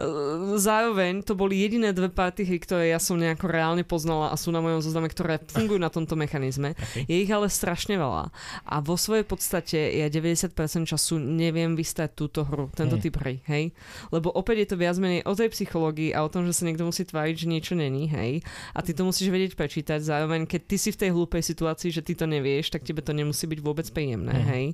Zároveň 0.56 1.22
to 1.22 1.34
boli 1.34 1.58
jediné 1.58 1.92
dve 1.92 2.10
party 2.10 2.44
hry, 2.44 2.58
ktoré 2.58 2.84
ja 2.88 3.00
som 3.00 3.16
nejako 3.16 3.48
reálne 3.48 3.84
poznala 3.84 4.30
a 4.30 4.36
sú 4.36 4.50
na 4.50 4.60
mojom 4.60 4.82
zozname, 4.82 5.08
ktoré 5.08 5.40
fungujú 5.42 5.78
na 5.78 5.90
tomto 5.90 6.14
mechanizme. 6.14 6.74
Okay. 6.76 7.06
Je 7.06 7.18
ich 7.20 7.30
ale 7.30 7.48
strašne 7.48 7.96
veľa. 7.96 8.30
A 8.64 8.76
vo 8.80 8.96
svojej 8.96 9.24
podstate 9.24 9.78
ja 9.96 10.08
90% 10.08 10.52
času 10.86 11.18
neviem 11.18 11.74
vystať 11.74 12.16
túto 12.16 12.44
hru, 12.44 12.70
tento 12.74 12.98
Mhm. 12.98 13.02
typ 13.02 13.16
hry, 13.20 13.36
hej. 13.46 13.72
Lebo 14.10 14.30
opäť 14.30 14.56
je 14.60 14.68
to 14.68 14.78
viac 14.78 14.98
menej 14.98 15.22
o 15.24 15.34
tej 15.34 15.50
psychológii 15.50 16.12
a 16.12 16.24
o 16.24 16.30
tom, 16.30 16.44
že 16.44 16.54
sa 16.54 16.66
niekto 16.66 16.84
musí 16.84 17.04
tváriť, 17.04 17.36
že 17.36 17.48
niečo 17.48 17.74
není, 17.74 18.10
hej. 18.10 18.42
A 18.74 18.82
ty 18.82 18.92
to 18.92 19.04
musíš 19.04 19.30
vedieť 19.30 19.54
prečítať. 19.56 19.99
Zároveň, 20.00 20.44
keď 20.44 20.62
ty 20.66 20.76
si 20.76 20.90
v 20.90 20.98
tej 20.98 21.10
hlúpej 21.10 21.42
situácii, 21.42 21.90
že 21.90 22.02
ty 22.02 22.14
to 22.14 22.24
nevieš, 22.24 22.70
tak 22.70 22.82
tebe 22.82 23.00
to 23.00 23.12
nemusí 23.12 23.46
byť 23.46 23.60
vôbec 23.60 23.88
príjemné, 23.88 24.34
Mhm. 24.34 24.48
hej. 24.48 24.66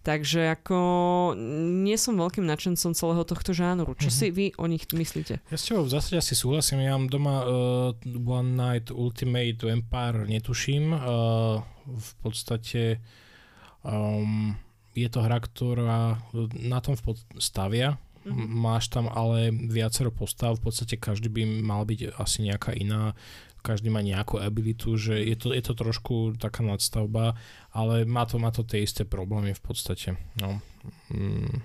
Takže 0.00 0.40
ako 0.52 0.78
nie 1.76 1.94
som 1.94 2.14
veľkým 2.14 2.42
nadšencom 2.42 2.90
celého 2.90 3.22
tohto 3.22 3.50
žánru. 3.50 3.92
Čo 3.94 4.06
Mhm. 4.06 4.14
si 4.14 4.26
vy 4.28 4.46
o 4.54 4.64
nich 4.64 4.84
myslíte? 4.86 5.38
Ja 5.44 5.56
s 5.56 5.64
tebou 5.64 5.82
v 5.82 5.92
zásade 5.92 6.16
asi 6.16 6.32
súhlasím. 6.32 6.80
Ja 6.80 6.92
mám 6.92 7.06
doma 7.06 7.36
uh, 7.40 7.92
One 8.18 8.52
Night 8.52 8.90
Ultimate 8.90 9.60
Vampire, 9.60 10.24
netuším. 10.26 10.90
Uh, 10.90 11.60
v 11.86 12.10
podstate 12.18 12.98
um, 13.80 14.54
je 14.92 15.06
to 15.06 15.20
hra, 15.20 15.38
ktorá 15.38 16.18
na 16.60 16.78
tom 16.78 16.94
v 16.94 17.02
pod- 17.04 17.26
stavia. 17.36 17.96
Mhm. 18.20 18.36
M- 18.36 18.52
Máš 18.60 18.88
tam 18.88 19.08
ale 19.08 19.48
viacero 19.50 20.10
postav, 20.10 20.54
v 20.54 20.62
podstate 20.62 20.94
každý 20.94 21.28
by 21.28 21.42
mal 21.58 21.82
byť 21.82 22.12
asi 22.14 22.44
nejaká 22.44 22.74
iná, 22.74 23.16
každý 23.60 23.88
má 23.92 24.00
nejakú 24.00 24.40
abilitu, 24.40 24.96
že 24.96 25.20
je 25.20 25.36
to, 25.36 25.52
je 25.52 25.62
to 25.62 25.74
trošku 25.76 26.40
taká 26.40 26.64
nadstavba, 26.64 27.38
ale 27.70 28.08
má 28.08 28.24
to, 28.24 28.40
má 28.40 28.50
to 28.50 28.64
tie 28.66 28.82
isté 28.82 29.04
problémy 29.04 29.54
v 29.54 29.62
podstate. 29.62 30.16
No. 30.40 30.60
Mm. 31.12 31.62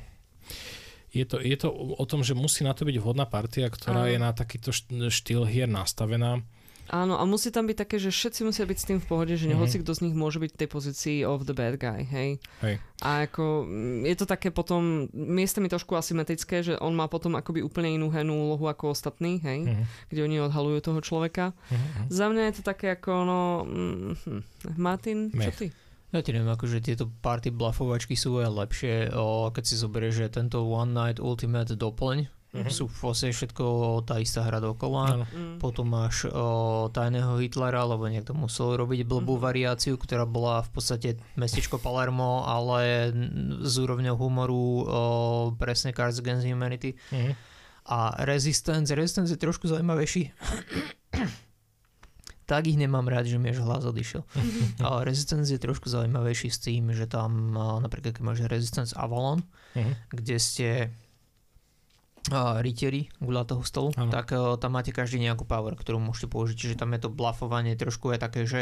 Je 1.15 1.23
to, 1.23 1.39
je 1.39 1.55
to 1.55 1.71
o 1.71 2.03
tom, 2.03 2.27
že 2.27 2.35
musí 2.35 2.67
na 2.67 2.75
to 2.75 2.83
byť 2.83 2.99
vhodná 2.99 3.23
partia, 3.23 3.71
ktorá 3.71 4.03
Áno. 4.03 4.11
je 4.11 4.17
na 4.19 4.35
takýto 4.35 4.75
št- 4.75 4.91
štýl 5.07 5.47
hier 5.47 5.71
nastavená. 5.71 6.43
Áno, 6.87 7.15
a 7.15 7.23
musí 7.23 7.49
tam 7.49 7.65
byť 7.65 7.77
také, 7.77 7.97
že 7.97 8.09
všetci 8.09 8.41
musia 8.43 8.61
byť 8.61 8.77
s 8.77 8.85
tým 8.85 8.99
v 8.99 9.05
pohode, 9.05 9.33
že 9.33 9.45
Mhm. 9.45 9.47
mm-hmm. 9.47 9.61
hoci 9.61 9.75
kto 9.79 9.91
z 9.91 10.01
nich 10.01 10.13
môže 10.13 10.37
byť 10.37 10.51
v 10.51 10.59
tej 10.59 10.69
pozícii 10.69 11.17
of 11.21 11.43
the 11.43 11.51
bad 11.51 11.75
guy, 11.75 12.03
hej. 12.03 12.37
Hej. 12.61 12.77
A 13.01 13.25
ako, 13.25 13.63
mm, 13.63 14.05
je 14.05 14.15
to 14.15 14.25
také 14.25 14.49
potom, 14.49 14.81
miestami 15.11 15.65
trošku 15.65 15.93
asymetrické, 15.93 16.61
že 16.61 16.77
on 16.77 16.91
má 16.91 17.05
potom 17.05 17.33
akoby 17.33 17.59
úplne 17.59 17.89
inú 17.91 18.07
hernú 18.07 18.37
úlohu 18.45 18.65
ako 18.65 18.91
ostatní, 18.91 19.37
hej, 19.39 19.65
Mhm. 19.65 19.83
kde 20.09 20.19
oni 20.21 20.37
odhalujú 20.41 20.79
toho 20.83 20.99
človeka. 20.99 21.57
Mhm. 21.67 22.07
Za 22.07 22.25
mňa 22.27 22.41
je 22.43 22.53
to 22.53 22.63
také 22.63 22.87
ako, 22.91 23.11
no, 23.21 23.39
mm, 23.63 24.13
hm. 24.21 24.41
Martin, 24.75 25.29
čo 25.31 25.51
Mech. 25.51 25.57
ty? 25.57 25.67
Ja 26.13 26.21
ti 26.21 26.31
neviem, 26.31 26.47
akože 26.47 26.79
tieto 26.79 27.11
party 27.11 27.51
blufovačky 27.51 28.15
sú 28.15 28.39
aj 28.39 28.47
lepšie, 28.47 28.93
o, 29.11 29.51
keď 29.51 29.63
si 29.63 29.75
zoberieš, 29.75 30.15
že 30.15 30.27
tento 30.31 30.63
One 30.63 30.89
Night 30.89 31.19
Ultimate 31.19 31.75
doplň, 31.75 32.31
Mhm. 32.57 32.69
sú 32.69 32.85
v 32.85 32.97
podstate 33.01 33.33
všetko 33.33 33.63
tá 34.01 34.15
istá 34.17 34.41
hra 34.41 34.59
dokola. 34.59 35.03
Áno. 35.11 35.25
Mm. 35.25 35.57
Potom 35.57 35.85
máš 35.85 36.23
o, 36.25 36.45
tajného 36.87 37.35
Hitlera, 37.37 37.83
lebo 37.83 38.05
niekto 38.05 38.31
musel 38.31 38.75
robiť 38.75 39.03
blbú 39.03 39.35
Mhm. 39.35 39.41
variáciu, 39.41 39.95
ktorá 39.95 40.23
bola 40.23 40.61
v 40.61 40.69
podstate 40.71 41.09
mestečko 41.33 41.75
Palermo, 41.75 42.41
ale 42.41 43.11
s 43.59 43.75
úrovňou 43.75 44.15
humoru 44.15 44.55
o, 44.55 44.83
presne 45.53 45.91
Cards 45.91 46.17
Against 46.17 46.43
Humanity. 46.43 46.95
Mhm. 47.09 47.31
A 47.85 47.97
Resistance, 48.21 48.89
Resistance 48.91 49.29
je 49.29 49.37
trošku 49.37 49.67
zaujímavejší. 49.67 50.31
tak 52.45 52.65
ich 52.65 52.77
nemám 52.77 53.05
rád, 53.05 53.25
že 53.25 53.37
mi 53.37 53.49
až 53.49 53.57
hlas 53.59 53.81
odišiel. 53.83 54.21
A 54.79 55.01
Resistance 55.01 55.49
je 55.49 55.57
trošku 55.57 55.85
zaujímavejší 55.87 56.47
s 56.47 56.59
tým, 56.59 56.93
že 56.93 57.05
tam 57.05 57.53
napríklad 57.79 58.13
keď 58.13 58.23
máš 58.23 58.39
Resistance 58.45 58.93
Avalon, 58.93 59.41
Mhm. 59.73 59.93
kde 60.13 60.35
ste 60.37 60.67
rytieri 62.31 63.09
guľatého 63.17 63.61
stolu, 63.61 63.93
Áno. 63.93 64.09
tak 64.09 64.31
a, 64.31 64.57
tam 64.57 64.73
máte 64.73 64.89
každý 64.89 65.19
nejakú 65.19 65.43
power, 65.43 65.73
ktorú 65.73 65.97
môžete 65.97 66.25
použiť. 66.27 66.55
Čiže 66.57 66.75
tam 66.75 66.91
je 66.91 67.05
to 67.05 67.09
bluffovanie 67.09 67.75
trošku 67.75 68.09
je 68.09 68.17
také, 68.17 68.41
že 68.45 68.61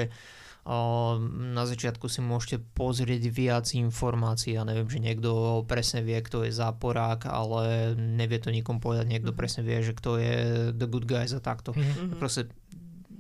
a, 0.64 1.16
na 1.30 1.64
začiatku 1.64 2.07
si 2.07 2.20
môžete 2.20 2.64
pozrieť 2.72 3.24
viac 3.28 3.68
informácií. 3.72 4.55
Ja 4.55 4.64
neviem, 4.64 4.88
že 4.88 4.99
niekto 4.99 5.64
presne 5.64 5.99
vie, 5.99 6.20
kto 6.20 6.43
je 6.43 6.51
záporák, 6.51 7.24
ale 7.26 7.91
nevie 7.95 8.39
to 8.39 8.47
nikomu 8.47 8.80
povedať. 8.80 9.07
Niekto 9.07 9.32
Mhm. 9.32 9.38
presne 9.38 9.61
vie, 9.64 9.80
že 9.80 9.91
kto 9.91 10.20
je 10.20 10.36
the 10.72 10.88
good 10.88 11.03
guys 11.03 11.32
a 11.32 11.39
takto. 11.39 11.72
Mhm. 11.72 11.84
Mhm. 11.84 12.20
Proste 12.20 12.47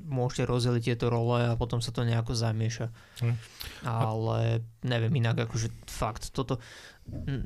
môžete 0.03 0.45
rozdeliť 0.45 0.83
tieto 0.83 1.09
role 1.09 1.41
a 1.41 1.57
potom 1.57 1.81
sa 1.81 1.89
to 1.89 2.05
nejako 2.05 2.31
zamieša. 2.31 2.91
Mhm. 3.23 3.35
Ale 3.83 4.61
neviem, 4.83 5.09
inak 5.17 5.47
akože 5.47 5.73
fakt, 5.83 6.29
toto 6.29 6.59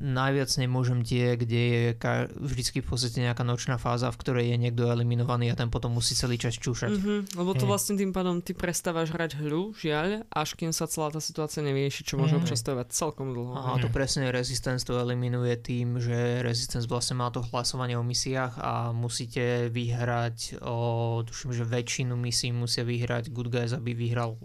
najviac 0.00 0.48
nemôžem 0.56 1.02
tie, 1.02 1.34
kde 1.34 1.60
je 1.60 1.82
ka- 1.94 2.30
vždycky 2.30 2.78
v 2.80 2.86
podstate 2.86 3.18
nejaká 3.20 3.42
nočná 3.42 3.76
fáza, 3.76 4.08
v 4.08 4.16
ktorej 4.16 4.46
je 4.48 4.56
niekto 4.56 4.86
eliminovaný 4.86 5.50
a 5.50 5.58
ten 5.58 5.68
potom 5.68 5.92
musí 5.92 6.14
celý 6.14 6.38
čas 6.38 6.54
čúšať. 6.56 6.90
Mhm, 6.94 7.16
lebo 7.36 7.52
to 7.52 7.66
Mhm. 7.66 7.70
vlastne 7.70 7.94
tým 7.94 8.10
pádom 8.10 8.38
ty 8.38 8.54
prestávaš 8.54 9.10
hrať 9.10 9.38
hru, 9.38 9.74
žiaľ, 9.74 10.22
až 10.30 10.54
kým 10.54 10.70
sa 10.70 10.86
celá 10.86 11.10
tá 11.10 11.18
situácia 11.18 11.60
nevyrieši, 11.60 12.02
čo 12.02 12.16
môže 12.16 12.34
Mhm. 12.34 12.40
občas 12.42 12.62
celkom 12.88 13.34
dlho. 13.34 13.54
A 13.54 13.78
to 13.78 13.88
presne 13.88 14.30
Resistance 14.30 14.82
to 14.82 14.94
eliminuje 14.94 15.56
tým, 15.56 15.98
že 15.98 16.40
Resistance 16.40 16.86
vlastne 16.86 17.18
má 17.18 17.28
to 17.28 17.42
hlasovanie 17.42 17.98
o 17.98 18.02
misiách 18.02 18.58
a 18.58 18.90
musíte 18.92 19.68
vyhrať, 19.68 20.62
o, 20.62 21.22
tuším, 21.22 21.52
že 21.52 21.64
väčšinu 21.64 22.14
misií 22.14 22.52
musia 22.52 22.84
vyhrať 22.84 23.30
Good 23.30 23.48
Guys, 23.48 23.72
aby 23.72 23.92
vyhral 23.92 24.38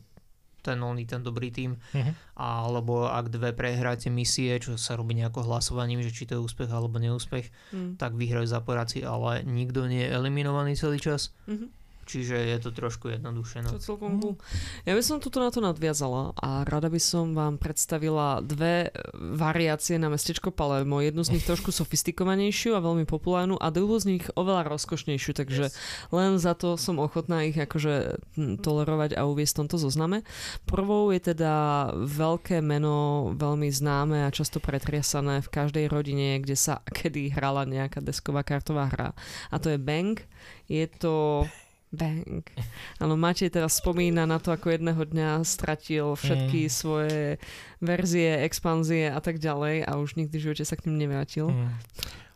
ten 0.64 0.80
oný, 0.80 1.04
ten 1.04 1.20
dobrý 1.20 1.52
tým. 1.52 1.76
Mhm. 1.92 2.12
Alebo 2.34 3.06
ak 3.06 3.28
dve 3.28 3.52
prehráte 3.52 4.08
misie, 4.08 4.56
čo 4.58 4.74
sa 4.76 4.96
robí 4.96 5.14
nejako 5.14 5.44
hlasovaním, 5.44 6.00
že 6.00 6.10
či 6.10 6.24
to 6.24 6.40
je 6.40 6.42
úspech 6.42 6.72
alebo 6.72 6.98
neúspech, 6.98 7.52
Mm. 7.70 8.00
tak 8.00 8.16
vyhrajú 8.16 8.48
zaporáci, 8.48 9.04
ale 9.04 9.44
nikto 9.44 9.86
nie 9.86 10.02
je 10.02 10.10
eliminovaný 10.10 10.74
celý 10.74 10.98
čas. 10.98 11.36
Mhm. 11.46 11.83
Čiže 12.04 12.36
je 12.36 12.58
to 12.60 12.70
trošku 12.70 13.08
jednoduchšie. 13.10 13.64
To 13.64 13.66
No. 13.66 13.76
je 13.76 13.82
celkom 13.82 14.12
cool. 14.18 14.36
Ja 14.84 14.92
by 14.92 15.02
som 15.02 15.18
tuto 15.18 15.38
na 15.38 15.48
to 15.48 15.60
nadviazala 15.60 16.36
a 16.36 16.62
rada 16.64 16.88
by 16.88 16.98
som 16.98 17.32
vám 17.32 17.56
predstavila 17.56 18.40
dve 18.40 18.88
e, 18.88 18.90
variácie 19.34 19.96
na 19.96 20.08
mestečko 20.08 20.50
Palermo. 20.50 21.00
Jednu 21.00 21.22
z 21.22 21.32
nich 21.32 21.44
trošku 21.50 21.72
sofistikovanejšiu 21.72 22.74
a 22.74 22.80
veľmi 22.80 23.04
populárnu 23.04 23.56
a 23.56 23.70
druhú 23.70 23.96
z 23.96 24.12
nich 24.12 24.26
oveľa 24.34 24.68
rozkošnejšiu, 24.70 25.32
takže 25.34 25.64
Yes. 25.64 25.76
len 26.10 26.36
za 26.36 26.54
to 26.54 26.76
som 26.76 26.98
ochotná 26.98 27.44
ich 27.44 27.56
akože 27.56 28.20
tolerovať 28.60 29.14
a 29.14 29.24
uviesť 29.24 29.54
v 29.54 29.60
tomto 29.62 29.78
zozname. 29.78 30.18
Prvou 30.66 31.08
je 31.10 31.24
teda 31.24 31.54
veľké 31.96 32.60
meno, 32.60 32.94
veľmi 33.32 33.70
známe 33.70 34.26
a 34.26 34.34
často 34.34 34.60
pretriasané 34.60 35.40
v 35.40 35.50
každej 35.50 35.86
rodine, 35.88 36.36
kde 36.38 36.54
sa 36.54 36.84
kedy 36.84 37.32
hrala 37.32 37.64
nejaká 37.64 38.00
desková 38.00 38.42
kartová 38.42 38.90
hra. 38.90 39.10
A 39.48 39.56
to 39.58 39.72
je 39.72 39.78
Bang. 39.78 40.20
Je 40.66 40.84
to... 40.90 41.46
Bang. 41.94 42.42
Áno, 42.98 43.14
Matej 43.14 43.54
teraz 43.54 43.78
spomína 43.78 44.26
na 44.26 44.42
to, 44.42 44.50
ako 44.50 44.74
jedného 44.74 44.98
dňa 45.06 45.46
stratil 45.46 46.18
všetky 46.18 46.66
Mm. 46.66 46.74
svoje 46.74 47.22
verzie, 47.78 48.42
expanzie 48.42 49.14
a 49.14 49.22
tak 49.22 49.38
ďalej 49.38 49.86
a 49.86 50.02
už 50.02 50.18
nikdy 50.18 50.34
v 50.42 50.44
živote 50.50 50.66
sa 50.66 50.74
k 50.74 50.90
ním 50.90 51.06
nevrátil. 51.06 51.54
Mhm. 51.54 51.70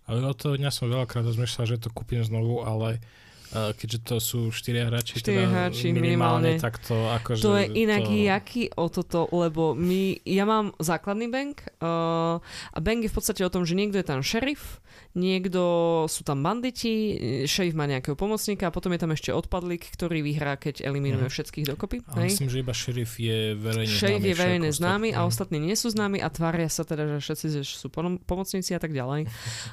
Ale 0.08 0.24
od 0.24 0.38
toho 0.40 0.56
dňa 0.56 0.72
som 0.72 0.88
veľakrát 0.88 1.26
rozmýšľal, 1.26 1.66
že 1.68 1.84
to 1.84 1.92
kúpim 1.92 2.24
znovu, 2.24 2.64
ale 2.64 3.04
uh, 3.52 3.76
keďže 3.76 4.00
to 4.08 4.16
sú 4.24 4.40
štyria 4.56 4.88
hrači, 4.88 5.20
Štyria 5.20 5.44
teda 5.44 5.52
hráči 5.52 5.92
minimálne, 5.92 6.56
minimálne. 6.56 6.64
tak 6.64 6.80
to 6.80 6.96
akože... 6.96 7.44
To 7.44 7.60
je 7.60 7.66
inak 7.76 8.08
to... 8.08 8.16
jaký 8.16 8.64
o 8.80 8.88
toto, 8.88 9.28
lebo 9.36 9.76
my, 9.76 10.24
ja 10.24 10.48
mám 10.48 10.72
základný 10.80 11.28
bank 11.28 11.60
uh, 11.84 12.40
a 12.72 12.78
bank 12.80 13.04
je 13.04 13.12
v 13.12 13.16
podstate 13.20 13.44
o 13.44 13.52
tom, 13.52 13.68
že 13.68 13.76
niekto 13.76 14.00
je 14.00 14.08
tam 14.08 14.24
šerif, 14.24 14.80
niekto 15.18 15.62
sú 16.06 16.22
tam 16.22 16.40
banditi, 16.40 17.18
šerif 17.44 17.74
má 17.74 17.84
nejakého 17.84 18.14
pomocníka 18.14 18.64
a 18.64 18.72
potom 18.72 18.94
je 18.94 19.00
tam 19.00 19.10
ešte 19.10 19.32
odpadlík, 19.32 19.90
ktorý 19.90 20.22
vyhrá, 20.22 20.56
keď 20.56 20.82
eliminuje 20.84 21.26
Mhm. 21.26 21.34
všetkých 21.34 21.66
dokopy. 21.68 22.06
Ale 22.08 22.22
hej? 22.24 22.30
myslím, 22.32 22.48
že 22.48 22.58
iba 22.60 22.72
šerif 22.72 23.12
je 23.18 23.38
verejne 23.54 23.90
Šerif 23.90 24.16
známy. 24.16 24.24
je 24.24 24.36
verejne 24.36 24.70
známy 24.70 25.10
a 25.12 25.20
ostatní- 25.24 25.58
nie 25.60 25.74
sú 25.74 25.90
známi 25.90 26.18
a 26.18 26.30
tvária 26.30 26.68
sa 26.68 26.84
teda, 26.84 27.10
že 27.10 27.18
všetci 27.20 27.46
že 27.50 27.62
sú 27.66 27.90
pom- 27.90 28.20
pomocníci 28.20 28.72
a 28.72 28.80
tak 28.80 28.92
ďalej. 28.92 29.26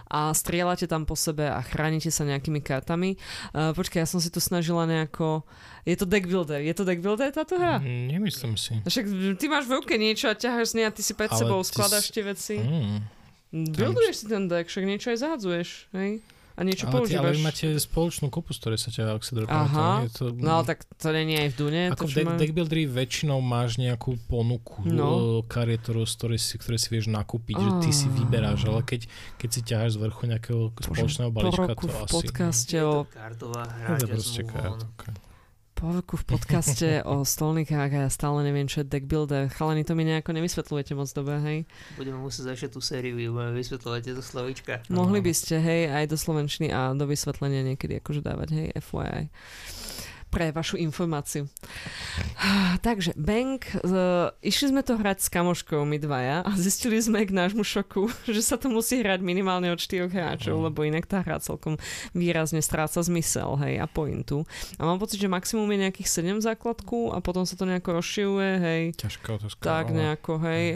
A 0.09 0.33
strieľate 0.33 0.87
tam 0.87 1.05
po 1.05 1.15
sebe 1.15 1.45
a 1.45 1.61
chránite 1.61 2.09
sa 2.09 2.25
nejakými 2.25 2.59
kartami. 2.59 3.21
Uh, 3.51 3.71
počkaj, 3.71 4.01
ja 4.01 4.09
som 4.09 4.19
si 4.19 4.29
to 4.29 4.41
snažila 4.41 4.85
nejako... 4.85 5.45
Je 5.83 5.93
to 5.95 6.05
deck 6.05 6.25
builder. 6.25 6.59
Je 6.59 6.73
to 6.73 6.81
deck 6.81 6.99
builder 6.99 7.29
táto 7.29 7.55
hra? 7.55 7.77
Mm, 7.77 8.09
Nemyslím 8.11 8.57
si. 8.57 8.73
Však 8.81 9.05
ty 9.37 9.47
máš 9.47 9.69
v 9.69 9.77
ruke 9.77 9.95
niečo 9.95 10.27
a 10.27 10.35
ťaháš 10.35 10.73
z 10.73 10.81
nej 10.81 10.87
a 10.87 10.91
ty 10.91 11.05
si 11.05 11.13
pred 11.13 11.29
Ale 11.29 11.37
sebou 11.39 11.61
si- 11.61 11.77
tie 12.09 12.25
veci. 12.25 12.57
Mm. 12.57 13.05
Builduješ 13.55 14.15
si 14.17 14.27
ten 14.27 14.45
deck, 14.45 14.67
však 14.67 14.83
niečo 14.83 15.09
aj 15.09 15.19
zahádzuješ, 15.21 15.69
hej? 15.93 16.13
A 16.55 16.63
niečo 16.63 16.87
ale, 16.87 17.03
ty, 17.03 17.19
ale 17.19 17.35
používaš. 17.35 17.35
vy 17.35 17.43
máte 17.43 17.67
spoločnú 17.77 18.31
kopu, 18.31 18.55
z 18.55 18.59
ktorej 18.63 18.79
sa 18.79 18.87
ťa 18.89 19.19
Oxidor 19.19 19.51
Aha, 19.51 20.07
Je 20.07 20.11
to, 20.15 20.31
No 20.31 20.51
ale 20.55 20.65
tak 20.65 20.87
to 20.87 21.11
nie 21.11 21.35
je 21.35 21.41
aj 21.41 21.51
v 21.51 21.57
Dune. 21.57 21.83
Ako 21.91 21.99
to, 21.99 22.07
v 22.07 22.15
deck, 22.15 22.27
majú- 22.31 22.39
deck 22.39 22.53
buildery 22.53 22.83
väčšinou 22.87 23.39
máš 23.41 23.75
nejakú 23.75 24.15
ponuku 24.25 24.87
No. 24.87 24.95
no. 24.95 25.07
kariet, 25.43 25.83
z 25.83 26.15
ktorej 26.15 26.39
si, 26.39 26.55
ktoré 26.55 26.79
si 26.79 26.95
vieš 26.95 27.11
nakúpiť, 27.11 27.59
že 27.59 27.71
ty 27.81 27.91
si 27.91 28.07
Ah. 28.07 28.15
vyberáš, 28.15 28.61
ale 28.65 28.81
keď, 28.83 29.11
keď 29.35 29.49
si 29.51 29.61
ťaháš 29.67 29.91
z 29.91 29.99
vrchu 29.99 30.23
nejakého 30.29 30.63
spoločného 30.77 31.31
po 31.31 31.37
balíčka, 31.37 31.67
roku 31.69 31.85
to 31.85 31.91
v 31.91 31.99
asi... 31.99 32.15
podcaste 32.23 32.79
Je 32.79 32.85
o 32.85 32.95
to 32.97 33.11
kartová 33.11 33.63
No, 33.67 33.75
hra, 33.91 34.07
proste 34.07 34.41
kartovka. 34.45 35.07
Po 35.75 35.91
roku 35.91 36.15
v 36.15 36.25
podcaste 36.39 37.03
o 37.11 37.27
stolníkach 37.27 37.91
a 37.91 38.07
ja 38.07 38.11
stále 38.11 38.47
neviem, 38.47 38.71
čo 38.71 38.81
je 38.81 38.89
deck 38.89 39.11
builder. 39.11 39.51
Chalani, 39.51 39.83
to 39.83 39.99
mi 39.99 40.07
nejako 40.07 40.31
nevysvetľujete 40.33 40.95
moc 40.95 41.11
dobre, 41.11 41.37
hej? 41.43 41.59
Budeme 41.99 42.23
musieť 42.23 42.55
začať 42.55 42.79
tú 42.79 42.81
sériu, 42.81 43.19
budeme 43.19 43.53
vysvetľovať 43.59 44.01
tieto 44.07 44.23
slovička. 44.23 44.73
Mohli 44.89 45.21
by 45.21 45.33
ste, 45.35 45.59
hej, 45.59 45.91
aj 45.91 46.05
do 46.09 46.17
slovenčiny 46.17 46.71
a 46.71 46.95
do 46.95 47.05
vysvetlenia 47.05 47.67
niekedy 47.67 47.99
akože 47.99 48.23
dávať, 48.23 48.49
hej, 48.55 48.67
FYI 48.79 49.29
pre 50.35 50.51
vašu 50.51 50.75
informáciu. 50.83 51.47
Takže, 52.81 53.17
Bank, 53.17 53.73
uh, 53.81 54.29
išli 54.41 54.69
sme 54.69 54.81
to 54.81 54.95
hrať 54.95 55.19
s 55.19 55.29
kamoškou, 55.29 55.81
my 55.83 55.97
dvaja, 55.97 56.43
a 56.43 56.51
zistili 56.55 56.99
sme 56.99 57.23
k 57.23 57.33
nášmu 57.33 57.63
šoku, 57.63 58.07
že 58.29 58.41
sa 58.41 58.55
to 58.55 58.69
musí 58.69 59.01
hrať 59.01 59.21
minimálne 59.21 59.69
od 59.69 59.79
4 59.79 60.07
hráčov, 60.07 60.55
Mhm. 60.55 60.65
lebo 60.65 60.79
inak 60.83 61.05
tá 61.05 61.19
hra 61.19 61.39
celkom 61.39 61.81
výrazne 62.13 62.61
stráca 62.61 63.01
zmysel, 63.01 63.57
hej, 63.59 63.81
a 63.81 63.87
pointu. 63.87 64.45
A 64.77 64.85
mám 64.85 64.99
pocit, 64.99 65.17
že 65.17 65.27
maximum 65.27 65.65
je 65.67 65.83
nejakých 65.83 66.09
7 66.11 66.39
základku 66.39 67.11
a 67.11 67.19
potom 67.19 67.43
sa 67.43 67.57
to 67.57 67.65
nejako 67.65 67.97
rozširuje, 67.99 68.51
hej, 68.61 68.83
Ťažká 68.95 69.29
otázka. 69.35 69.63
tak 69.63 69.87
ale- 69.87 69.97
nejako, 69.97 70.33
hej. 70.45 70.67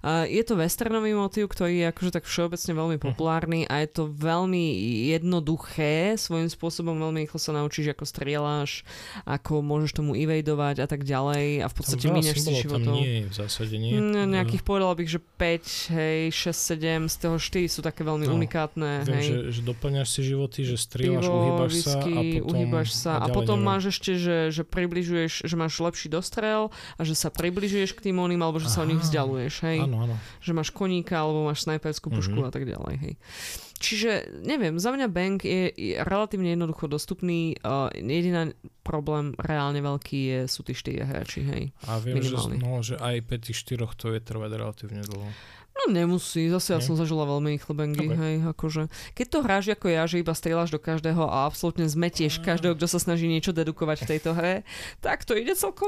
A 0.00 0.24
je 0.24 0.42
to 0.42 0.54
westernový 0.54 1.12
motív, 1.12 1.46
ktorý 1.48 1.74
je 1.78 1.86
akože 1.88 2.10
tak 2.10 2.24
všeobecne 2.24 2.72
veľmi 2.72 2.96
Mhm. 2.96 3.04
populárny 3.04 3.60
a 3.64 3.78
je 3.78 3.88
to 3.90 4.08
veľmi 4.08 4.64
jednoduché, 5.12 5.92
svojím 6.16 6.48
spôsobom 6.48 6.96
veľmi 6.96 7.22
rýchlo 7.22 7.38
sa 7.38 7.52
naučíš, 7.52 7.90
ako 7.90 8.04
strieľaš, 8.04 8.82
ako 9.24 9.60
môžeš 9.60 9.92
tomu 9.94 10.16
evadovať 10.16 10.80
a 10.80 10.88
tak 10.88 11.02
ďalej 11.02 11.16
a 11.58 11.66
v 11.66 11.74
podstate 11.74 12.06
míňaš 12.06 12.36
si 12.36 12.40
symbolov 12.40 12.54
tam 12.54 12.62
životov. 12.62 12.94
nie 12.94 13.08
je 13.08 13.22
v 13.22 13.34
zásade, 13.34 13.74
nie? 13.74 13.92
Mm, 13.92 14.30
nejakých 14.30 14.62
povedala 14.62 14.94
bych, 14.94 15.08
že 15.08 15.20
5, 15.20 15.92
hej, 15.92 16.18
6, 16.30 16.78
7, 17.06 17.06
z 17.06 17.16
toho 17.18 17.36
4 17.36 17.66
sú 17.68 17.80
také 17.80 18.02
veľmi 18.02 18.24
No, 18.24 18.34
unikátne, 18.34 18.90
Viem, 19.02 19.14
hej. 19.14 19.24
že, 19.24 19.36
že 19.50 19.60
doplňaš 19.62 20.08
si 20.08 20.20
životy, 20.22 20.60
že 20.62 20.76
strieľaš, 20.76 21.24
Pivo, 21.24 21.36
uhýbaš 21.36 21.72
sa 21.78 21.96
a 21.96 22.20
potom... 22.20 22.48
uhýbaš 22.48 22.88
sa 22.90 23.12
a, 23.12 23.18
ďalej 23.20 23.34
potom 23.34 23.56
neviem. 23.56 23.68
máš 23.70 23.82
ešte, 23.88 24.10
že, 24.14 24.36
že 24.50 24.62
približuješ, 24.62 25.32
že 25.42 25.54
máš 25.54 25.74
lepší 25.76 26.08
dostrel 26.08 26.62
a 26.94 27.00
že 27.00 27.14
sa 27.14 27.28
približuješ 27.28 27.90
k 27.92 28.04
tým 28.04 28.16
oným 28.16 28.38
alebo 28.38 28.56
že 28.56 28.66
sa 28.66 28.80
od 28.80 28.88
nich 28.88 28.96
Aha. 28.96 29.06
vzdialuješ, 29.06 29.54
hej. 29.64 29.78
Áno, 29.80 30.04
áno. 30.04 30.14
že 30.38 30.50
máš 30.50 30.68
koníka 30.68 31.16
alebo 31.16 31.44
máš 31.44 31.62
snajperskú 31.62 32.08
pušku 32.08 32.36
Mhm. 32.36 32.44
a 32.44 32.50
tak 32.50 32.62
ďalej. 32.62 32.94
Hej. 32.98 33.14
Čiže, 33.78 34.42
neviem, 34.42 34.74
za 34.82 34.90
mňa 34.90 35.06
Bank 35.06 35.46
je, 35.46 35.70
je 35.70 35.94
relatívne 36.02 36.50
jednoducho 36.50 36.90
dostupný. 36.90 37.54
Uh, 37.62 37.86
jediná 37.94 38.50
problém 38.82 39.38
reálne 39.38 39.78
veľký 39.78 40.18
je, 40.18 40.40
sú 40.50 40.66
tí 40.66 40.74
štyria 40.74 41.06
hráči, 41.06 41.46
hej. 41.46 41.64
A 41.86 42.02
viem, 42.02 42.18
že, 42.18 42.34
no, 42.58 42.82
že 42.82 42.98
aj 42.98 43.22
pri 43.22 43.38
tých 43.38 43.62
štyroch 43.62 43.94
to 43.94 44.10
je 44.10 44.18
trvať 44.18 44.50
relatívne 44.58 45.06
dlho. 45.06 45.30
No 45.78 45.84
nemusí, 45.88 46.48
zase 46.48 46.74
ja 46.74 46.78
Nie? 46.78 46.84
som 46.84 46.94
zažila 46.94 47.22
veľmi 47.24 47.54
rýchle 47.54 47.70
bangy, 47.72 48.02
Ok. 48.04 48.14
hej, 48.16 48.34
akože. 48.48 48.82
Keď 49.12 49.26
to 49.26 49.38
hráš 49.40 49.64
ako 49.70 49.86
ja, 49.86 50.02
že 50.04 50.18
iba 50.18 50.32
strieľaš 50.32 50.68
do 50.68 50.76
každého 50.76 51.22
a 51.22 51.46
absolútne 51.46 51.86
zmetieš 51.86 52.40
každého, 52.40 52.74
kto 52.74 52.84
sa 52.84 52.98
snaží 52.98 53.24
niečo 53.24 53.50
dedukovať 53.50 54.02
v 54.02 54.08
tejto 54.08 54.30
hre, 54.32 54.66
tak 54.98 55.22
to 55.22 55.32
ide 55.32 55.54
celkom 55.54 55.86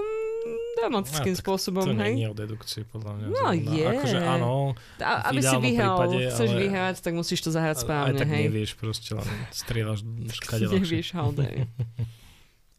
dramatickým 0.77 1.35
No, 1.35 1.41
spôsobom, 1.43 1.85
To 1.85 1.99
hej. 1.99 2.15
nie 2.15 2.23
je 2.23 2.31
o 2.31 2.37
dedukcii, 2.37 2.83
podľa 2.87 3.13
mňa. 3.13 3.27
No, 3.27 3.35
zrovna. 3.35 3.53
je. 3.53 3.85
Akože 3.85 4.19
áno, 4.21 4.51
A, 4.97 5.13
aby 5.27 5.41
si 5.43 5.57
vyhral, 5.59 5.97
prípade, 5.99 6.17
chceš 6.31 6.49
ale- 6.49 6.61
vyhrať, 6.61 6.95
tak 7.01 7.13
musíš 7.13 7.41
to 7.41 7.51
zahrať 7.51 7.75
aj 7.75 7.83
správne, 7.83 8.13
tak 8.15 8.29
hej. 8.31 8.43
nevieš 8.47 8.71
proste, 8.75 9.11
len 9.13 9.27
strieľaš 9.51 10.01
škade. 10.33 10.65
Nevieš, 10.71 11.09
day. 11.35 11.67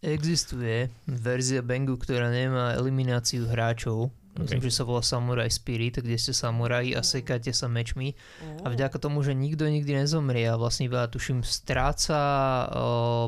Existuje 0.01 0.89
verzia 1.05 1.61
Bangu, 1.61 1.93
ktorá 1.93 2.33
nemá 2.33 2.73
elimináciu 2.73 3.45
hráčov. 3.45 4.09
Myslím, 4.31 4.63
že 4.63 4.71
sa 4.71 4.83
volá 4.83 5.01
Samurai 5.01 5.51
Spirit, 5.51 5.99
kde 5.99 6.15
ste 6.15 6.31
samuraji 6.31 6.95
a 6.95 7.03
sekáte 7.03 7.51
sa 7.51 7.67
mečmi. 7.67 8.15
A 8.63 8.71
vďaka 8.71 8.95
tomu, 8.95 9.19
že 9.21 9.35
nikto 9.35 9.67
nikdy 9.67 10.03
nezomrie 10.03 10.47
a 10.47 10.55
vlastne 10.55 10.87
iba 10.87 11.03
tuším 11.05 11.43
stráca 11.43 12.15
uh, 12.15 12.71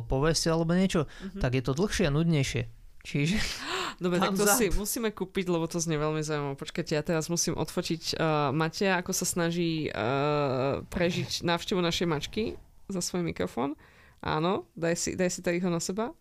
povesť 0.07 0.47
alebo 0.47 0.71
niečo, 0.71 1.03
Mhm. 1.27 1.39
tak 1.43 1.53
je 1.53 1.63
to 1.63 1.75
dlhšie 1.75 2.07
a 2.07 2.11
nudnejšie. 2.11 2.63
Čiže 3.03 3.35
Dobre, 4.03 4.17
tak 4.17 4.31
to 4.33 4.47
Thumbs 4.47 4.55
si 4.55 4.71
musíme 4.71 5.11
kúpiť, 5.11 5.51
lebo 5.51 5.67
to 5.67 5.75
znie 5.77 5.99
veľmi 5.99 6.23
zaujímavé. 6.23 6.55
Počkajte, 6.55 6.95
ja 6.95 7.03
teraz 7.03 7.27
musím 7.27 7.59
odfotiť 7.59 8.15
uh, 8.15 8.49
Matia, 8.55 8.95
ako 8.97 9.11
sa 9.11 9.27
snaží 9.27 9.91
uh, 9.91 10.81
prežiť 10.87 11.43
návštevu 11.43 11.83
našej 11.83 12.07
mačky 12.07 12.55
za 12.87 13.03
svoj 13.03 13.27
mikrofón. 13.27 13.75
Áno, 14.23 14.71
daj 14.73 14.95
si, 14.95 15.09
daj 15.13 15.29
si 15.29 15.43
tady 15.43 15.59
ho 15.59 15.67
na 15.67 15.83
seba. 15.83 16.15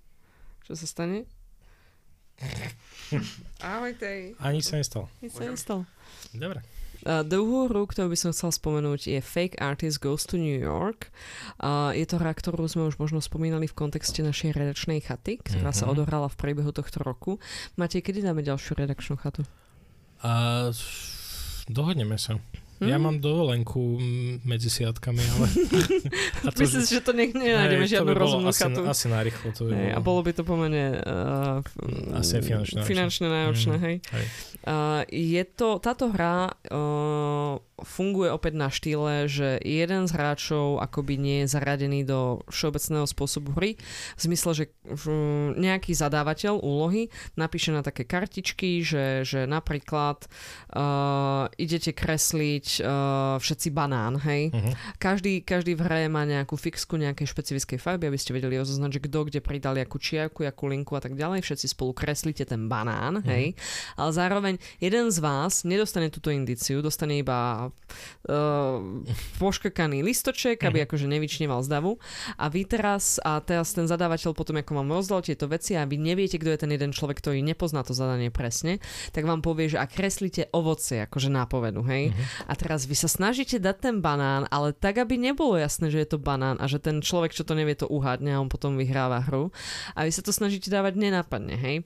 Čo 0.66 0.74
sa 0.74 0.91
stane? 0.91 1.22
Ahoj, 3.61 3.93
tej. 3.95 4.33
Ani 4.39 4.61
sa 4.61 4.77
nestalo. 4.77 5.07
Nic 5.21 5.33
sa 5.33 5.45
nestalo. 5.45 5.83
Dobre. 6.33 6.63
Uh, 7.03 7.27
druhú 7.27 7.67
hru, 7.67 7.83
ktorú 7.83 8.15
by 8.15 8.19
som 8.19 8.31
chcel 8.31 8.55
spomenúť, 8.55 9.11
je 9.11 9.19
Fake 9.19 9.59
Artist 9.59 9.99
Goes 9.99 10.23
to 10.23 10.39
New 10.39 10.55
York. 10.55 11.11
Uh, 11.59 11.91
je 11.91 12.07
to 12.07 12.15
hra, 12.15 12.31
ktorú 12.31 12.63
sme 12.71 12.87
už 12.87 12.95
možno 13.03 13.19
spomínali 13.19 13.67
v 13.67 13.75
kontexte 13.75 14.23
našej 14.23 14.55
redakčnej 14.55 15.03
chaty, 15.03 15.43
ktorá 15.43 15.75
sa 15.75 15.91
Mhm. 15.91 15.99
odohrala 15.99 16.31
v 16.31 16.39
priebehu 16.39 16.71
tohto 16.71 17.03
roku. 17.03 17.43
Matej, 17.75 18.07
kedy 18.07 18.23
dáme 18.23 18.47
ďalšiu 18.47 18.79
redakčnú 18.79 19.19
chatu? 19.19 19.43
A 20.23 20.71
dohodneme 21.67 22.15
sa. 22.15 22.39
Ja 22.83 22.97
Hm? 22.97 23.03
mám 23.03 23.16
dovolenku 23.18 23.99
medzi 24.43 24.66
siatkami, 24.68 25.22
ale... 25.30 25.47
a 26.45 26.51
Myslím 26.53 26.83
si, 26.83 26.93
že 26.93 27.01
to 27.01 27.12
ne- 27.12 27.30
nenájdeme 27.30 27.85
to 27.85 27.93
žiadnu 27.93 28.09
by 28.09 28.18
rozumnú 28.18 28.49
asi, 28.49 28.61
chatu. 28.61 28.80
asi 28.85 29.07
narýchlo 29.07 29.49
to 29.51 29.62
by 29.64 29.72
Hej, 29.72 29.78
bolo. 29.85 29.95
a 29.95 30.01
bolo 30.01 30.20
by 30.20 30.33
to 30.33 30.43
pomerne 30.43 30.85
uh, 30.97 31.62
Asi 32.12 32.33
aj 32.35 32.43
finančne 32.45 32.76
náročné. 32.76 32.89
finančne 32.89 33.26
náročné, 33.28 33.74
Mm, 33.74 33.83
hej. 33.83 33.97
hej. 34.05 34.26
Uh, 34.62 35.01
je 35.07 35.43
to, 35.49 35.78
táto 35.78 36.07
hra 36.09 36.51
uh, 36.68 37.55
funguje 37.83 38.30
opäť 38.30 38.55
na 38.55 38.68
štýle, 38.70 39.26
že 39.26 39.59
jeden 39.62 40.07
z 40.07 40.14
hráčov 40.14 40.78
akoby 40.80 41.18
nie 41.18 41.39
je 41.45 41.53
zaradený 41.53 42.07
do 42.07 42.43
všeobecného 42.49 43.07
spôsobu 43.07 43.55
hry, 43.59 43.74
v 44.16 44.20
zmysle, 44.20 44.53
že 44.55 44.64
nejaký 45.59 45.93
zadávateľ 45.93 46.62
úlohy 46.62 47.11
napíše 47.35 47.74
na 47.74 47.83
také 47.83 48.07
kartičky, 48.07 48.87
že, 48.87 49.26
že 49.26 49.51
napríklad 49.51 50.30
uh, 50.70 51.51
idete 51.59 51.91
kresliť 51.91 52.66
uh, 52.80 53.37
všetci 53.43 53.68
banán, 53.74 54.22
hej. 54.22 54.55
Mhm. 54.55 54.70
Každý, 55.03 55.43
každý 55.43 55.74
v 55.74 55.83
hre 55.83 56.01
má 56.07 56.22
nejakú 56.22 56.55
fixku 56.55 56.95
nejakej 56.95 57.26
špecifickej 57.26 57.78
farby, 57.83 58.07
aby 58.07 58.18
ste 58.18 58.30
vedeli 58.33 58.55
rozoznať, 58.57 59.01
že 59.01 59.05
kto 59.11 59.18
kde 59.26 59.41
pridal 59.43 59.74
jakú 59.74 59.99
čiarku, 59.99 60.47
jakú 60.47 60.70
linku 60.70 60.95
a 60.95 61.03
tak 61.03 61.18
ďalej. 61.18 61.43
Všetci 61.43 61.66
spolu 61.74 61.91
kreslíte 61.93 62.47
ten 62.47 62.70
banán, 62.70 63.18
Mhm. 63.22 63.26
hej. 63.26 63.45
Ale 63.99 64.11
zároveň 64.14 64.55
jeden 64.78 65.11
z 65.11 65.18
vás 65.18 65.66
nedostane 65.66 66.12
túto 66.12 66.30
indiciu, 66.30 66.78
dostane 66.78 67.18
iba 67.18 67.72
uh, 68.29 68.81
poškrkaný 69.39 70.03
listoček, 70.03 70.62
aby 70.62 70.83
Mhm. 70.83 70.85
akože 70.89 71.07
nevyčneval 71.09 71.61
z 71.62 71.68
davu. 71.68 71.93
A 72.39 72.49
vy 72.49 72.64
teraz, 72.64 73.18
a 73.23 73.39
teraz 73.43 73.75
ten 73.75 73.87
zadávateľ 73.87 74.33
potom, 74.33 74.57
ako 74.59 74.73
vám 74.83 74.89
rozdal 74.91 75.20
tieto 75.23 75.47
veci 75.47 75.75
a 75.77 75.85
vy 75.87 75.99
neviete, 75.99 76.39
kto 76.39 76.55
je 76.55 76.62
ten 76.62 76.73
jeden 76.73 76.91
človek, 76.95 77.18
ktorý 77.20 77.43
nepozná 77.43 77.83
to 77.85 77.93
zadanie 77.93 78.33
presne, 78.33 78.79
tak 79.12 79.27
vám 79.27 79.43
povie, 79.45 79.68
že 79.73 79.79
ak 79.81 79.93
kreslíte 79.93 80.49
ovoce, 80.53 81.05
akože 81.05 81.29
nápovedu, 81.29 81.83
hej. 81.87 82.12
Mhm. 82.12 82.49
A 82.49 82.53
teraz 82.57 82.87
vy 82.87 82.97
sa 82.97 83.09
snažíte 83.11 83.59
dať 83.59 83.77
ten 83.91 83.97
banán, 84.01 84.47
ale 84.49 84.73
tak, 84.73 84.99
aby 84.99 85.18
nebolo 85.18 85.59
jasné, 85.59 85.91
že 85.93 86.01
je 86.03 86.09
to 86.14 86.18
banán 86.23 86.57
a 86.62 86.66
že 86.66 86.79
ten 86.79 87.03
človek, 87.03 87.35
čo 87.35 87.45
to 87.45 87.53
nevie, 87.53 87.75
to 87.77 87.89
uhádne 87.89 88.33
a 88.33 88.41
on 88.41 88.49
potom 88.49 88.77
vyhráva 88.79 89.20
hru. 89.25 89.51
A 89.97 90.05
vy 90.07 90.12
sa 90.12 90.23
to 90.25 90.33
snažíte 90.33 90.68
dávať 90.73 90.97
nenápadne, 90.97 91.55
hej. 91.59 91.77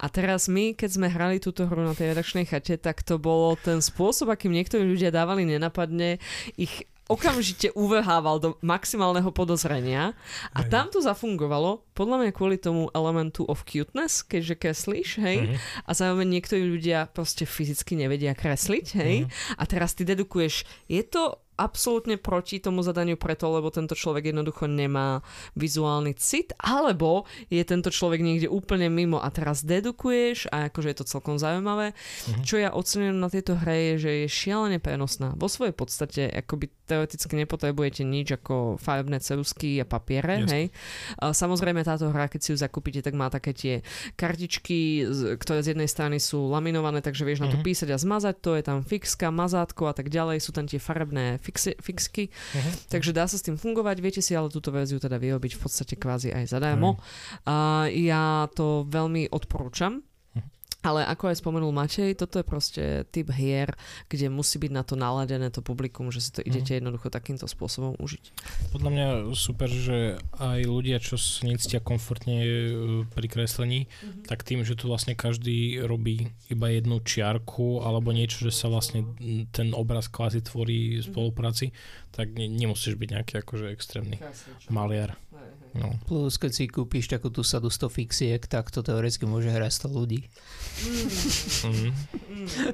A 0.00 0.06
teraz 0.10 0.46
my, 0.50 0.74
keď 0.74 0.90
sme 0.96 1.06
hrali 1.10 1.38
túto 1.38 1.66
hru 1.68 1.82
na 1.84 1.94
tej 1.94 2.14
redakčnej 2.14 2.46
chate, 2.48 2.76
tak 2.78 3.02
to 3.04 3.18
bolo 3.18 3.54
ten 3.60 3.78
spôsob, 3.78 4.30
akým 4.30 4.52
niektorí 4.52 4.82
ľudia 4.84 5.10
dávali 5.24 5.48
nenápadne, 5.48 6.20
ich 6.60 6.84
okamžite 7.04 7.68
uvrhával 7.76 8.40
do 8.40 8.56
maximálneho 8.64 9.28
podozrenia 9.28 10.16
a 10.56 10.64
Hej. 10.64 10.68
tam 10.72 10.88
to 10.88 11.04
zafungovalo, 11.04 11.84
podľa 11.92 12.16
mňa 12.24 12.30
kvôli 12.32 12.56
tomu 12.56 12.88
elementu 12.96 13.44
of 13.44 13.68
cuteness, 13.68 14.24
keďže 14.24 14.56
kreslíš, 14.56 15.08
hej, 15.20 15.36
Mhm. 15.44 15.54
a 15.84 15.90
zároveň 15.92 16.26
niektorí 16.32 16.64
ľudia 16.64 17.04
proste 17.12 17.44
fyzicky 17.44 17.92
nevedia 18.00 18.32
kresliť, 18.32 18.86
hej, 18.96 19.14
Mhm. 19.24 19.28
a 19.60 19.62
teraz 19.68 19.92
ty 19.92 20.08
dedukuješ, 20.08 20.64
je 20.88 21.04
to 21.04 21.43
absolútne 21.54 22.16
proti 22.16 22.58
tomu 22.58 22.82
zadaniu 22.82 23.14
preto, 23.14 23.46
lebo 23.48 23.68
tento 23.68 23.94
človek 23.94 24.30
jednoducho 24.30 24.66
nemá 24.66 25.22
vizuálny 25.54 26.14
cit, 26.14 26.50
alebo 26.58 27.24
je 27.46 27.62
tento 27.62 27.88
človek 27.88 28.18
niekde 28.18 28.46
úplne 28.46 28.86
mimo 28.88 29.18
a 29.18 29.28
teraz 29.28 29.62
dedukuješ 29.62 30.50
a 30.50 30.68
akože 30.68 30.88
je 30.90 30.98
to 30.98 31.06
celkom 31.06 31.36
zaujímavé. 31.36 31.94
Mhm. 32.30 32.42
Čo 32.42 32.56
ja 32.58 32.70
ocenujem 32.70 33.16
na 33.16 33.30
tejto 33.30 33.54
hre 33.56 33.94
je, 33.94 33.94
že 33.98 34.10
je 34.22 34.26
šialene 34.26 34.78
prenosná. 34.78 35.32
Vo 35.34 35.46
svojej 35.46 35.72
podstate 35.72 36.26
akoby 36.26 36.70
teoreticky 36.84 37.32
nepotrebujete 37.36 38.02
nič 38.02 38.34
ako 38.34 38.76
farebné 38.76 39.16
cerusky 39.18 39.80
a 39.80 39.86
papiere, 39.86 40.42
Jasne. 40.42 40.52
hej. 40.52 40.64
Samozrejme 41.16 41.80
táto 41.80 42.10
hra, 42.10 42.28
keď 42.28 42.40
si 42.40 42.48
ju 42.52 42.58
zakúpite, 42.58 43.00
tak 43.00 43.14
má 43.14 43.30
také 43.30 43.56
tie 43.56 43.74
kartičky, 44.18 45.04
ktoré 45.36 45.60
z 45.60 45.76
jednej 45.76 45.86
strany 45.86 46.16
sú 46.16 46.48
laminované, 46.48 47.00
takže 47.00 47.24
vieš 47.24 47.40
na 47.40 47.48
to 47.48 47.60
Mhm. 47.60 47.64
písať 47.64 47.88
a 47.92 47.98
zmazať 48.00 48.34
to, 48.40 48.50
je 48.56 48.62
tam 48.64 48.78
fixka, 48.80 49.28
mazátko 49.28 49.86
a 49.86 49.94
tak 49.94 50.08
ďalej, 50.08 50.40
sú 50.40 50.50
tam 50.52 50.64
tie 50.64 50.80
farebné 50.80 51.38
fixky, 51.44 52.24
Uh-huh. 52.32 52.72
takže 52.88 53.12
dá 53.12 53.28
sa 53.28 53.36
s 53.36 53.44
tým 53.44 53.60
fungovať. 53.60 54.00
Viete 54.00 54.20
si 54.24 54.32
ale 54.32 54.48
túto 54.48 54.72
verziu 54.72 54.96
teda 54.96 55.20
vyrobiť 55.20 55.52
v 55.54 55.60
podstate 55.60 55.94
kvázi 56.00 56.32
aj 56.32 56.56
zadarmo. 56.56 56.96
A 57.44 57.86
ja 57.92 58.48
to 58.56 58.88
veľmi 58.88 59.28
odporúčam. 59.28 60.00
Mhm. 60.84 60.86
Ale 60.86 61.00
ako 61.06 61.24
aj 61.26 61.40
spomenul 61.40 61.72
Matej, 61.72 62.12
toto 62.14 62.36
je 62.36 62.44
proste 62.44 62.82
typ 63.08 63.32
hier, 63.32 63.72
kde 64.06 64.28
musí 64.28 64.58
byť 64.58 64.68
na 64.68 64.82
to 64.82 64.94
naladené 64.94 65.48
to 65.48 65.58
publikum, 65.58 66.12
že 66.12 66.20
si 66.20 66.30
to 66.30 66.40
idete 66.40 66.76
jednoducho 66.76 67.08
takýmto 67.08 67.48
spôsobom 67.48 67.96
užiť. 67.96 68.24
Podľa 68.70 68.90
mňa 68.90 69.06
super, 69.32 69.66
že 69.66 69.98
aj 70.36 70.60
ľudia, 70.62 71.00
čo 71.00 71.16
necítia 71.42 71.80
komfortne 71.80 72.36
e, 72.36 72.48
pri 73.06 73.26
kreslení, 73.26 73.88
Mhm. 74.02 74.28
tak 74.28 74.42
tým, 74.42 74.60
že 74.60 74.74
tu 74.74 74.86
vlastne 74.86 75.14
každý 75.14 75.54
robí 75.80 76.28
iba 76.46 76.68
jednu 76.68 77.00
čiarku 77.00 77.80
alebo 77.80 78.12
niečo, 78.12 78.44
že 78.44 78.52
sa 78.52 78.68
vlastne 78.68 79.08
ten 79.50 79.72
obraz 79.72 80.06
kvázi 80.06 80.42
tvorí 80.42 81.00
v 81.00 81.00
Mhm. 81.00 81.06
spolupráci, 81.08 81.72
tak 82.10 82.30
ne, 82.30 82.44
nemusíš 82.44 82.94
byť 82.94 83.08
nejaký 83.10 83.34
akože 83.40 83.72
extrémny 83.72 84.20
maliar. 84.68 85.16
No. 85.74 85.90
Plus, 86.06 86.38
keď 86.38 86.50
si 86.54 86.70
kúpiš 86.70 87.10
takú 87.10 87.34
tú 87.34 87.42
sadu 87.42 87.66
100 87.66 87.90
fixiek, 87.90 88.38
tak 88.38 88.70
to 88.70 88.78
teoreticky 88.78 89.26
môže 89.26 89.50
hrať 89.50 89.74
100 89.82 89.90
ľudí. 89.90 90.30
Mm. 91.66 91.90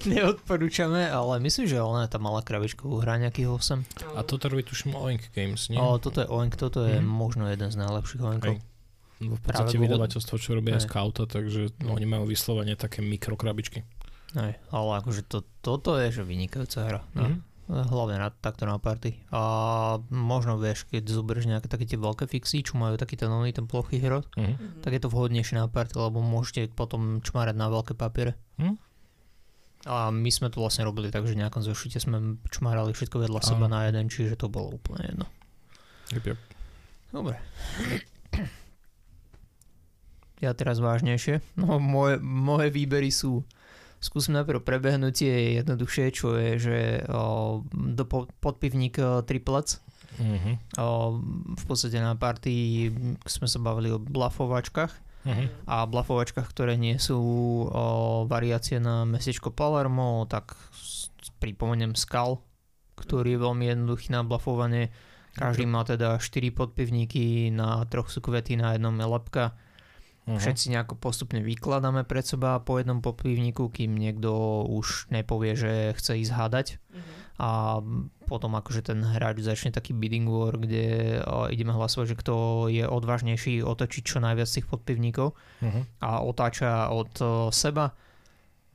Neodporúčame, 0.10 1.08
ale 1.08 1.40
myslím, 1.40 1.64
že 1.64 1.80
ona 1.80 2.04
je 2.04 2.12
tá 2.12 2.20
malá 2.20 2.44
krabička 2.44 2.84
hrá 2.84 3.16
nejakých 3.16 3.48
8. 3.48 4.16
A 4.16 4.20
toto 4.20 4.48
robí 4.48 4.62
tuším 4.62 4.92
Oink 4.92 5.32
Games, 5.32 5.72
nie? 5.72 5.80
Ale 5.80 5.96
toto 5.96 6.20
je 6.20 6.28
Oink, 6.28 6.54
toto 6.56 6.84
je 6.84 7.00
Mhm. 7.00 7.06
možno 7.06 7.48
jeden 7.48 7.68
z 7.68 7.76
najlepších 7.78 8.20
Oinkov. 8.20 8.56
Hej. 8.56 8.68
No, 9.20 9.36
v 9.36 9.42
podstate 9.44 9.76
vydavateľstvo, 9.76 10.34
čo 10.36 10.50
robia 10.52 10.76
Hej. 10.76 10.84
z 10.84 10.86
Kauta, 10.88 11.24
takže 11.24 11.76
no, 11.80 11.92
oni 11.92 12.04
majú 12.04 12.24
vyslovene 12.24 12.72
také 12.72 13.00
mikrokrabičky. 13.00 13.84
Hej, 14.32 14.56
ale 14.68 14.90
akože 14.96 15.24
to, 15.24 15.40
toto 15.60 15.96
je 15.96 16.08
že 16.08 16.22
vynikajúca 16.22 16.78
hra. 16.84 17.00
No. 17.12 17.28
Mhm. 17.28 17.36
Hlavne 17.70 18.18
na, 18.18 18.28
takto 18.32 18.64
na 18.64 18.76
party. 18.76 19.14
A 19.30 19.40
možno 20.08 20.56
vieš, 20.56 20.84
keď 20.84 21.06
zoberieš 21.06 21.46
nejaké 21.46 21.66
také 21.66 21.86
tie 21.86 21.94
veľké 21.96 22.26
fixy, 22.26 22.60
čo 22.60 22.74
majú 22.74 22.94
taký 22.94 23.14
ten 23.14 23.28
oný, 23.28 23.50
ten 23.50 23.64
plochý 23.64 23.98
hrot, 23.98 24.26
Mhm. 24.34 24.82
tak 24.82 24.90
je 24.90 24.98
to 24.98 25.06
vhodnejšie 25.06 25.54
na 25.54 25.64
party, 25.64 25.94
lebo 25.94 26.18
môžete 26.18 26.66
potom 26.68 27.20
čmárať 27.20 27.54
na 27.54 27.66
veľké 27.66 27.94
papiere. 27.94 28.34
Mhm. 28.56 28.74
A 29.82 30.10
my 30.10 30.28
sme 30.28 30.48
to 30.48 30.58
vlastne 30.58 30.82
robili 30.82 31.08
tak, 31.08 31.24
že 31.24 31.32
v 31.32 31.40
nejakom 31.40 31.62
zošite 31.62 31.96
sme 31.98 32.18
čmárali 32.48 32.90
všetko 32.90 33.16
vedľa 33.18 33.38
Áno. 33.38 33.48
seba 33.48 33.66
na 33.66 33.86
jeden, 33.86 34.06
čiže 34.06 34.34
to 34.34 34.46
bolo 34.46 34.74
úplne 34.74 35.06
jedno. 35.06 35.26
Jep, 36.10 36.26
jep. 36.26 36.38
Dobre. 37.08 37.38
Ja 40.40 40.52
teraz 40.52 40.78
vážnejšie. 40.78 41.44
No 41.54 41.76
moje, 41.76 42.16
moje 42.18 42.68
výbery 42.68 43.10
sú 43.10 43.44
Skúsim 44.00 44.32
najprv 44.32 44.64
prebehnúť 44.64 45.12
tie 45.12 45.34
jednoduchšie, 45.60 46.04
čo 46.10 46.32
je, 46.40 46.50
že 46.56 46.78
o, 47.06 47.60
do 47.70 48.04
po, 48.08 48.24
podpivník 48.40 48.96
triplec. 49.28 49.76
Mhm. 50.16 50.80
O, 50.80 51.20
v 51.56 51.64
podstate 51.68 52.00
na 52.00 52.16
party 52.16 52.88
sme 53.28 53.46
sa 53.46 53.60
bavili 53.60 53.92
o 53.92 54.00
blafovačkách 54.00 55.12
Mhm. 55.20 55.68
a 55.68 55.84
blafovačkách, 55.84 56.48
ktoré 56.48 56.80
nie 56.80 56.96
sú 56.96 57.20
o, 57.68 58.24
variácie 58.24 58.80
na 58.80 59.04
mestečko 59.04 59.52
Palermo, 59.52 60.24
tak 60.24 60.56
pripomeniem 61.44 61.92
Skal, 61.92 62.40
ktorý 62.96 63.36
je 63.36 63.44
veľmi 63.44 63.64
jednoduchý 63.68 64.16
na 64.16 64.24
blafovanie. 64.24 64.88
Každý 65.36 65.68
má 65.68 65.84
teda 65.84 66.16
4 66.18 66.50
podpivníky, 66.50 67.52
na 67.52 67.84
troch 67.86 68.08
sú 68.08 68.24
kvety, 68.24 68.56
na 68.56 68.74
jednom 68.74 68.96
je 68.96 69.06
lepka. 69.06 69.44
Mhm. 70.30 70.38
Všetci 70.38 70.66
nejako 70.70 70.94
postupne 70.94 71.42
vykladáme 71.42 72.06
pred 72.06 72.22
seba 72.22 72.62
po 72.62 72.78
jednom 72.78 73.02
podpivníku, 73.02 73.66
kým 73.68 73.98
niekto 73.98 74.30
už 74.70 75.10
nepovie, 75.10 75.58
že 75.58 75.90
chce 75.98 76.22
ísť 76.22 76.32
hádať. 76.32 76.66
A 77.40 77.80
potom 78.28 78.52
akože 78.52 78.84
ten 78.84 79.00
hráč 79.00 79.40
začne 79.40 79.72
taký 79.72 79.96
bidding 79.96 80.28
war, 80.28 80.54
kde 80.54 81.18
ideme 81.48 81.72
hlasovať, 81.72 82.12
že 82.12 82.20
kto 82.20 82.34
je 82.68 82.84
odvážnejší 82.84 83.64
otočiť 83.64 84.02
čo 84.04 84.20
najviac 84.20 84.46
tých 84.46 84.68
podpivníkov 84.68 85.32
Mhm. 85.64 85.80
a 86.04 86.20
otáča 86.20 86.92
od 86.92 87.10
o, 87.18 87.26
seba 87.50 87.96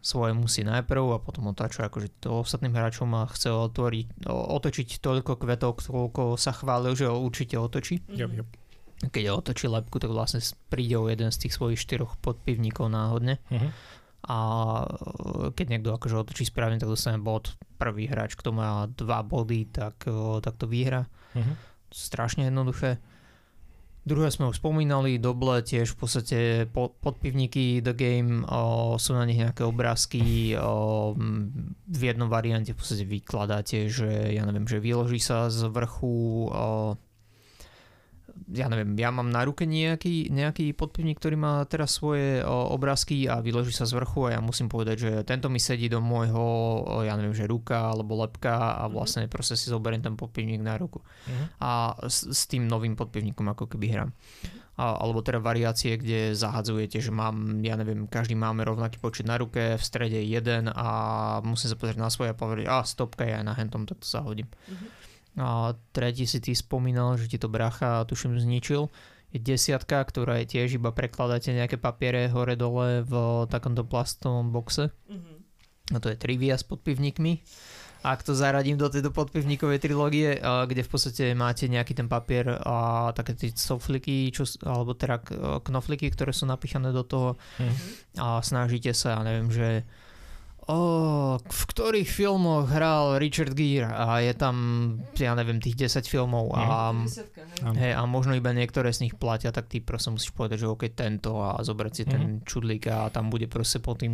svoje 0.01 0.33
musí 0.33 0.61
najprv 0.61 1.13
a 1.13 1.21
potom 1.21 1.49
otáča 1.49 1.89
akože 1.89 2.21
to 2.21 2.41
ostatným 2.41 2.73
hráčom 2.73 3.09
a 3.15 3.25
chce 3.25 3.49
otvoriť, 3.49 4.25
otočiť 4.29 5.01
toľko 5.01 5.33
kvetov, 5.37 5.81
koľko 5.81 6.37
sa 6.37 6.53
chválil, 6.53 6.93
že 6.93 7.09
ho 7.09 7.17
určite 7.17 7.57
otočí. 7.57 8.01
Jep. 8.13 8.45
Keď 9.09 9.23
otočí 9.31 9.65
lepku, 9.65 9.97
tak 9.97 10.09
vlastne 10.09 10.39
príde 10.67 10.95
o 10.95 11.05
jeden 11.05 11.29
z 11.29 11.47
tých 11.47 11.53
svojich 11.53 11.77
štyroch 11.77 12.17
podpivníkov 12.19 12.87
náhodne 12.87 13.37
Mhm. 13.49 13.69
a 14.25 14.37
e, 14.81 14.85
keď 15.53 15.65
niekto 15.69 15.93
akože 15.93 16.15
otočí 16.17 16.43
správne, 16.43 16.77
tak 16.77 16.89
dostane 16.89 17.17
bod. 17.17 17.53
Prvý 17.77 18.09
hráč, 18.09 18.33
kto 18.33 18.49
má 18.49 18.87
dva 18.87 19.21
body, 19.21 19.69
tak, 19.69 20.05
e, 20.05 20.41
tak 20.41 20.57
to 20.57 20.65
vyhra. 20.65 21.05
Mhm. 21.33 21.53
Strašne 21.89 22.49
jednoduché. 22.49 22.97
Druhé 24.05 24.29
sme 24.29 24.53
už 24.53 24.61
spomínali, 24.61 25.17
doble 25.17 25.65
tiež 25.65 25.93
v 25.93 25.97
podstate 25.97 26.37
po, 26.69 26.93
podpivníky 26.93 27.81
The 27.81 27.97
Game, 27.97 28.45
o, 28.45 28.97
sú 29.01 29.17
na 29.17 29.25
nich 29.25 29.41
nejaké 29.41 29.65
obrázky, 29.65 30.53
o, 30.53 31.17
v 31.89 32.01
jednom 32.05 32.29
variante 32.29 32.69
v 32.69 32.77
podstate 32.77 33.01
vykladáte, 33.01 33.89
že 33.89 34.29
ja 34.29 34.45
neviem, 34.45 34.69
že 34.69 34.77
vyloží 34.77 35.17
sa 35.17 35.49
z 35.49 35.65
vrchu 35.65 36.45
o, 36.45 36.93
ja 38.51 38.67
neviem, 38.67 38.93
ja 38.99 39.09
mám 39.09 39.31
na 39.31 39.41
ruke 39.47 39.63
nejaký, 39.63 40.29
nejaký 40.29 40.75
podpivník, 40.75 41.17
ktorý 41.17 41.39
má 41.39 41.53
teraz 41.65 41.97
svoje 41.97 42.43
obrázky 42.45 43.25
a 43.31 43.39
vyloží 43.39 43.71
sa 43.71 43.87
z 43.87 43.95
vrchu 43.95 44.27
a 44.27 44.37
ja 44.37 44.41
musím 44.43 44.67
povedať, 44.67 44.95
že 44.99 45.11
tento 45.23 45.47
mi 45.47 45.57
sedí 45.57 45.87
do 45.87 46.03
môjho, 46.03 46.43
ja 47.07 47.15
neviem, 47.15 47.33
že 47.33 47.49
ruka 47.49 47.95
alebo 47.95 48.19
lepka 48.19 48.75
a 48.75 48.91
vlastne 48.91 49.25
proste 49.31 49.55
si 49.55 49.71
zoberiem 49.71 50.03
ten 50.03 50.13
podpivník 50.19 50.61
na 50.61 50.75
ruku. 50.75 50.99
Mhm. 51.25 51.45
A 51.63 51.95
s, 52.05 52.27
s 52.27 52.45
tým 52.45 52.67
novým 52.67 52.93
podpivníkom 52.93 53.47
ako 53.49 53.71
keby 53.71 53.85
hrám. 53.95 54.11
A, 54.75 54.99
alebo 54.99 55.23
teda 55.23 55.39
variácie, 55.39 55.95
kde 55.95 56.35
zahadzujete, 56.35 56.99
že 56.99 57.07
mám, 57.07 57.63
ja 57.63 57.79
neviem, 57.79 58.11
každý 58.11 58.35
máme 58.35 58.67
rovnaký 58.67 58.99
počet 58.99 59.23
na 59.23 59.39
ruke, 59.39 59.79
v 59.79 59.83
strede 59.83 60.19
jeden 60.19 60.67
a 60.67 61.39
musím 61.47 61.71
sa 61.71 61.79
pozrieť 61.79 61.99
na 62.03 62.11
svoje 62.11 62.35
a 62.35 62.37
povedať, 62.37 62.67
a 62.67 62.83
stopka 62.83 63.23
aj 63.23 63.47
na 63.47 63.55
hentom, 63.55 63.87
tak 63.87 64.03
to 64.03 64.07
zahodím. 64.07 64.51
A 65.35 65.75
tretí 65.91 66.23
si 66.23 66.39
ty 66.39 66.55
spomínal, 66.55 67.19
že 67.19 67.27
ti 67.27 67.35
to 67.35 67.51
bracha 67.51 68.07
tuším 68.07 68.39
zničil. 68.39 68.87
Je 69.35 69.39
desiatka, 69.43 69.99
ktorá 69.99 70.39
je 70.39 70.55
tiež 70.55 70.79
iba 70.79 70.95
prekladáte 70.95 71.51
nejaké 71.51 71.75
papiere 71.75 72.31
hore 72.31 72.55
dole 72.55 73.03
v 73.03 73.13
takomto 73.51 73.83
plastovom 73.83 74.55
boxe. 74.55 74.95
A 75.91 75.97
to 75.99 76.07
je 76.07 76.15
trivia 76.15 76.55
s 76.55 76.63
podpivníkmi. 76.63 77.43
Ak 78.05 78.21
to 78.21 78.37
zaradím 78.37 78.77
do 78.77 78.85
tejto 78.85 79.09
podpivníkovej 79.09 79.81
trilógie, 79.81 80.37
kde 80.39 80.85
v 80.85 80.89
podstate 80.89 81.33
máte 81.33 81.65
nejaký 81.65 81.97
ten 81.97 82.05
papier 82.05 82.53
a 82.61 83.09
také 83.11 83.33
tie 83.33 83.49
sofliky, 83.49 84.29
čo, 84.29 84.45
alebo 84.61 84.93
teda 84.93 85.19
knofliky, 85.65 86.13
ktoré 86.13 86.29
sú 86.29 86.45
napíchané 86.45 86.93
do 86.93 87.01
toho 87.01 87.33
Mhm. 87.57 87.85
a 88.21 88.39
snažíte 88.45 88.93
sa, 88.93 89.17
ja 89.17 89.21
neviem, 89.25 89.49
že 89.49 89.67
o, 90.65 90.79
v 91.37 91.61
ktorých 91.69 92.09
filmoch 92.09 92.65
hral 92.69 93.21
Richard 93.21 93.53
Gere 93.53 93.85
a 93.85 94.19
je 94.21 94.33
tam, 94.33 94.55
ja 95.13 95.37
neviem, 95.37 95.61
tých 95.61 95.77
10 95.77 96.05
filmov 96.09 96.51
a, 96.57 96.89
Áno. 96.89 97.05
hej, 97.77 97.93
a 97.93 98.01
možno 98.09 98.33
iba 98.33 98.49
niektoré 98.49 98.89
z 98.89 99.05
nich 99.05 99.15
platia, 99.15 99.53
tak 99.53 99.69
ty 99.69 99.79
proste 99.79 100.09
musíš 100.09 100.33
povedať, 100.33 100.65
že 100.65 100.71
OK, 100.71 100.89
tento 100.91 101.37
a 101.39 101.61
zobrať 101.61 101.93
si 101.93 102.03
ten 102.03 102.41
čudlík 102.41 102.89
a 102.89 103.13
tam 103.13 103.29
bude 103.29 103.45
proste 103.45 103.77
pod 103.77 104.01
tým 104.01 104.13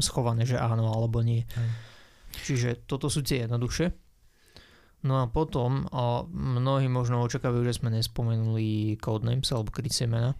schované, 0.00 0.48
že 0.48 0.56
áno 0.56 0.88
alebo 0.88 1.20
nie. 1.20 1.44
Hej. 1.44 1.68
Čiže 2.32 2.68
toto 2.88 3.12
sú 3.12 3.20
tie 3.20 3.44
jednoduchšie. 3.44 3.92
No 5.02 5.18
a 5.20 5.26
potom 5.26 5.84
o, 5.90 6.24
mnohí 6.30 6.86
možno 6.86 7.20
očakávajú, 7.26 7.66
že 7.66 7.82
sme 7.82 7.90
nespomenuli 7.90 8.96
Codenames 8.96 9.50
alebo 9.50 9.74
krycie 9.74 10.06
mena, 10.06 10.32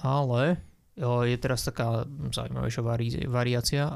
ale 0.00 0.42
o, 0.54 0.71
je 1.00 1.36
teraz 1.40 1.64
taká 1.64 2.04
zaujímavejšia 2.06 2.82
vari- 2.84 3.24
variácia, 3.24 3.88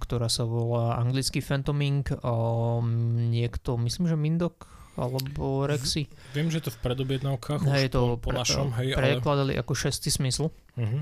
ktorá 0.00 0.32
sa 0.32 0.48
volá 0.48 0.96
anglicky 0.96 1.44
Phantoming, 1.44 2.08
niekto, 3.28 3.76
myslím, 3.76 4.08
že 4.08 4.16
Mindok 4.16 4.64
alebo 4.98 5.68
Rexy. 5.68 6.10
Viem, 6.34 6.50
že 6.50 6.58
to 6.58 6.74
v 6.74 6.78
predobjednávkach 6.82 7.62
Hej, 7.70 7.94
to 7.94 8.18
po, 8.18 8.28
po 8.28 8.30
našom, 8.34 8.74
hej, 8.80 8.98
ale... 8.98 9.20
prekladali 9.20 9.54
ako 9.54 9.72
šestý 9.76 10.10
smysl. 10.10 10.50
Mhm. 10.74 10.98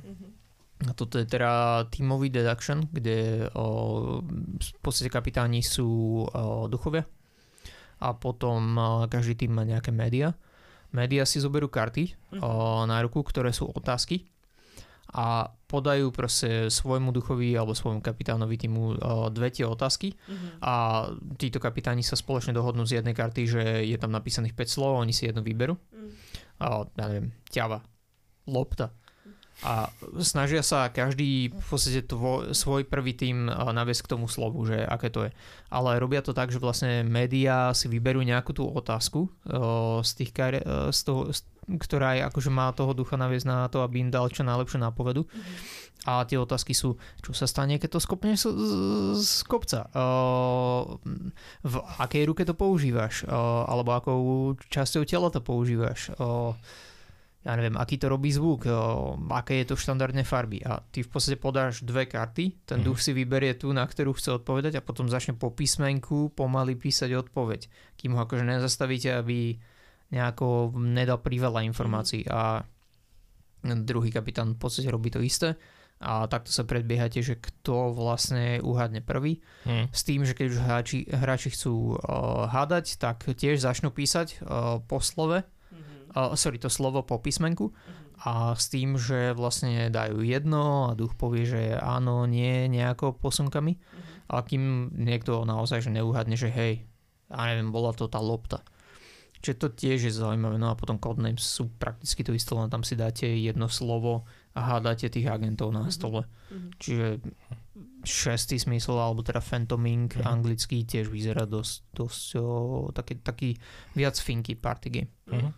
A 0.84 0.92
toto 0.92 1.16
je 1.16 1.24
teda 1.24 1.88
teamový 1.88 2.28
deduction, 2.28 2.84
kde 2.92 3.48
o, 3.56 4.20
v 4.60 4.72
podstate 4.84 5.08
kapitáni 5.08 5.64
sú 5.64 6.20
o, 6.28 6.68
duchovia 6.68 7.08
a 7.96 8.12
potom 8.12 8.76
o, 8.76 9.08
každý 9.08 9.40
tým 9.40 9.56
má 9.56 9.64
nejaké 9.64 9.88
média. 9.88 10.36
Média 10.92 11.24
si 11.24 11.40
zoberú 11.40 11.72
karty 11.72 12.36
o, 12.44 12.84
na 12.84 13.00
ruku, 13.00 13.24
ktoré 13.24 13.56
sú 13.56 13.72
otázky 13.72 14.28
a 15.14 15.50
podajú 15.66 16.14
proste 16.14 16.70
svojmu 16.70 17.10
duchovi 17.10 17.54
alebo 17.58 17.74
svojmu 17.74 18.02
kapitánovi 18.02 18.56
týmu 18.58 18.82
o, 18.82 18.94
dve 19.30 19.50
tie 19.50 19.66
otázky 19.66 20.14
a 20.62 21.06
títo 21.38 21.58
kapitáni 21.58 22.06
sa 22.06 22.14
spoločne 22.14 22.54
dohodnú 22.54 22.86
z 22.86 23.02
jednej 23.02 23.14
karty, 23.14 23.42
že 23.46 23.62
je 23.86 23.96
tam 23.98 24.14
napísaných 24.14 24.54
5 24.54 24.66
slov, 24.66 25.02
oni 25.02 25.14
si 25.14 25.26
jednu 25.26 25.42
vyberú. 25.42 25.74
A, 26.62 26.86
ja 26.86 27.04
neviem, 27.10 27.34
ťava, 27.50 27.82
lopta. 28.46 28.94
A 29.64 29.88
snažia 30.20 30.60
sa 30.60 30.92
každý 30.92 31.48
v 31.48 31.64
podstate 31.64 32.04
tvo, 32.04 32.52
svoj 32.52 32.84
prvý 32.84 33.16
tým 33.16 33.48
naviesť 33.48 34.04
k 34.04 34.12
tomu 34.12 34.28
slovu, 34.28 34.68
že 34.68 34.84
aké 34.84 35.08
to 35.08 35.24
je. 35.24 35.30
Ale 35.72 35.96
robia 35.96 36.20
to 36.20 36.36
tak, 36.36 36.52
že 36.52 36.60
vlastne 36.60 37.00
médiá 37.08 37.72
si 37.72 37.88
vyberú 37.88 38.20
nejakú 38.20 38.52
tú 38.52 38.68
otázku 38.68 39.32
z 40.04 40.10
tých, 40.12 40.36
z 40.92 41.00
toho, 41.00 41.32
z 41.32 41.40
ktorá 41.66 42.14
je, 42.14 42.22
akože 42.22 42.50
má 42.54 42.70
toho 42.70 42.94
ducha 42.94 43.18
naviesť 43.18 43.46
na 43.46 43.66
to, 43.66 43.82
aby 43.82 44.06
im 44.06 44.10
dal 44.14 44.30
čo 44.30 44.46
najlepšiu 44.46 44.78
nápovedu. 44.78 45.26
A 46.06 46.22
tie 46.22 46.38
otázky 46.38 46.70
sú, 46.70 46.94
čo 47.18 47.34
sa 47.34 47.50
stane, 47.50 47.82
keď 47.82 47.98
to 47.98 48.00
skopne 48.00 48.38
z, 48.38 48.46
z 49.18 49.42
kopca? 49.42 49.90
Uh, 49.90 51.02
v 51.66 51.74
akej 51.98 52.30
ruke 52.30 52.46
to 52.46 52.54
používaš? 52.54 53.26
Uh, 53.26 53.66
alebo 53.66 53.90
akou 53.90 54.20
časťou 54.70 55.02
tela 55.02 55.34
to 55.34 55.42
používaš? 55.42 56.14
Uh, 56.14 56.54
ja 57.46 57.54
neviem, 57.54 57.78
aký 57.78 57.94
to 57.94 58.10
robí 58.10 58.34
zvuk, 58.34 58.66
aké 59.30 59.62
je 59.62 59.70
to 59.70 59.78
štandardné 59.78 60.26
farby. 60.26 60.66
A 60.66 60.82
ty 60.82 61.06
v 61.06 61.10
podstate 61.14 61.38
podáš 61.38 61.78
dve 61.86 62.10
karty, 62.10 62.66
ten 62.66 62.82
mm. 62.82 62.86
duch 62.90 62.98
si 62.98 63.14
vyberie 63.14 63.54
tú, 63.54 63.70
na 63.70 63.86
ktorú 63.86 64.18
chce 64.18 64.42
odpovedať 64.42 64.74
a 64.74 64.82
potom 64.82 65.06
začne 65.06 65.38
po 65.38 65.54
písmenku 65.54 66.34
pomaly 66.34 66.74
písať 66.74 67.14
odpoveď. 67.14 67.70
Kým 67.94 68.18
ho 68.18 68.26
akože 68.26 68.42
nezastavíte, 68.42 69.14
aby 69.14 69.62
nejako 70.16 70.72
nedal 70.80 71.20
priveľa 71.20 71.60
informácií 71.68 72.24
a 72.32 72.64
druhý 73.62 74.08
kapitán 74.08 74.56
v 74.56 74.60
podstate 74.60 74.88
robí 74.88 75.12
to 75.12 75.20
isté 75.20 75.60
a 75.96 76.28
takto 76.28 76.52
sa 76.52 76.68
predbiehate, 76.68 77.24
že 77.24 77.40
kto 77.40 77.96
vlastne 77.96 78.60
uhádne 78.60 79.00
prvý. 79.00 79.40
Hmm. 79.64 79.88
S 79.88 80.04
tým, 80.04 80.28
že 80.28 80.36
keď 80.36 80.46
už 80.52 80.58
hráči, 80.60 80.98
hráči 81.08 81.48
chcú 81.56 81.96
uh, 81.96 82.44
hádať, 82.52 83.00
tak 83.00 83.24
tiež 83.24 83.64
začnú 83.64 83.88
písať 83.88 84.44
uh, 84.44 84.84
po 84.84 85.00
slove, 85.00 85.40
uh, 85.40 86.36
sorry, 86.36 86.60
to 86.60 86.68
slovo 86.68 87.00
po 87.00 87.16
písmenku 87.16 87.72
mm-hmm. 87.72 88.28
a 88.28 88.52
s 88.52 88.68
tým, 88.68 89.00
že 89.00 89.32
vlastne 89.32 89.88
dajú 89.88 90.20
jedno 90.20 90.92
a 90.92 90.96
duch 90.96 91.16
povie, 91.16 91.48
že 91.48 91.76
áno, 91.80 92.28
nie, 92.28 92.68
nejako 92.68 93.16
posunkami. 93.16 93.80
Mm-hmm. 93.80 94.32
A 94.32 94.36
kým 94.44 94.92
niekto 95.00 95.48
naozaj 95.48 95.80
že 95.80 95.94
neuhádne, 95.96 96.36
že 96.36 96.52
hej, 96.52 96.84
ja 97.32 97.42
neviem, 97.48 97.72
bola 97.72 97.96
to 97.96 98.04
tá 98.04 98.20
lopta. 98.20 98.60
Čiže 99.46 99.62
to 99.62 99.70
tiež 99.70 100.10
je 100.10 100.12
zaujímavé. 100.18 100.58
No 100.58 100.74
a 100.74 100.78
potom 100.78 100.98
codenames 100.98 101.46
sú 101.46 101.70
prakticky 101.78 102.26
to 102.26 102.34
isté, 102.34 102.50
len 102.58 102.66
tam 102.66 102.82
si 102.82 102.98
dáte 102.98 103.30
jedno 103.30 103.70
slovo 103.70 104.26
a 104.58 104.74
hádate 104.74 105.06
tých 105.06 105.30
agentov 105.30 105.70
na 105.70 105.86
mhm. 105.86 105.92
stole. 105.94 106.26
Mm-hmm. 106.26 106.70
Čiže 106.82 107.06
šestý 108.02 108.58
smysl, 108.58 108.98
alebo 108.98 109.22
teda 109.22 109.38
phantoming 109.38 110.10
mm-hmm. 110.10 110.26
anglický 110.26 110.82
tiež 110.82 111.06
vyzerá 111.06 111.46
dosť, 111.46 111.94
dosť 111.94 112.26
o, 112.42 112.46
taký, 112.90 113.22
taký 113.22 113.54
viac 113.94 114.18
finky 114.18 114.58
party 114.58 114.88
game. 114.90 115.10
Mm-hmm. 115.30 115.52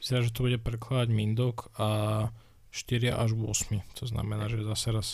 Vyzerá, 0.00 0.24
že 0.24 0.32
to 0.32 0.48
bude 0.48 0.56
prekladať 0.56 1.12
Mindok 1.12 1.76
a 1.76 1.88
4 2.72 3.12
až 3.12 3.36
8. 3.36 4.00
To 4.00 4.04
znamená, 4.08 4.48
že 4.48 4.64
zase 4.64 4.88
raz 4.96 5.08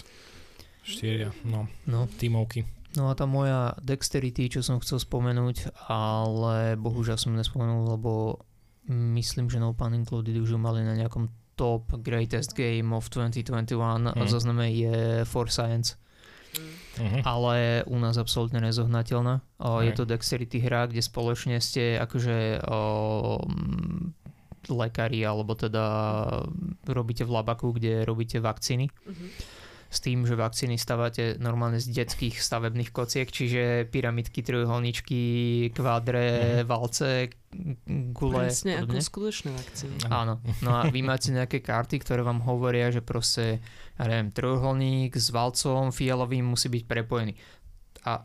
4, 0.87 1.43
no, 1.43 1.66
no. 1.91 2.07
tímovky. 2.23 2.62
No 2.93 3.09
a 3.09 3.16
tá 3.16 3.24
moja 3.24 3.72
dexterity, 3.80 4.53
čo 4.53 4.61
som 4.61 4.76
chcel 4.80 5.01
spomenúť, 5.01 5.88
ale 5.88 6.76
bohužiaľ 6.76 7.16
som 7.16 7.32
nespomenul, 7.32 7.88
lebo 7.97 8.43
myslím, 8.88 9.49
že 9.49 9.62
no 9.62 9.72
pun 9.72 9.97
included 9.97 10.36
už 10.36 10.61
mali 10.61 10.84
na 10.84 10.93
nejakom 10.99 11.30
top 11.57 11.95
greatest 12.05 12.53
game 12.53 12.93
of 12.93 13.09
2021 13.09 13.72
mm. 13.72 14.12
a 14.12 14.22
mhm. 14.24 14.28
zozname 14.28 14.68
je 14.72 15.24
For 15.24 15.49
Science. 15.49 15.97
Mm-hmm. 16.93 17.24
Ale 17.24 17.88
u 17.88 17.97
nás 17.97 18.20
absolútne 18.20 18.61
nezohnateľná. 18.61 19.40
O, 19.64 19.80
Je 19.80 19.97
to 19.97 20.05
dexterity 20.05 20.61
hra, 20.61 20.84
kde 20.84 21.01
spoločne 21.01 21.57
ste 21.57 21.97
akože 21.97 22.61
o, 22.68 23.40
lekári 24.68 25.24
alebo 25.24 25.57
teda 25.57 25.84
robíte 26.84 27.24
v 27.24 27.32
labaku, 27.32 27.72
kde 27.80 28.05
robíte 28.05 28.45
vakcíny. 28.45 28.93
Mm-hmm 28.93 29.62
s 29.93 30.01
tým, 30.01 30.24
že 30.24 30.32
vakcíny 30.32 30.80
stavate 30.80 31.36
normálne 31.36 31.76
z 31.76 31.93
detských 31.93 32.40
stavebných 32.40 32.97
kociek, 32.97 33.28
čiže 33.28 33.84
pyramidky, 33.93 34.40
trojuholničky, 34.40 35.22
kvádre, 35.76 36.64
mm. 36.64 36.66
valce, 36.66 37.28
gule. 38.16 38.49
Presne 38.49 38.80
ako 38.80 38.97
skutočné 38.97 39.53
vakcíny. 39.53 40.09
Áno. 40.09 40.40
No 40.64 40.80
a 40.80 40.88
vy 40.88 41.05
máte 41.05 41.28
nejaké 41.28 41.61
karty, 41.61 42.01
ktoré 42.01 42.24
vám 42.24 42.40
hovoria, 42.40 42.88
že 42.88 43.05
proste, 43.05 43.61
ja 44.01 44.05
neviem, 44.09 44.32
trojuholník 44.32 45.12
s 45.12 45.28
valcom 45.28 45.93
fialovým 45.93 46.49
musí 46.49 46.72
byť 46.72 46.82
prepojený. 46.88 47.36
A 48.09 48.24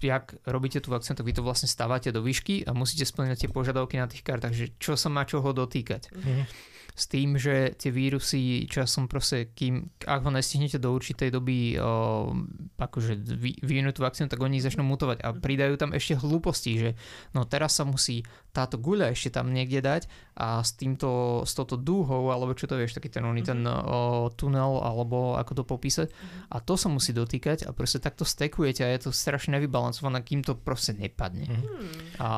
jak 0.00 0.32
robíte 0.48 0.80
tú 0.80 0.96
vakcínu, 0.96 1.20
tak 1.20 1.28
vy 1.28 1.36
to 1.36 1.44
vlastne 1.44 1.68
stávate 1.68 2.08
do 2.08 2.24
výšky 2.24 2.64
a 2.64 2.72
musíte 2.72 3.04
splňať 3.04 3.44
tie 3.44 3.50
požiadavky 3.52 4.00
na 4.00 4.08
tých 4.08 4.24
kartách, 4.24 4.56
že 4.56 4.72
čo 4.80 4.96
sa 4.96 5.12
má 5.12 5.28
čoho 5.28 5.52
dotýkať. 5.52 6.08
Mm 6.16 6.72
s 6.96 7.04
tým, 7.12 7.36
že 7.36 7.76
tie 7.76 7.92
vírusy 7.92 8.64
časom 8.64 9.04
proste, 9.04 9.52
kým, 9.52 9.92
ak 10.08 10.24
ho 10.24 10.32
nestihnete 10.32 10.80
do 10.80 10.96
určitej 10.96 11.28
doby 11.28 11.76
o, 11.76 12.32
akože 12.80 13.20
vyvinúť 13.60 14.00
tú 14.00 14.02
vakcínu, 14.02 14.32
tak 14.32 14.40
oni 14.40 14.64
začnú 14.64 14.80
mutovať 14.80 15.20
a 15.20 15.36
pridajú 15.36 15.76
tam 15.76 15.92
ešte 15.92 16.16
hlúposti, 16.16 16.72
že 16.80 16.90
no 17.36 17.44
teraz 17.44 17.76
sa 17.76 17.84
musí 17.84 18.24
táto 18.56 18.80
guľa 18.80 19.12
ešte 19.12 19.36
tam 19.36 19.52
niekde 19.52 19.84
dať 19.84 20.08
a 20.36 20.64
s 20.64 20.72
týmto, 20.76 21.42
s 21.44 21.52
touto 21.52 21.76
dúhou, 21.76 22.32
alebo 22.32 22.56
čo 22.56 22.64
to 22.64 22.76
vieš, 22.76 22.96
taký 22.96 23.12
ten, 23.12 23.24
mm-hmm. 23.24 23.44
ten 23.44 23.60
o, 23.68 24.28
tunel, 24.32 24.80
alebo 24.80 25.36
ako 25.36 25.52
to 25.60 25.64
popísať 25.64 26.08
mm-hmm. 26.08 26.52
a 26.52 26.56
to 26.64 26.74
sa 26.76 26.88
musí 26.88 27.12
dotýkať 27.12 27.68
a 27.68 27.76
proste 27.76 28.00
takto 28.00 28.24
stekujete 28.24 28.84
a 28.84 28.92
je 28.96 29.08
to 29.08 29.10
strašne 29.12 29.56
nevybalancované, 29.56 30.24
kým 30.24 30.40
to 30.40 30.56
proste 30.56 30.96
nepadne. 30.96 31.48
Mm-hmm. 31.48 32.20
A 32.20 32.28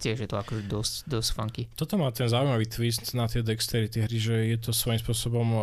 tiež 0.00 0.24
je 0.24 0.28
to 0.28 0.36
akože 0.36 0.68
dosť, 0.68 0.94
dosť 1.08 1.28
funky. 1.32 1.62
Toto 1.76 1.96
má 1.96 2.08
ten 2.12 2.28
zaujímavý 2.28 2.68
twist 2.68 3.12
na 3.12 3.28
tie 3.28 3.40
dextery 3.40 3.88
tej 3.88 4.08
hry, 4.08 4.18
že 4.20 4.36
je 4.56 4.58
to 4.60 4.70
svojím 4.72 5.00
spôsobom 5.00 5.48
uh, 5.56 5.62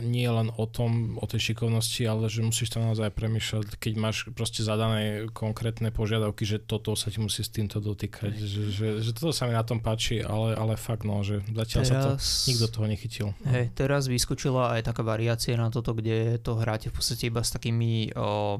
nie 0.00 0.28
len 0.28 0.48
o 0.56 0.64
tom, 0.64 1.20
o 1.20 1.24
tej 1.28 1.52
šikovnosti, 1.52 2.00
ale 2.04 2.32
že 2.32 2.44
musíš 2.44 2.72
tam 2.72 2.88
naozaj 2.88 3.12
premýšľať, 3.12 3.76
keď 3.76 3.92
máš 3.96 4.16
proste 4.32 4.64
zadané 4.64 5.28
konkrétne 5.30 5.92
požiadavky, 5.92 6.48
že 6.48 6.58
toto 6.60 6.96
sa 6.96 7.12
ti 7.12 7.20
musí 7.20 7.44
s 7.44 7.52
týmto 7.52 7.78
dotýkať. 7.78 8.32
Že, 8.34 8.62
že, 8.72 8.88
že 9.04 9.10
toto 9.30 9.38
sa 9.38 9.46
mi 9.46 9.54
na 9.54 9.62
tom 9.62 9.78
páči, 9.78 10.26
ale, 10.26 10.58
ale 10.58 10.74
fakt 10.74 11.06
no, 11.06 11.22
že 11.22 11.38
zatiaľ 11.54 11.82
teraz, 11.86 11.94
sa 11.94 12.02
to 12.02 12.10
nikto 12.50 12.66
toho 12.66 12.86
nechytil. 12.90 13.28
Hej, 13.46 13.70
teraz 13.78 14.10
vyskočila 14.10 14.74
aj 14.74 14.90
taká 14.90 15.06
variácia 15.06 15.54
na 15.54 15.70
toto, 15.70 15.94
kde 15.94 16.42
to 16.42 16.58
hráte 16.58 16.90
v 16.90 16.98
podstate 16.98 17.30
iba 17.30 17.38
s 17.38 17.54
takými 17.54 18.10
uh, 18.10 18.58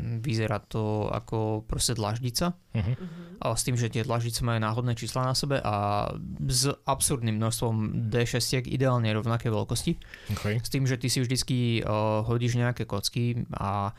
vyzerá 0.00 0.64
to 0.64 1.12
ako 1.12 1.68
proste 1.68 1.92
dlaždica 1.92 2.56
uh-huh. 2.56 2.94
a 3.44 3.52
s 3.52 3.68
tým, 3.68 3.76
že 3.76 3.92
tie 3.92 4.00
dlaždice 4.00 4.40
majú 4.40 4.64
náhodné 4.64 4.96
čísla 4.96 5.28
na 5.28 5.36
sebe 5.36 5.60
a 5.60 6.08
s 6.48 6.72
absurdným 6.88 7.36
množstvom 7.36 8.08
D6 8.08 8.64
ideálne 8.64 9.12
rovnaké 9.12 9.52
veľkosti. 9.52 9.92
Okay. 10.40 10.56
S 10.64 10.72
tým, 10.72 10.88
že 10.88 10.96
ty 10.96 11.12
si 11.12 11.20
vždycky 11.20 11.84
uh, 11.84 12.24
hodíš 12.24 12.56
nejaké 12.56 12.88
kocky 12.88 13.44
a 13.52 13.92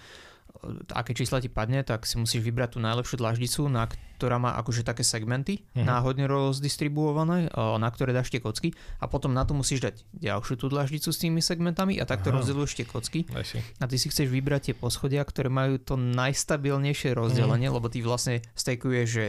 aké 0.92 1.16
čísla 1.16 1.40
ti 1.40 1.48
padne, 1.48 1.86
tak 1.86 2.04
si 2.04 2.20
musíš 2.20 2.44
vybrať 2.44 2.76
tú 2.76 2.80
najlepšiu 2.84 3.16
dlaždicu, 3.22 3.62
na 3.72 3.88
ktorá 4.20 4.36
má 4.36 4.60
akože 4.60 4.84
také 4.84 5.08
segmenty 5.08 5.64
uh-huh. 5.64 5.88
náhodne 5.88 6.28
rozdistribuované, 6.28 7.48
na 7.56 7.90
ktoré 7.90 8.12
dáš 8.12 8.28
tie 8.28 8.44
kocky 8.44 8.76
a 9.00 9.08
potom 9.08 9.32
na 9.32 9.48
to 9.48 9.56
musíš 9.56 9.80
dať 9.80 9.96
ďalšiu 10.20 10.56
tú 10.60 10.68
dlaždicu 10.68 11.10
s 11.16 11.22
tými 11.22 11.40
segmentami 11.40 11.96
a 12.02 12.04
takto 12.04 12.36
rozdeluješ 12.36 12.84
tie 12.84 12.86
kocky. 12.86 13.24
A 13.80 13.86
ty 13.88 13.96
si 13.96 14.12
chceš 14.12 14.28
vybrať 14.28 14.72
tie 14.72 14.76
poschodia, 14.76 15.24
ktoré 15.24 15.48
majú 15.48 15.80
to 15.80 15.96
najstabilnejšie 15.96 17.16
rozdelenie, 17.16 17.72
uh-huh. 17.72 17.80
lebo 17.80 17.88
ty 17.88 18.04
vlastne 18.04 18.44
stekuješ, 18.60 19.08
že 19.08 19.26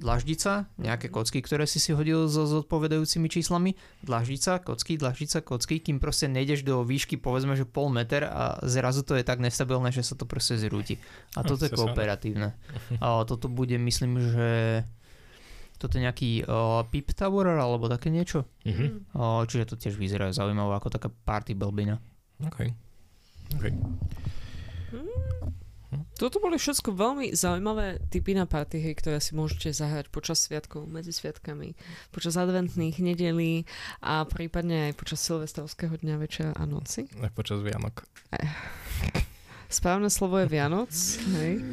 dlaždica, 0.00 0.72
nejaké 0.80 1.12
kocky, 1.12 1.44
ktoré 1.44 1.68
si 1.68 1.76
si 1.76 1.92
hodil 1.92 2.24
so 2.24 2.48
zodpovedajúcimi 2.48 3.28
číslami, 3.28 3.76
dlaždica, 4.00 4.58
kocky, 4.64 4.96
dlaždica, 4.96 5.44
kocky, 5.44 5.84
kým 5.84 6.00
proste 6.00 6.32
nejdeš 6.32 6.64
do 6.64 6.80
výšky 6.80 7.20
povedzme, 7.20 7.52
že 7.54 7.68
pol 7.68 7.92
meter 7.92 8.24
a 8.24 8.56
zrazu 8.64 9.04
to 9.04 9.14
je 9.14 9.24
tak 9.24 9.38
nestabilné, 9.44 9.92
že 9.92 10.00
sa 10.00 10.16
to 10.16 10.24
proste 10.24 10.56
zrúti. 10.56 10.96
A 11.36 11.44
toto 11.44 11.68
je 11.68 11.72
kooperatívne. 11.72 12.56
A 13.04 13.22
toto 13.28 13.52
bude, 13.52 13.76
myslím, 13.76 14.16
že 14.32 14.50
toto 15.76 15.98
je 15.98 16.06
nejaký 16.06 16.46
uh, 16.46 16.86
Pip 16.88 17.10
Tower 17.12 17.58
alebo 17.58 17.90
také 17.90 18.08
niečo. 18.08 18.46
Mm-hmm. 18.62 19.18
Uh, 19.18 19.42
čiže 19.50 19.74
to 19.74 19.76
tiež 19.76 19.98
vyzerá 19.98 20.30
zaujímavé 20.30 20.78
ako 20.78 20.88
taká 20.94 21.08
party 21.10 21.58
blbina. 21.58 21.98
OK. 22.40 22.70
okay. 23.58 23.72
Toto 26.16 26.38
boli 26.38 26.56
všetko 26.56 26.94
veľmi 26.94 27.34
zaujímavé 27.34 28.00
typy 28.08 28.36
na 28.36 28.48
partyhy, 28.48 28.92
ktoré 28.96 29.18
si 29.18 29.36
môžete 29.36 29.74
zahrať 29.74 30.08
počas 30.08 30.40
sviatkov, 30.44 30.88
medzi 30.88 31.12
sviatkami, 31.12 31.74
počas 32.14 32.36
adventných 32.36 33.00
nedelí 33.00 33.64
a 34.00 34.24
prípadne 34.28 34.92
aj 34.92 34.98
počas 34.98 35.20
silvestrovského 35.24 35.96
dňa, 35.98 36.14
večera 36.20 36.52
a 36.56 36.64
noci. 36.64 37.08
Aj 37.20 37.32
počas 37.32 37.60
Vianok. 37.60 38.04
Eh. 38.36 39.31
Správne 39.72 40.12
slovo 40.12 40.36
je 40.36 40.46
Vianoc. 40.52 40.92
Hej. 41.40 41.64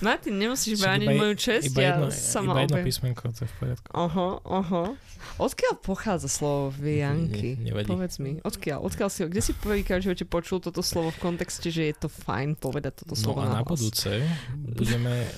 Martin, 0.00 0.32
nemusíš 0.40 0.80
brániť 0.80 1.08
moju 1.12 1.34
čest, 1.36 1.68
iba 1.68 1.92
jedno, 1.92 2.08
ja 2.08 2.16
sama 2.16 2.64
iba 2.64 2.72
jedno 2.72 2.76
písmenko, 2.88 3.22
to 3.36 3.44
je 3.44 3.48
v 3.52 3.54
poriadku. 3.60 3.88
Oho, 3.92 4.40
oho. 4.48 4.96
Odkiaľ 5.36 5.74
pochádza 5.84 6.32
slovo 6.32 6.72
Vianky? 6.72 7.60
Ne, 7.60 7.84
Povedz 7.84 8.16
mi, 8.16 8.40
odkiaľ, 8.40 8.80
odkiaľ 8.80 9.08
si 9.12 9.18
ho, 9.22 9.28
kde 9.28 9.44
si 9.44 9.52
prvýkrát 9.52 10.00
v 10.00 10.10
živote 10.10 10.24
počul 10.24 10.58
toto 10.58 10.80
slovo 10.80 11.12
v 11.12 11.18
kontexte, 11.20 11.68
že 11.68 11.92
je 11.92 11.94
to 11.94 12.08
fajn 12.08 12.56
povedať 12.56 13.04
toto 13.04 13.14
slovo 13.14 13.44
No 13.44 13.52
a 13.52 13.60
na, 13.60 13.60
na 13.60 13.64
budúce 13.64 14.24
budeme, 14.56 15.28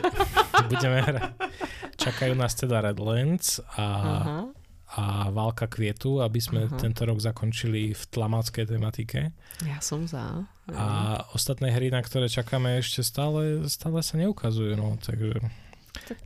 budeme 0.72 0.98
hrať, 1.04 1.22
čakajú 2.00 2.32
nás 2.34 2.56
teda 2.56 2.80
Redlands 2.82 3.60
a, 3.76 3.84
a 4.96 5.28
Válka 5.28 5.68
kvietu, 5.68 6.24
aby 6.24 6.40
sme 6.40 6.64
Aha. 6.64 6.80
tento 6.80 7.04
rok 7.04 7.20
zakončili 7.20 7.92
v 7.92 8.02
tlamáckej 8.08 8.64
tematike. 8.64 9.36
Ja 9.68 9.78
som 9.84 10.08
za. 10.08 10.48
A 10.72 10.84
ostatné 11.36 11.72
hry, 11.72 11.92
na 11.92 12.00
ktoré 12.00 12.28
čakáme 12.28 12.80
ešte 12.80 13.04
stále, 13.04 13.68
stále 13.68 14.00
sa 14.00 14.16
neukazujú, 14.16 14.76
no, 14.76 14.96
takže 15.00 15.40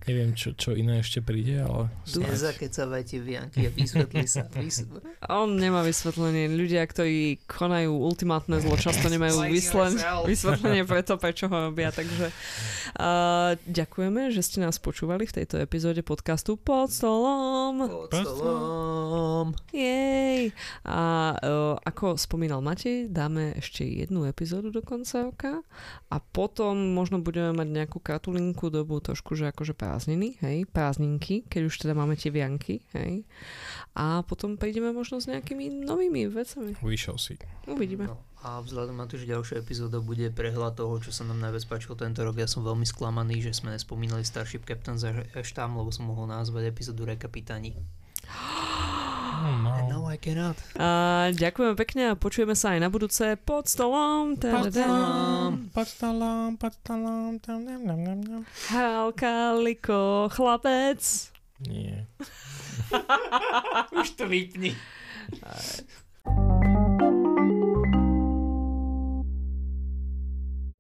neviem, 0.04 0.34
čo, 0.34 0.52
čo 0.52 0.72
iné 0.72 0.98
ešte 0.98 1.20
príde, 1.20 1.62
ale. 1.62 1.86
Nezakecavajte 2.06 3.16
vianky 3.18 3.66
a 3.66 3.70
vysvetli 3.70 4.26
sa. 4.26 4.46
Vys- 4.52 4.86
On 5.26 5.48
nemá 5.48 5.82
vysvetlenie. 5.82 6.50
Ľudia, 6.50 6.82
ktorí 6.84 7.42
konajú 7.46 7.94
ultimátne 7.94 8.58
zlo, 8.58 8.74
často 8.74 9.06
nemajú 9.06 9.46
vyslen- 9.46 9.98
vysvetlenie 10.24 10.82
preto, 10.82 11.14
prečo 11.16 11.46
ho 11.46 11.70
robia. 11.70 11.94
Takže 11.94 12.30
uh, 12.98 13.54
ďakujeme, 13.64 14.30
že 14.30 14.42
ste 14.42 14.58
nás 14.60 14.76
počúvali 14.76 15.24
v 15.24 15.42
tejto 15.42 15.60
epizóde 15.60 16.02
podcastu 16.02 16.58
Pod 16.58 16.90
stolom. 16.90 17.86
Pod 17.86 18.10
stolom. 18.10 19.46
Jej. 19.70 20.50
A 20.82 21.00
uh, 21.36 21.76
ako 21.78 22.18
spomínal 22.18 22.58
Matej, 22.58 23.06
dáme 23.06 23.54
ešte 23.54 23.84
jednu 23.84 24.26
epizódu 24.26 24.72
do 24.72 24.82
konca 24.82 25.22
roka 25.22 25.52
a 26.08 26.16
potom 26.18 26.74
možno 26.92 27.20
budeme 27.20 27.54
mať 27.54 27.68
nejakú 27.68 27.98
katulinku 28.00 28.68
dobu 28.68 28.98
trošku, 28.98 29.36
že 29.36 29.51
akože 29.53 29.76
prázdniny, 29.76 30.40
hej, 30.40 30.64
prázdninky, 30.66 31.44
keď 31.46 31.62
už 31.68 31.74
teda 31.84 31.92
máme 31.92 32.16
tie 32.16 32.32
vianky, 32.32 32.82
hej. 32.96 33.28
A 33.92 34.24
potom 34.24 34.57
prídeme 34.57 34.90
možno 34.90 35.20
s 35.20 35.28
nejakými 35.28 35.84
novými 35.84 36.26
vecami. 36.32 36.74
Shall 36.96 37.20
see. 37.20 37.36
Uvidíme. 37.68 38.09
No, 38.09 38.16
a 38.42 38.59
vzhľadom 38.59 38.98
na 38.98 39.07
to, 39.07 39.14
že 39.14 39.30
ďalšia 39.30 39.62
epizóda 39.62 40.03
bude 40.03 40.26
prehľad 40.34 40.74
toho, 40.74 40.98
čo 40.98 41.14
sa 41.14 41.22
nám 41.22 41.38
najviac 41.38 41.62
páčilo 41.70 41.94
tento 41.94 42.26
rok, 42.26 42.34
ja 42.34 42.50
som 42.50 42.66
veľmi 42.66 42.82
sklamaný, 42.82 43.38
že 43.38 43.55
sme 43.55 43.70
nespomínali 43.70 44.26
Starship 44.26 44.66
Captain 44.66 44.98
za 44.98 45.14
tam, 45.55 45.78
lebo 45.78 45.94
som 45.94 46.11
mohol 46.11 46.26
nazvať 46.26 46.72
epizódu 46.72 47.07
Rekapitáni. 47.07 47.76
No. 49.43 49.74
And 49.74 49.88
now 49.90 50.07
I 50.07 50.16
cannot. 50.22 50.55
A 50.78 50.88
ďakujeme 51.34 51.74
pekne 51.74 52.03
a 52.11 52.14
počujeme 52.14 52.55
sa 52.55 52.78
aj 52.78 52.80
na 52.86 52.88
budúce 52.88 53.34
pod 53.43 53.66
stolom. 53.66 54.38
Pod 54.38 54.70
stolom, 54.70 55.66
pod 55.74 55.86
stolom, 55.90 56.55
tam, 56.62 56.70
tam, 56.86 57.01
tam, 57.43 57.80
tam, 57.82 58.18
tam. 58.22 58.43
Halka, 58.70 59.59
liko, 59.59 60.30
chlapec. 60.30 61.03
Nie. 61.66 62.07
Už 63.99 64.14
to 64.14 64.30
vypni. 64.30 64.78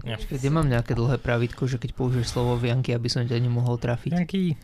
Nie. 0.02 0.16
Kde 0.18 0.50
mám 0.50 0.66
nejaké 0.66 0.98
dlhé 0.98 1.18
pravidko, 1.22 1.70
že 1.70 1.78
keď 1.78 1.94
použiješ 1.94 2.34
slovo 2.34 2.58
vianky, 2.58 2.90
aby 2.90 3.06
som 3.06 3.22
ťa 3.22 3.38
nemohol 3.38 3.78
trafiť? 3.78 4.10
Janky. 4.18 4.58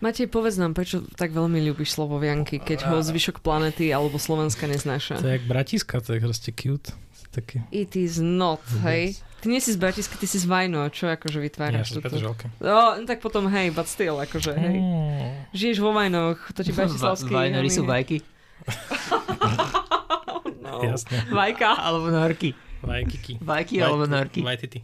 Matej, 0.00 0.32
povedz 0.32 0.56
nám, 0.56 0.72
prečo 0.72 1.04
tak 1.12 1.36
veľmi 1.36 1.60
ľúbiš 1.60 1.92
slovo 1.92 2.16
vianky, 2.16 2.56
keď 2.56 2.88
ho 2.88 3.04
zvyšok 3.04 3.44
planety 3.44 3.92
alebo 3.92 4.16
Slovenska 4.16 4.64
To 4.64 4.72
neznáša. 4.72 5.20
je 5.20 5.36
jak 5.36 5.44
bratiska, 5.44 6.00
to 6.00 6.16
je 6.16 6.20
proste 6.24 6.50
cute. 6.56 6.96
Také. 7.30 7.62
It 7.70 7.94
is 7.94 8.18
not, 8.18 8.64
hej. 8.82 9.14
Ty 9.38 9.54
nie 9.54 9.62
si 9.62 9.70
z 9.70 9.78
Bratisky, 9.78 10.18
ty 10.18 10.26
si 10.26 10.36
z 10.42 10.50
Vajno, 10.50 10.90
čo 10.90 11.06
akože 11.06 11.38
vytváraš 11.38 11.94
som 11.94 12.02
toto? 12.02 12.18
Petržalky. 12.18 12.50
No, 12.58 12.98
no 12.98 13.04
tak 13.06 13.22
potom 13.22 13.46
hej, 13.46 13.70
but 13.70 13.86
still, 13.86 14.18
akože 14.18 14.50
hej. 14.58 14.76
Mm. 14.82 15.30
Žiješ 15.54 15.78
vo 15.78 15.94
Vajnoch, 15.94 16.42
to 16.52 16.60
ti 16.66 16.74
bratislavský... 16.76 17.30
Vajnory 17.30 17.70
sú 17.70 17.86
vajky? 17.86 18.18
no. 20.66 20.82
Jasne. 20.82 21.22
Vajka. 21.30 21.70
Alebo 21.78 22.10
norky? 22.10 22.50
Vajkiky. 22.82 23.38
Vajky 23.38 23.78
alebo 23.78 24.10
norky? 24.10 24.42
Vajtity. 24.42 24.82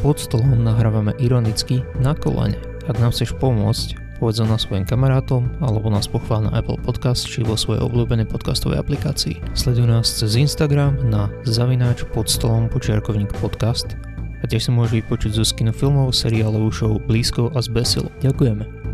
Pod 0.00 0.16
stolom 0.16 0.64
nahrávame 0.64 1.12
ironicky 1.20 1.84
na 2.00 2.16
kolene. 2.16 2.73
Ak 2.84 3.00
nám 3.00 3.16
chceš 3.16 3.32
pomôcť, 3.40 4.20
povedz 4.20 4.44
o 4.44 4.46
nás 4.46 4.68
svojim 4.68 4.84
kamarátom 4.84 5.48
alebo 5.64 5.88
nás 5.88 6.04
pochvál 6.04 6.44
na 6.44 6.52
Apple 6.52 6.76
Podcast 6.84 7.24
či 7.24 7.40
vo 7.40 7.56
svojej 7.56 7.80
obľúbenej 7.80 8.28
podcastovej 8.28 8.76
aplikácii. 8.76 9.40
Sleduj 9.56 9.88
nás 9.88 10.04
cez 10.12 10.36
Instagram 10.36 11.00
na 11.08 11.32
zavináč 11.48 12.04
pod 12.12 12.28
stolom 12.28 12.68
počiarkovník 12.68 13.32
podcast 13.40 13.96
a 14.40 14.44
tiež 14.44 14.68
si 14.68 14.70
môžeš 14.70 15.00
vypočuť 15.00 15.32
zo 15.32 15.44
skino 15.48 15.72
filmov, 15.72 16.12
seriálovú 16.12 16.68
show 16.68 16.92
Blízko 17.00 17.48
a 17.56 17.64
zbesilo. 17.64 18.12
Ďakujeme. 18.20 18.93